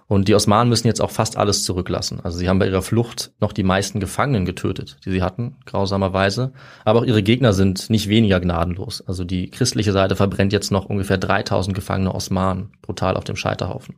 [0.09, 2.19] Und die Osmanen müssen jetzt auch fast alles zurücklassen.
[2.21, 6.51] Also sie haben bei ihrer Flucht noch die meisten Gefangenen getötet, die sie hatten, grausamerweise.
[6.83, 9.03] Aber auch ihre Gegner sind nicht weniger gnadenlos.
[9.07, 13.97] Also die christliche Seite verbrennt jetzt noch ungefähr 3000 gefangene Osmanen brutal auf dem Scheiterhaufen.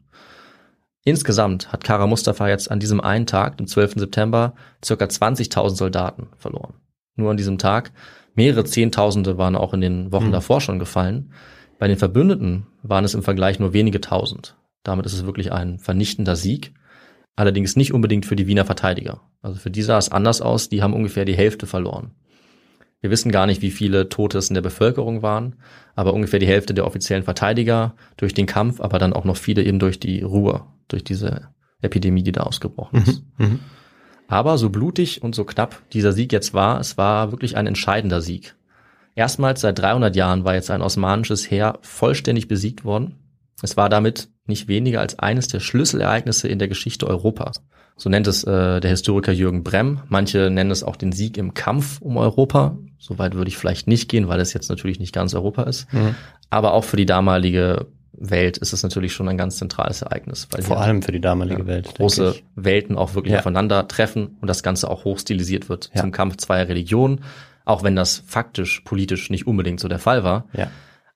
[1.06, 3.94] Insgesamt hat Kara Mustafa jetzt an diesem einen Tag, dem 12.
[3.96, 4.54] September,
[4.84, 6.74] circa 20.000 Soldaten verloren.
[7.16, 7.94] Nur an diesem Tag.
[8.36, 10.32] Mehrere Zehntausende waren auch in den Wochen Mhm.
[10.34, 11.32] davor schon gefallen.
[11.80, 14.58] Bei den Verbündeten waren es im Vergleich nur wenige Tausend.
[14.84, 16.74] Damit ist es wirklich ein vernichtender Sieg.
[17.36, 19.22] Allerdings nicht unbedingt für die Wiener Verteidiger.
[19.42, 20.70] Also für die sah es anders aus.
[20.70, 22.12] Die haben ungefähr die Hälfte verloren.
[23.02, 25.56] Wir wissen gar nicht, wie viele Tote es in der Bevölkerung waren,
[25.96, 29.64] aber ungefähr die Hälfte der offiziellen Verteidiger durch den Kampf, aber dann auch noch viele
[29.64, 31.50] eben durch die Ruhe, durch diese
[31.82, 33.24] Epidemie, die da ausgebrochen ist.
[33.38, 33.46] Mhm.
[33.46, 33.60] Mhm.
[34.28, 38.22] Aber so blutig und so knapp dieser Sieg jetzt war, es war wirklich ein entscheidender
[38.22, 38.56] Sieg.
[39.16, 43.16] Erstmals seit 300 Jahren war jetzt ein osmanisches Heer vollständig besiegt worden.
[43.62, 47.64] Es war damit nicht weniger als eines der Schlüsselereignisse in der Geschichte Europas.
[47.98, 50.02] So nennt es äh, der Historiker Jürgen Bremm.
[50.08, 52.78] Manche nennen es auch den Sieg im Kampf um Europa.
[53.00, 55.92] Soweit würde ich vielleicht nicht gehen, weil es jetzt natürlich nicht ganz Europa ist.
[55.94, 56.16] Mhm.
[56.50, 60.48] Aber auch für die damalige Welt ist es natürlich schon ein ganz zentrales Ereignis.
[60.52, 61.96] Weil Vor allem für die damalige ja, Welt.
[61.96, 62.36] große.
[62.56, 63.40] Welten auch wirklich Ja.
[63.40, 66.02] aufeinandertreffen und das Ganze auch hochstilisiert wird Ja.
[66.02, 67.22] zum Kampf zweier Religionen,
[67.66, 70.46] auch wenn das faktisch politisch nicht unbedingt so der Fall war.
[70.54, 70.68] Ja.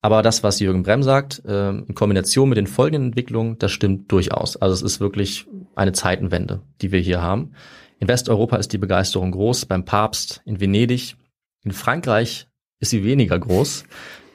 [0.06, 4.12] Aber das, was Jürgen Bremm sagt, ähm, in Kombination mit den folgenden Entwicklungen, das stimmt
[4.12, 4.56] durchaus.
[4.56, 7.54] Also es ist wirklich eine Zeitenwende, die wir hier haben.
[7.98, 11.16] In Westeuropa ist die Begeisterung groß, beim Papst, in Venedig.
[11.64, 12.48] In Frankreich
[12.80, 13.86] ist sie weniger groß.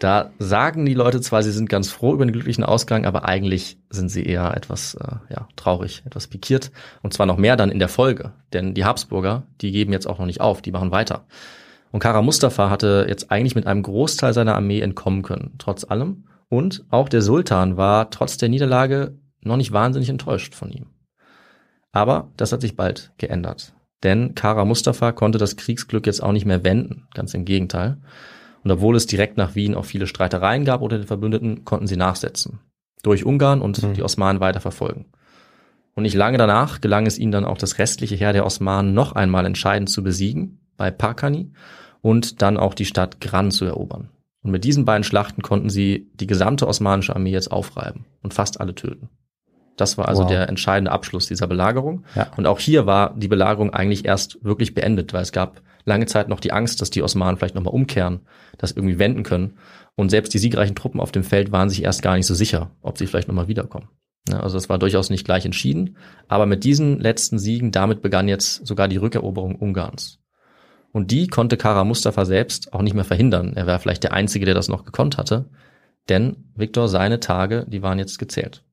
[0.00, 3.78] Da sagen die Leute zwar, sie sind ganz froh über den glücklichen Ausgang, aber eigentlich
[3.90, 6.72] sind sie eher etwas äh, ja, traurig, etwas pikiert.
[7.02, 8.32] Und zwar noch mehr dann in der Folge.
[8.52, 11.26] Denn die Habsburger, die geben jetzt auch noch nicht auf, die machen weiter.
[11.92, 16.24] Und Kara Mustafa hatte jetzt eigentlich mit einem Großteil seiner Armee entkommen können, trotz allem.
[16.48, 20.86] Und auch der Sultan war trotz der Niederlage noch nicht wahnsinnig enttäuscht von ihm.
[21.92, 23.72] Aber das hat sich bald geändert.
[24.02, 27.98] Denn Kara Mustafa konnte das Kriegsglück jetzt auch nicht mehr wenden, ganz im Gegenteil.
[28.62, 31.96] Und obwohl es direkt nach Wien auch viele Streitereien gab unter den Verbündeten, konnten sie
[31.96, 32.60] nachsetzen.
[33.02, 33.94] Durch Ungarn und Mhm.
[33.94, 35.06] die Osmanen weiter verfolgen.
[35.94, 39.12] Und nicht lange danach gelang es ihnen dann auch das restliche Heer der Osmanen noch
[39.12, 41.52] einmal entscheidend zu besiegen, bei Parkani,
[42.02, 44.10] und dann auch die Stadt Gran zu erobern.
[44.42, 48.60] Und mit diesen beiden Schlachten konnten sie die gesamte osmanische Armee jetzt aufreiben und fast
[48.60, 49.10] alle töten.
[49.76, 50.30] Das war also Wow.
[50.30, 52.04] der entscheidende Abschluss dieser Belagerung.
[52.14, 52.30] Ja.
[52.36, 56.28] Und auch hier war die Belagerung eigentlich erst wirklich beendet, weil es gab lange Zeit
[56.28, 58.20] noch die Angst, dass die Osmanen vielleicht nochmal umkehren,
[58.58, 59.54] das irgendwie wenden können.
[59.96, 62.70] Und selbst die siegreichen Truppen auf dem Feld waren sich erst gar nicht so sicher,
[62.82, 63.88] ob sie vielleicht nochmal wiederkommen.
[64.28, 65.96] Ja, also es war durchaus nicht gleich entschieden.
[66.28, 70.18] Aber mit diesen letzten Siegen, damit begann jetzt sogar die Rückeroberung Ungarns.
[70.92, 73.52] Und die konnte Kara Mustafa selbst auch nicht mehr verhindern.
[73.54, 75.46] Er war vielleicht der Einzige, der das noch gekonnt hatte.
[76.08, 78.64] Denn Viktor, seine Tage, die waren jetzt gezählt.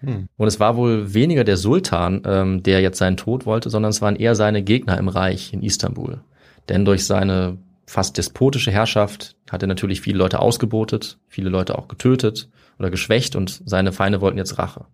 [0.00, 0.28] Hm.
[0.36, 4.00] Und es war wohl weniger der Sultan, ähm, der jetzt seinen Tod wollte, sondern es
[4.00, 6.20] waren eher seine Gegner im Reich in Istanbul.
[6.68, 11.88] Denn durch seine fast despotische Herrschaft hat er natürlich viele Leute ausgebotet, viele Leute auch
[11.88, 12.48] getötet
[12.78, 14.84] oder geschwächt und seine Feinde wollten jetzt Rache.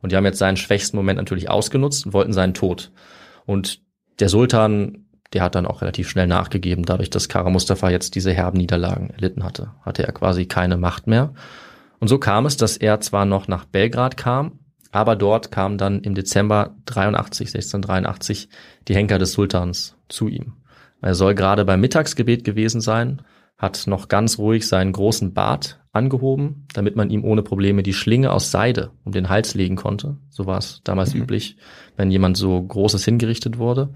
[0.00, 2.92] Und die haben jetzt seinen schwächsten Moment natürlich ausgenutzt und wollten seinen Tod.
[3.46, 3.80] Und
[4.20, 8.32] der Sultan, der hat dann auch relativ schnell nachgegeben, dadurch, dass Kara Mustafa jetzt diese
[8.32, 11.32] herben Niederlagen erlitten hatte, hatte er quasi keine Macht mehr.
[11.98, 14.60] Und so kam es, dass er zwar noch nach Belgrad kam,
[14.92, 18.48] aber dort kamen dann im Dezember 83, 1683
[18.88, 20.54] die Henker des Sultans zu ihm.
[21.02, 23.22] Er soll gerade beim Mittagsgebet gewesen sein,
[23.58, 28.32] hat noch ganz ruhig seinen großen Bart angehoben, damit man ihm ohne Probleme die Schlinge
[28.32, 30.18] aus Seide um den Hals legen konnte.
[30.28, 31.22] So war es damals Mhm.
[31.22, 31.56] üblich,
[31.96, 33.94] wenn jemand so Großes hingerichtet wurde.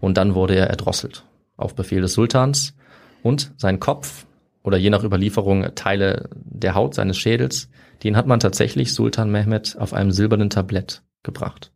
[0.00, 1.24] Und dann wurde er erdrosselt
[1.56, 2.74] auf Befehl des Sultans.
[3.22, 4.26] Und sein Kopf
[4.62, 7.68] oder je nach Überlieferung Teile der Haut seines Schädels,
[8.04, 11.72] den hat man tatsächlich Sultan Mehmed auf einem silbernen Tablett gebracht.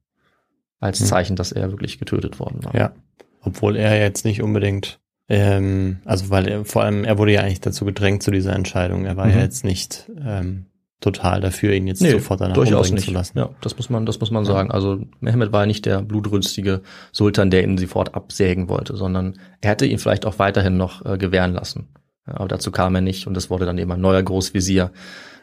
[0.79, 1.05] Als Mhm.
[1.07, 2.75] Zeichen, dass er wirklich getötet worden war.
[2.77, 2.93] Ja.
[3.41, 7.61] Obwohl er jetzt nicht unbedingt, ähm, also weil er vor allem, er wurde ja eigentlich
[7.61, 9.05] dazu gedrängt zu dieser Entscheidung.
[9.05, 9.33] Er war Mhm.
[9.33, 10.67] ja jetzt nicht ähm,
[11.03, 13.05] total dafür, ihn jetzt Nee, sofort danach durchaus umbringen nicht.
[13.07, 13.39] zu lassen.
[13.39, 14.71] Ja, das muss man, das muss man sagen.
[14.71, 16.83] Also Mehmed war nicht der blutrünstige
[17.13, 21.19] Sultan, der ihn sofort absägen wollte, sondern er hätte ihn vielleicht auch weiterhin noch äh,
[21.19, 21.89] gewähren lassen.
[22.27, 24.93] Ja, aber dazu kam er nicht und es wurde dann eben ein neuer Großvisier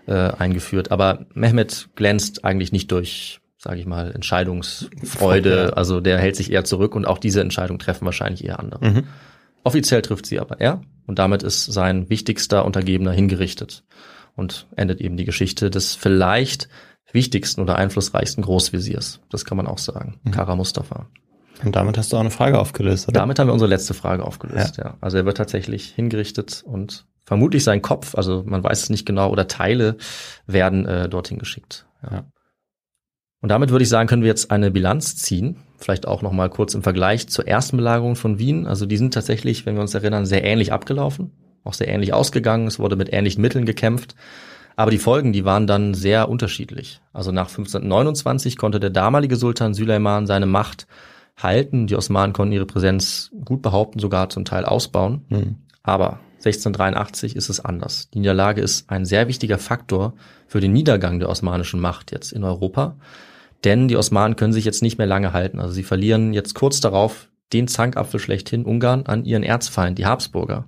[0.07, 0.91] äh, eingeführt.
[0.91, 5.55] Aber Mehmed glänzt eigentlich nicht durch, sage ich mal, Entscheidungsfreude.
[5.55, 5.69] Ja.
[5.73, 8.89] Also der hält sich eher zurück und auch diese Entscheidung treffen wahrscheinlich eher andere.
[8.89, 9.03] Mhm.
[9.63, 13.83] Offiziell trifft sie aber er und damit ist sein wichtigster Untergebener hingerichtet
[14.39, 16.69] und endet eben die Geschichte des vielleicht
[17.11, 19.21] wichtigsten oder einflussreichsten Großvisiers.
[19.29, 20.19] Das kann man auch sagen.
[20.23, 20.31] Mhm.
[20.31, 21.07] Kara Mustafa.
[21.63, 23.19] Und damit hast du auch eine Frage aufgelöst, oder?
[23.19, 24.77] Damit haben wir unsere letzte Frage aufgelöst.
[24.77, 24.97] Ja.
[25.01, 29.29] Also er wird tatsächlich hingerichtet und vermutlich sein Kopf, also man weiß es nicht genau,
[29.29, 29.97] oder Teile
[30.47, 31.85] werden äh, dorthin geschickt.
[32.01, 32.11] Ja.
[32.11, 32.31] Ja.
[33.41, 35.57] Und damit würde ich sagen, können wir jetzt eine Bilanz ziehen.
[35.77, 38.67] Vielleicht auch noch mal kurz im Vergleich zur ersten Belagerung von Wien.
[38.67, 41.31] Also die sind tatsächlich, wenn wir uns erinnern, sehr ähnlich abgelaufen,
[41.69, 42.67] auch sehr ähnlich ausgegangen.
[42.67, 44.15] Es wurde mit ähnlichen Mitteln gekämpft.
[44.75, 47.01] Aber die Folgen, die waren dann sehr unterschiedlich.
[47.13, 50.87] Also nach 1529 konnte der damalige Sultan Süleyman seine Macht
[51.37, 51.87] halten.
[51.87, 55.25] Die Osmanen konnten ihre Präsenz gut behaupten, sogar zum Teil ausbauen.
[55.29, 55.55] Mhm.
[55.83, 58.09] Aber 1683 ist es anders.
[58.13, 60.13] Die Niederlage ist ein sehr wichtiger Faktor
[60.47, 62.95] für den Niedergang der osmanischen Macht jetzt in Europa.
[63.65, 65.59] Denn die Osmanen können sich jetzt nicht mehr lange halten.
[65.59, 70.65] Also sie verlieren jetzt kurz darauf den Zankapfel schlechthin Ungarn an ihren Erzfeind, die Habsburger.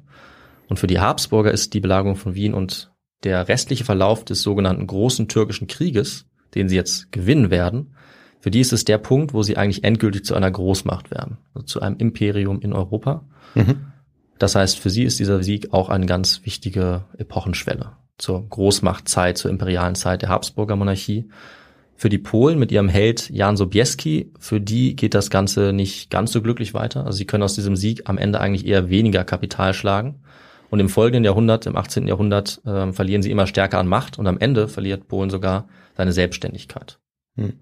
[0.71, 2.93] Und für die Habsburger ist die Belagerung von Wien und
[3.25, 7.93] der restliche Verlauf des sogenannten Großen Türkischen Krieges, den sie jetzt gewinnen werden,
[8.39, 11.65] für die ist es der Punkt, wo sie eigentlich endgültig zu einer Großmacht werden, also
[11.65, 13.25] zu einem Imperium in Europa.
[13.53, 13.87] Mhm.
[14.39, 19.51] Das heißt, für sie ist dieser Sieg auch eine ganz wichtige Epochenschwelle zur Großmachtzeit, zur
[19.51, 21.27] imperialen Zeit der Habsburger Monarchie.
[21.97, 26.31] Für die Polen mit ihrem Held Jan Sobieski, für die geht das Ganze nicht ganz
[26.31, 27.05] so glücklich weiter.
[27.05, 30.21] Also sie können aus diesem Sieg am Ende eigentlich eher weniger Kapital schlagen.
[30.71, 32.07] Und im folgenden Jahrhundert, im 18.
[32.07, 35.67] Jahrhundert, äh, verlieren sie immer stärker an Macht und am Ende verliert Polen sogar
[35.97, 36.97] seine Selbstständigkeit.
[37.35, 37.59] Hm.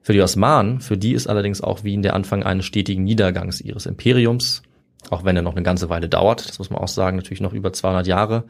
[0.00, 3.84] Für die Osmanen, für die ist allerdings auch Wien der Anfang eines stetigen Niedergangs ihres
[3.84, 4.62] Imperiums,
[5.10, 7.52] auch wenn er noch eine ganze Weile dauert, das muss man auch sagen, natürlich noch
[7.52, 8.44] über 200 Jahre.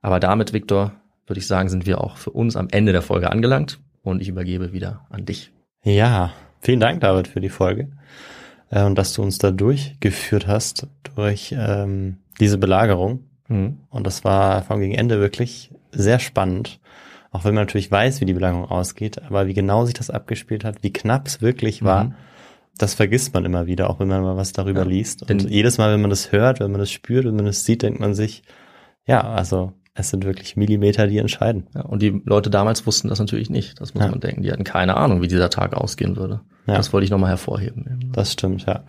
[0.00, 0.92] Aber damit, Viktor,
[1.26, 4.28] würde ich sagen, sind wir auch für uns am Ende der Folge angelangt und ich
[4.28, 5.52] übergebe wieder an dich.
[5.84, 7.90] Ja, vielen Dank, David, für die Folge
[8.70, 13.24] äh, und dass du uns da durchgeführt hast durch ähm, diese Belagerung.
[13.48, 13.78] Mhm.
[13.90, 16.80] Und das war vor allem gegen Ende wirklich sehr spannend.
[17.32, 20.64] Auch wenn man natürlich weiß, wie die Belagerung ausgeht, aber wie genau sich das abgespielt
[20.64, 22.14] hat, wie knapp es wirklich war, Mhm.
[22.76, 25.30] das vergisst man immer wieder, auch wenn man mal was darüber Ja, liest.
[25.30, 27.82] Und jedes Mal, wenn man das hört, wenn man das spürt, wenn man das sieht,
[27.82, 28.42] denkt man sich,
[29.06, 31.66] ja, also es sind wirklich Millimeter, die entscheiden.
[31.74, 33.80] Ja, und die Leute damals wussten das natürlich nicht.
[33.80, 34.10] Das muss Ja.
[34.10, 34.42] man denken.
[34.42, 36.40] Die hatten keine Ahnung, wie dieser Tag ausgehen würde.
[36.66, 36.76] Ja.
[36.76, 38.10] Das wollte ich nochmal hervorheben.
[38.12, 38.84] Das stimmt, ja.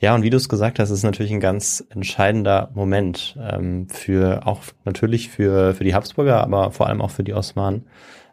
[0.00, 4.46] Ja, und wie du es gesagt hast, ist natürlich ein ganz entscheidender Moment ähm, für
[4.46, 7.86] auch natürlich für für die Habsburger, aber vor allem auch für die Osmanen.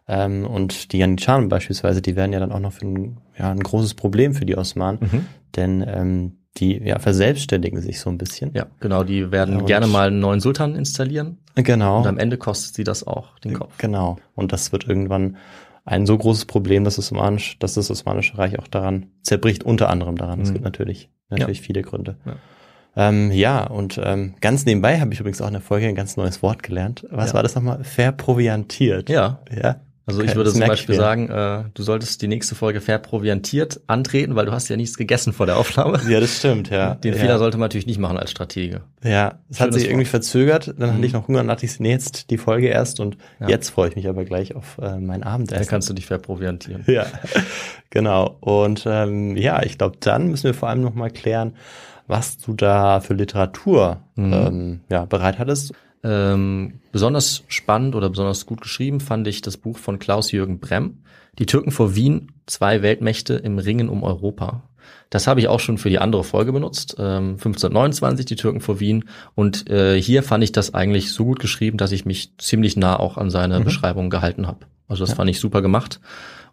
[0.08, 3.60] Ähm, und die Janitscharen beispielsweise, die werden ja dann auch noch für ein, ja, ein
[3.62, 5.26] großes Problem für die Osmanen, Mhm.
[5.56, 8.52] denn ähm, die ja verselbstständigen sich so ein bisschen.
[8.54, 9.04] Ja, genau.
[9.04, 11.38] Die werden Ja, und- gerne mal einen neuen Sultan installieren.
[11.56, 12.00] Genau.
[12.00, 13.78] Und am Ende kostet sie das auch den Kopf.
[13.78, 14.18] Genau.
[14.36, 15.38] Und das wird irgendwann
[15.86, 19.90] ein so großes Problem, dass das, Osmanisch, dass das Osmanische Reich auch daran zerbricht, unter
[19.90, 20.42] anderem daran.
[20.42, 20.54] Es Mhm.
[20.54, 22.18] gibt natürlich, natürlich viele Gründe.
[22.26, 22.36] Ja.
[22.94, 26.18] Ähm, ja, und ähm, ganz nebenbei habe ich übrigens auch in der Folge ein ganz
[26.18, 27.08] neues Wort gelernt.
[27.10, 27.36] Was Ja.
[27.36, 27.84] war das nochmal?
[27.86, 29.10] Verproviantiert.
[29.10, 29.40] Ja.
[29.50, 29.78] Ja.
[30.12, 31.02] Also ich würde zum Beispiel mir.
[31.02, 35.34] sagen, äh, du solltest die nächste Folge verproviantiert antreten, weil du hast ja nichts gegessen
[35.34, 36.00] vor der Aufnahme.
[36.08, 36.96] Ja, das stimmt, ja.
[36.96, 37.20] Den ja.
[37.20, 38.82] Fehler sollte man natürlich nicht machen als Stratege.
[39.04, 40.94] Ja, es hat sich irgendwie verzögert, dann Mhm.
[40.96, 43.50] hatte ich noch Hunger und dachte ich, nee, jetzt die Folge erst und Ja.
[43.50, 45.68] jetzt freue ich mich aber gleich auf äh, mein Dann Abendessen.
[45.68, 46.84] kannst du dich verproviantieren.
[46.88, 47.06] Ja,
[47.90, 48.38] genau.
[48.40, 51.54] Und ähm, ja, ich glaube, dann müssen wir vor allem noch mal klären,
[52.08, 54.34] was du da für Literatur Mhm.
[54.34, 55.74] ähm, ja, bereit hattest.
[56.04, 61.04] Ähm, besonders spannend oder besonders gut geschrieben fand ich das Buch von Klaus-Jürgen Brem.
[61.40, 64.64] Die Türken vor Wien, zwei Weltmächte im Ringen um Europa.
[65.10, 66.96] Das habe ich auch schon für die andere Folge benutzt.
[66.98, 69.06] Ähm, 1529, die Türken vor Wien.
[69.36, 72.98] Und äh, hier fand ich das eigentlich so gut geschrieben, dass ich mich ziemlich nah
[73.00, 73.64] auch an seine Mhm.
[73.66, 74.66] Beschreibung gehalten habe.
[74.88, 75.16] Also das Ja.
[75.18, 76.00] fand ich super gemacht.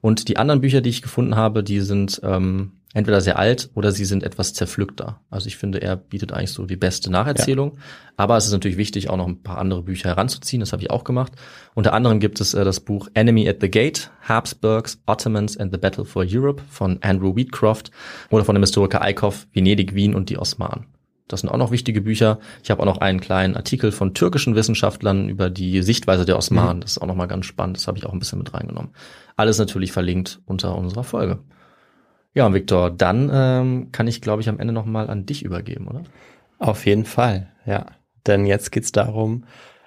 [0.00, 3.92] Und die anderen Bücher, die ich gefunden habe, die sind ähm, entweder sehr alt oder
[3.92, 5.20] sie sind etwas zerpflückter.
[5.30, 7.78] Also ich finde, er bietet eigentlich so die beste Nacherzählung.
[8.16, 10.60] Aber es ist natürlich wichtig, auch noch ein paar andere Bücher heranzuziehen.
[10.60, 11.32] Das habe ich auch gemacht.
[11.74, 15.78] Unter anderem gibt es äh, das Buch Enemy at the Gate, Habsburgs, Ottomans and the
[15.78, 17.90] Battle for Europe von Andrew Wheatcroft
[18.30, 20.86] oder von dem Historiker Eickhoff, Venedig, Wien und die Osmanen.
[21.28, 22.38] Das sind auch noch wichtige Bücher.
[22.62, 26.80] Ich habe auch noch einen kleinen Artikel von türkischen Wissenschaftlern über die Sichtweise der Osmanen.
[26.80, 27.76] Das ist auch noch mal ganz spannend.
[27.76, 28.92] Das habe ich auch ein bisschen mit reingenommen.
[29.36, 31.38] Alles natürlich verlinkt unter unserer Folge.
[32.34, 35.44] Ja, und Viktor, dann ähm, kann ich, glaube ich, am Ende noch mal an dich
[35.44, 36.02] übergeben, oder?
[36.58, 37.86] Auf jeden Fall, ja.
[38.26, 39.44] Denn jetzt geht's darum,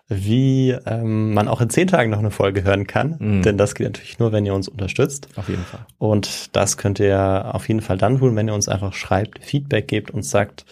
[0.07, 3.15] wie ähm, man auch in zehn Tagen noch eine Folge hören kann.
[3.19, 3.41] Mhm.
[3.43, 5.29] Denn das geht natürlich nur, wenn ihr uns unterstützt.
[5.37, 5.85] Auf jeden Fall.
[5.99, 9.87] Und das könnt ihr auf jeden Fall dann tun, wenn ihr uns einfach schreibt, Feedback
[9.87, 10.65] gebt und sagt,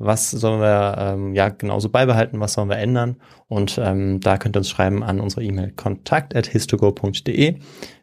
[0.00, 3.16] was sollen wir ähm, ja genauso beibehalten, was sollen wir ändern.
[3.48, 7.56] Und ähm, da könnt ihr uns schreiben an unsere E-Mail kontakt.histogo.de.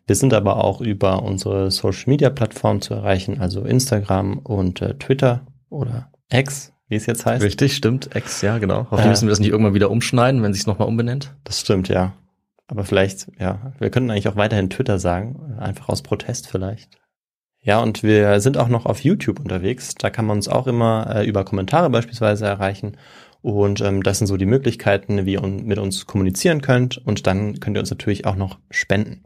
[0.05, 4.93] Wir sind aber auch über unsere Social Media Plattform zu erreichen, also Instagram und äh,
[4.93, 7.43] Twitter oder X, wie es jetzt heißt.
[7.43, 8.15] Richtig, stimmt.
[8.15, 8.85] Ex, ja, genau.
[8.91, 9.09] Hoffentlich Äh.
[9.09, 11.35] müssen wir das nicht irgendwann wieder umschneiden, wenn sich nochmal umbenennt.
[11.43, 12.13] Das stimmt, ja.
[12.67, 16.97] Aber vielleicht, ja, wir könnten eigentlich auch weiterhin Twitter sagen, einfach aus Protest vielleicht.
[17.67, 19.93] Ja, und wir sind auch noch auf YouTube unterwegs.
[19.93, 22.95] Da kann man uns auch immer äh, über Kommentare beispielsweise erreichen.
[23.41, 26.97] Und ähm, das sind so die Möglichkeiten, wie ihr mit uns kommunizieren könnt.
[26.97, 29.21] Und dann könnt ihr uns natürlich auch noch spenden.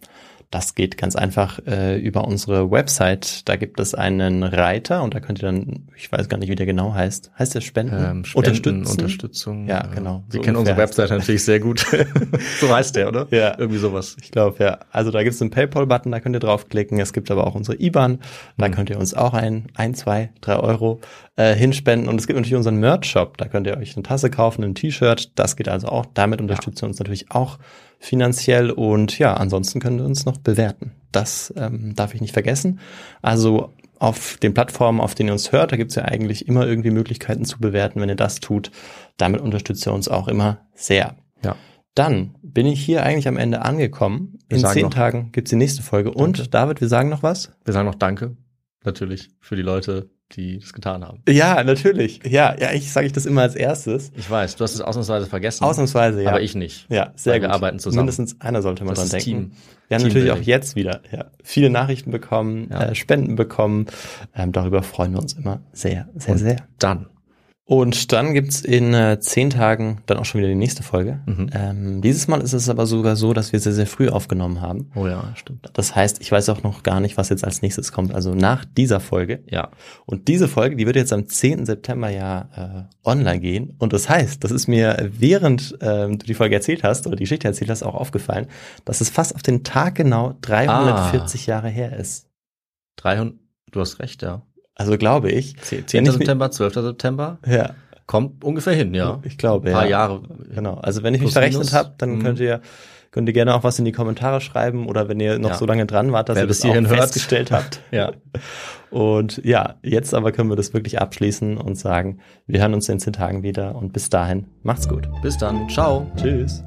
[0.51, 3.47] Das geht ganz einfach äh, über unsere Website.
[3.47, 6.55] Da gibt es einen Reiter und da könnt ihr dann, ich weiß gar nicht, wie
[6.55, 7.31] der genau heißt.
[7.39, 7.95] Heißt der Spenden?
[7.95, 8.85] Ähm, Spenden, Unterstützen?
[8.91, 9.67] Unterstützung.
[9.67, 10.23] Ja, äh, genau.
[10.29, 11.85] Wir So kennen unsere Webseite natürlich sehr gut.
[12.59, 13.27] so heißt der, oder?
[13.31, 13.55] Ja.
[13.57, 14.17] Irgendwie sowas.
[14.21, 14.79] Ich glaube, ja.
[14.91, 16.99] Also da gibt es einen PayPal-Button, da könnt ihr draufklicken.
[16.99, 18.19] Es gibt aber auch unsere IBAN.
[18.57, 18.71] Da Mhm.
[18.73, 20.99] könnt ihr uns auch ein, ein, zwei, drei Euro
[21.37, 22.09] äh, hinspenden.
[22.09, 23.37] Und es gibt natürlich unseren Merch-Shop.
[23.37, 25.31] Da könnt ihr euch eine Tasse kaufen, ein T-Shirt.
[25.39, 26.05] Das geht also auch.
[26.13, 27.57] Damit unterstützt ihr uns natürlich auch
[28.01, 28.71] finanziell.
[28.71, 30.91] Und ja, ansonsten könnt ihr uns noch bewerten.
[31.11, 32.79] Das ähm, darf ich nicht vergessen.
[33.21, 35.71] Also auf den Plattformen, auf denen ihr uns hört.
[35.71, 38.01] Da gibt's ja eigentlich immer irgendwie Möglichkeiten zu bewerten.
[38.01, 38.71] Wenn ihr das tut,
[39.17, 41.15] damit unterstützt ihr uns auch immer sehr.
[41.43, 41.55] Ja.
[41.93, 44.39] Dann bin ich hier eigentlich am Ende angekommen.
[44.49, 46.11] Wir In zehn noch- Tagen gibt's die nächste Folge.
[46.11, 47.51] Und David, wir sagen noch was?
[47.63, 48.35] Wir sagen noch Danke,
[48.83, 51.21] natürlich, für die Leute, die das getan haben.
[51.27, 52.19] Ja, natürlich.
[52.25, 54.11] Ja, ja, ich sage ich das immer als erstes.
[54.15, 55.63] Ich weiß, du hast es ausnahmsweise vergessen.
[55.63, 56.29] Ausnahmsweise, ja.
[56.29, 56.87] Aber ich nicht.
[56.89, 57.43] Ja, sehr gut.
[57.49, 58.01] wir arbeiten zusammen.
[58.05, 59.25] Mindestens einer sollte man Das dran denken.
[59.25, 59.51] Team.
[59.87, 62.83] Wir haben natürlich auch jetzt wieder ja, viele Nachrichten bekommen, Ja.
[62.85, 63.87] äh, Spenden bekommen.
[64.35, 66.55] Ähm, darüber freuen wir uns immer sehr, sehr, sehr.
[66.79, 67.07] Dann.
[67.63, 71.21] Und dann gibt's in äh, zehn Tagen dann auch schon wieder die nächste Folge.
[71.25, 71.49] Mhm.
[71.53, 74.91] Ähm, dieses Mal ist es aber sogar so, dass wir sehr, sehr früh aufgenommen haben.
[74.95, 75.69] Oh ja, stimmt.
[75.73, 78.13] Das heißt, ich weiß auch noch gar nicht, was jetzt als nächstes kommt.
[78.13, 79.43] Also nach dieser Folge.
[79.47, 79.69] Ja.
[80.05, 81.65] Und diese Folge, die wird jetzt am 10.
[81.65, 83.75] September ja äh, online gehen.
[83.77, 87.23] Und das heißt, das ist mir, während ähm, du die Folge erzählt hast oder die
[87.23, 88.47] Geschichte erzählt hast, auch aufgefallen,
[88.85, 92.27] dass es fast auf den Tag genau 340 Jahre her ist.
[92.97, 93.35] 300,
[93.71, 94.41] du hast recht, ja.
[94.81, 95.55] Also glaube ich.
[95.61, 95.85] 10.
[95.93, 96.73] Wenn ich mich- September, 12.
[96.73, 97.71] September, Ja,
[98.07, 99.19] kommt ungefähr hin, ja.
[99.23, 99.89] ich glaube, Ein paar ja.
[99.91, 100.21] Jahre.
[100.53, 100.75] Genau.
[100.75, 102.23] Also wenn ich mich verrechnet habe, dann Mhm.
[102.23, 102.61] könnt ihr
[103.11, 105.55] könnt ihr gerne auch was in die Kommentare schreiben oder wenn ihr noch Ja.
[105.57, 106.87] so lange dran wart, dass Wer ihr das auch hört.
[106.87, 107.81] festgestellt habt.
[107.91, 108.11] Ja.
[108.89, 112.99] Und ja, jetzt aber können wir das wirklich abschließen und sagen, wir hören uns in
[112.99, 115.09] zehn Tagen wieder und bis dahin, macht's gut.
[115.21, 115.67] Bis dann.
[115.69, 116.09] Ciao.
[116.15, 116.63] Tschüss.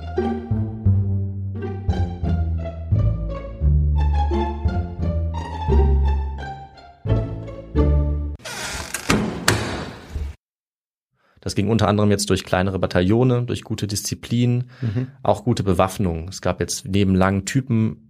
[11.44, 15.08] Das ging unter anderem jetzt durch kleinere Bataillone, durch gute Disziplin, Mhm.
[15.22, 16.28] auch gute Bewaffnung.
[16.28, 18.00] Es gab jetzt neben langen Typen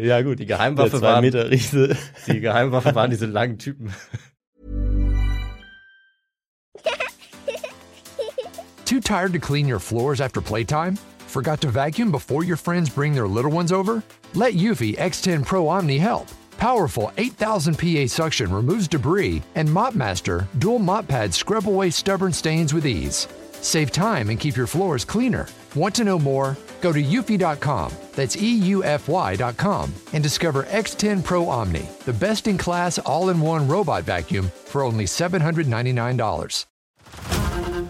[0.00, 1.96] ja gut, Die Geheimwaffe Der zwei war- Meter Riese.
[2.26, 3.92] Die Geheimwaffe waren diese langen Typen.
[8.84, 10.96] Too tired to clean your floors after playtime?
[11.28, 14.02] Forgot to vacuum before your friends bring their little ones over?
[14.34, 16.26] Let Eufy X10 Pro Omni help.
[16.58, 22.72] Powerful 8000 PA suction removes debris, and MopMaster dual mop pads scrub away stubborn stains
[22.72, 23.28] with ease.
[23.60, 25.48] Save time and keep your floors cleaner.
[25.74, 26.56] Want to know more?
[26.80, 33.30] Go to eufy.com, that's EUFY.com, and discover X10 Pro Omni, the best in class all
[33.30, 36.66] in one robot vacuum for only $799.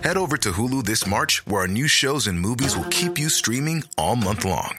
[0.02, 3.28] Head over to Hulu this March, where our new shows and movies will keep you
[3.28, 4.78] streaming all month long.